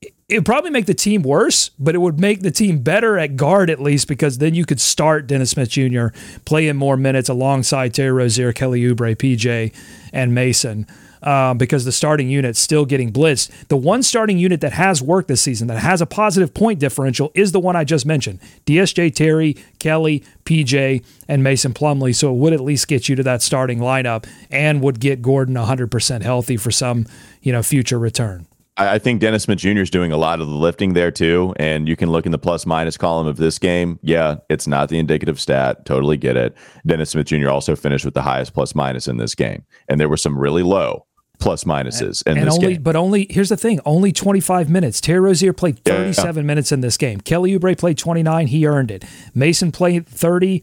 it 0.00 0.38
would 0.38 0.46
probably 0.46 0.70
make 0.70 0.86
the 0.86 0.94
team 0.94 1.22
worse, 1.22 1.70
but 1.70 1.96
it 1.96 1.98
would 1.98 2.20
make 2.20 2.40
the 2.40 2.52
team 2.52 2.78
better 2.82 3.18
at 3.18 3.34
guard 3.34 3.68
at 3.68 3.82
least 3.82 4.06
because 4.06 4.38
then 4.38 4.54
you 4.54 4.64
could 4.64 4.80
start 4.80 5.26
Dennis 5.26 5.50
Smith 5.50 5.70
Jr. 5.70 6.08
playing 6.44 6.76
more 6.76 6.96
minutes 6.96 7.28
alongside 7.28 7.92
Terry 7.92 8.12
Rozier, 8.12 8.52
Kelly 8.52 8.80
Oubre, 8.82 9.16
PJ, 9.16 9.74
and 10.12 10.32
Mason 10.32 10.86
um, 11.22 11.58
because 11.58 11.84
the 11.84 11.92
starting 11.92 12.28
unit's 12.28 12.58
still 12.58 12.84
getting 12.84 13.12
blitzed. 13.12 13.50
The 13.68 13.76
one 13.76 14.02
starting 14.02 14.38
unit 14.38 14.60
that 14.60 14.72
has 14.72 15.02
worked 15.02 15.28
this 15.28 15.42
season, 15.42 15.68
that 15.68 15.78
has 15.78 16.00
a 16.00 16.06
positive 16.06 16.54
point 16.54 16.78
differential, 16.78 17.30
is 17.34 17.52
the 17.52 17.60
one 17.60 17.76
I 17.76 17.84
just 17.84 18.06
mentioned 18.06 18.40
DSJ 18.66 19.14
Terry, 19.14 19.56
Kelly, 19.78 20.22
PJ, 20.44 21.04
and 21.28 21.42
Mason 21.42 21.72
Plumlee. 21.72 22.14
So 22.14 22.30
it 22.30 22.36
would 22.36 22.52
at 22.52 22.60
least 22.60 22.88
get 22.88 23.08
you 23.08 23.16
to 23.16 23.22
that 23.24 23.42
starting 23.42 23.78
lineup 23.78 24.26
and 24.50 24.82
would 24.82 25.00
get 25.00 25.22
Gordon 25.22 25.54
100% 25.54 26.22
healthy 26.22 26.56
for 26.56 26.70
some 26.70 27.06
you 27.42 27.52
know 27.52 27.62
future 27.62 27.98
return. 27.98 28.46
I 28.80 28.98
think 28.98 29.20
Dennis 29.20 29.42
Smith 29.42 29.58
Jr. 29.58 29.80
is 29.80 29.90
doing 29.90 30.10
a 30.10 30.16
lot 30.16 30.40
of 30.40 30.48
the 30.48 30.54
lifting 30.54 30.94
there 30.94 31.10
too. 31.10 31.52
And 31.56 31.86
you 31.86 31.96
can 31.96 32.10
look 32.10 32.24
in 32.24 32.32
the 32.32 32.38
plus 32.38 32.64
minus 32.64 32.96
column 32.96 33.26
of 33.26 33.36
this 33.36 33.58
game. 33.58 33.98
Yeah, 34.02 34.36
it's 34.48 34.66
not 34.66 34.88
the 34.88 34.98
indicative 34.98 35.38
stat. 35.38 35.84
Totally 35.84 36.16
get 36.16 36.36
it. 36.36 36.56
Dennis 36.86 37.10
Smith 37.10 37.26
Jr. 37.26 37.50
also 37.50 37.76
finished 37.76 38.06
with 38.06 38.14
the 38.14 38.22
highest 38.22 38.54
plus 38.54 38.74
minus 38.74 39.06
in 39.06 39.18
this 39.18 39.34
game. 39.34 39.64
And 39.88 40.00
there 40.00 40.08
were 40.08 40.16
some 40.16 40.38
really 40.38 40.62
low 40.62 41.06
plus 41.40 41.64
minuses 41.64 42.24
in 42.26 42.38
and 42.38 42.46
this 42.46 42.54
only, 42.54 42.74
game. 42.74 42.82
But 42.82 42.96
only 42.96 43.26
here's 43.30 43.48
the 43.48 43.56
thing: 43.56 43.80
only 43.84 44.12
25 44.12 44.70
minutes. 44.70 45.00
Terry 45.00 45.20
Rozier 45.20 45.52
played 45.52 45.82
37 45.84 46.36
yeah. 46.36 46.46
minutes 46.46 46.70
in 46.70 46.80
this 46.80 46.96
game. 46.96 47.20
Kelly 47.20 47.58
Oubre 47.58 47.76
played 47.76 47.98
29. 47.98 48.46
He 48.46 48.66
earned 48.66 48.90
it. 48.90 49.04
Mason 49.34 49.72
played 49.72 50.06
30. 50.06 50.62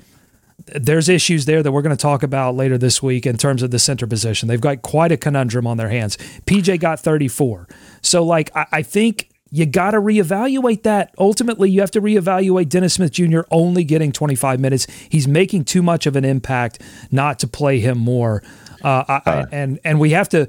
There's 0.66 1.08
issues 1.08 1.46
there 1.46 1.62
that 1.64 1.72
we're 1.72 1.82
going 1.82 1.96
to 1.96 2.02
talk 2.02 2.24
about 2.24 2.56
later 2.56 2.78
this 2.78 3.02
week 3.02 3.26
in 3.26 3.38
terms 3.38 3.64
of 3.64 3.72
the 3.72 3.80
center 3.80 4.08
position. 4.08 4.48
They've 4.48 4.60
got 4.60 4.82
quite 4.82 5.12
a 5.12 5.18
conundrum 5.18 5.68
on 5.68 5.78
their 5.78 5.90
hands. 5.90 6.18
PJ 6.46 6.80
got 6.80 7.00
34. 7.00 7.68
So, 8.02 8.24
like, 8.24 8.54
I, 8.56 8.66
I 8.72 8.82
think 8.82 9.30
you 9.52 9.66
got 9.66 9.92
to 9.92 10.00
reevaluate 10.00 10.84
that. 10.84 11.14
Ultimately, 11.18 11.70
you 11.70 11.80
have 11.82 11.92
to 11.92 12.02
reevaluate 12.02 12.70
Dennis 12.70 12.96
Smith 12.96 13.12
Jr. 13.12 13.42
only 13.52 13.84
getting 13.84 14.12
25 14.12 14.60
minutes. 14.60 14.88
He's 15.10 15.28
making 15.28 15.66
too 15.66 15.82
much 15.82 16.06
of 16.06 16.16
an 16.16 16.26
impact 16.26 16.82
not 17.12 17.40
to 17.40 17.48
play 17.48 17.80
him 17.80 17.98
more. 17.98 18.44
Uh, 18.84 19.04
I, 19.08 19.30
uh, 19.30 19.46
and 19.52 19.80
and 19.84 20.00
we 20.00 20.12
have 20.12 20.30
to 20.30 20.48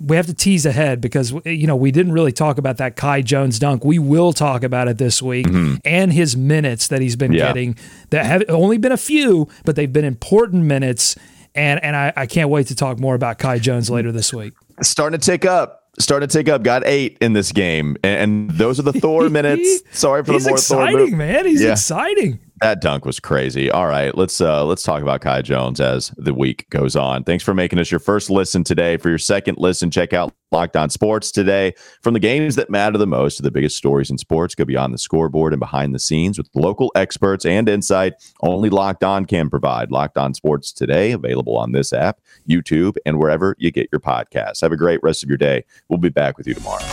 we 0.00 0.16
have 0.16 0.26
to 0.26 0.34
tease 0.34 0.66
ahead 0.66 1.00
because 1.00 1.32
you 1.44 1.66
know 1.66 1.76
we 1.76 1.90
didn't 1.90 2.12
really 2.12 2.32
talk 2.32 2.58
about 2.58 2.78
that 2.78 2.96
Kai 2.96 3.22
Jones 3.22 3.58
dunk. 3.58 3.84
We 3.84 3.98
will 3.98 4.32
talk 4.32 4.62
about 4.62 4.88
it 4.88 4.98
this 4.98 5.22
week 5.22 5.46
mm-hmm. 5.46 5.76
and 5.84 6.12
his 6.12 6.36
minutes 6.36 6.88
that 6.88 7.00
he's 7.00 7.16
been 7.16 7.32
yeah. 7.32 7.48
getting. 7.48 7.76
That 8.10 8.26
have 8.26 8.44
only 8.48 8.78
been 8.78 8.92
a 8.92 8.96
few, 8.96 9.48
but 9.64 9.76
they've 9.76 9.92
been 9.92 10.04
important 10.04 10.64
minutes. 10.64 11.16
And 11.54 11.82
and 11.82 11.96
I, 11.96 12.12
I 12.16 12.26
can't 12.26 12.50
wait 12.50 12.66
to 12.68 12.74
talk 12.74 12.98
more 12.98 13.14
about 13.14 13.38
Kai 13.38 13.58
Jones 13.58 13.88
later 13.88 14.12
this 14.12 14.32
week. 14.32 14.52
Starting 14.82 15.18
to 15.18 15.24
tick 15.24 15.44
up 15.44 15.86
starting 15.98 16.28
to 16.28 16.32
take 16.32 16.48
up. 16.48 16.62
Got 16.62 16.86
eight 16.86 17.18
in 17.20 17.32
this 17.32 17.52
game, 17.52 17.96
and, 18.02 18.50
those 18.50 18.78
are 18.78 18.82
the 18.82 18.92
Thor 18.92 19.28
minutes. 19.28 19.82
Sorry 19.98 20.24
for 20.24 20.32
the 20.32 20.40
more 20.40 20.50
exciting, 20.52 20.96
Thor 20.96 21.06
move. 21.06 21.14
man. 21.14 21.46
He's 21.46 21.62
yeah. 21.62 21.72
exciting. 21.72 22.40
That 22.62 22.80
dunk 22.80 23.04
was 23.04 23.20
crazy. 23.20 23.70
All 23.70 23.86
right, 23.86 24.16
let's 24.16 24.40
uh 24.40 24.64
let's 24.64 24.82
talk 24.82 25.02
about 25.02 25.20
Kai 25.20 25.42
Jones 25.42 25.78
as 25.78 26.10
the 26.16 26.32
week 26.32 26.64
goes 26.70 26.96
on. 26.96 27.22
Thanks 27.22 27.44
for 27.44 27.52
making 27.52 27.78
us 27.78 27.90
your 27.90 28.00
first 28.00 28.30
listen 28.30 28.64
today. 28.64 28.96
For 28.96 29.10
your 29.10 29.18
second 29.18 29.58
listen, 29.58 29.90
check 29.90 30.14
out 30.14 30.32
Locked 30.52 30.74
On 30.74 30.88
Sports 30.88 31.30
today. 31.30 31.74
From 32.00 32.14
the 32.14 32.20
games 32.20 32.54
that 32.54 32.70
matter 32.70 32.96
the 32.96 33.06
most 33.06 33.36
to 33.36 33.42
the 33.42 33.50
biggest 33.50 33.76
stories 33.76 34.10
in 34.10 34.16
sports, 34.16 34.54
go 34.54 34.64
beyond 34.64 34.94
the 34.94 34.98
scoreboard 34.98 35.52
and 35.52 35.60
behind 35.60 35.94
the 35.94 35.98
scenes 35.98 36.38
with 36.38 36.48
local 36.54 36.90
experts 36.94 37.44
and 37.44 37.68
insight 37.68 38.14
only 38.40 38.70
Locked 38.70 39.04
On 39.04 39.26
can 39.26 39.50
provide. 39.50 39.90
Locked 39.90 40.16
On 40.16 40.32
Sports 40.32 40.72
today, 40.72 41.12
available 41.12 41.58
on 41.58 41.72
this 41.72 41.92
app, 41.92 42.20
YouTube, 42.48 42.96
and 43.04 43.18
wherever 43.18 43.54
you 43.58 43.70
get 43.70 43.90
your 43.92 44.00
podcasts. 44.00 44.62
Have 44.62 44.72
a 44.72 44.78
great 44.78 45.00
rest 45.02 45.22
of 45.22 45.28
your 45.28 45.38
day. 45.38 45.62
We'll 45.90 45.98
be 45.98 46.08
back 46.08 46.38
with 46.38 46.46
you 46.46 46.54
tomorrow. 46.54 46.84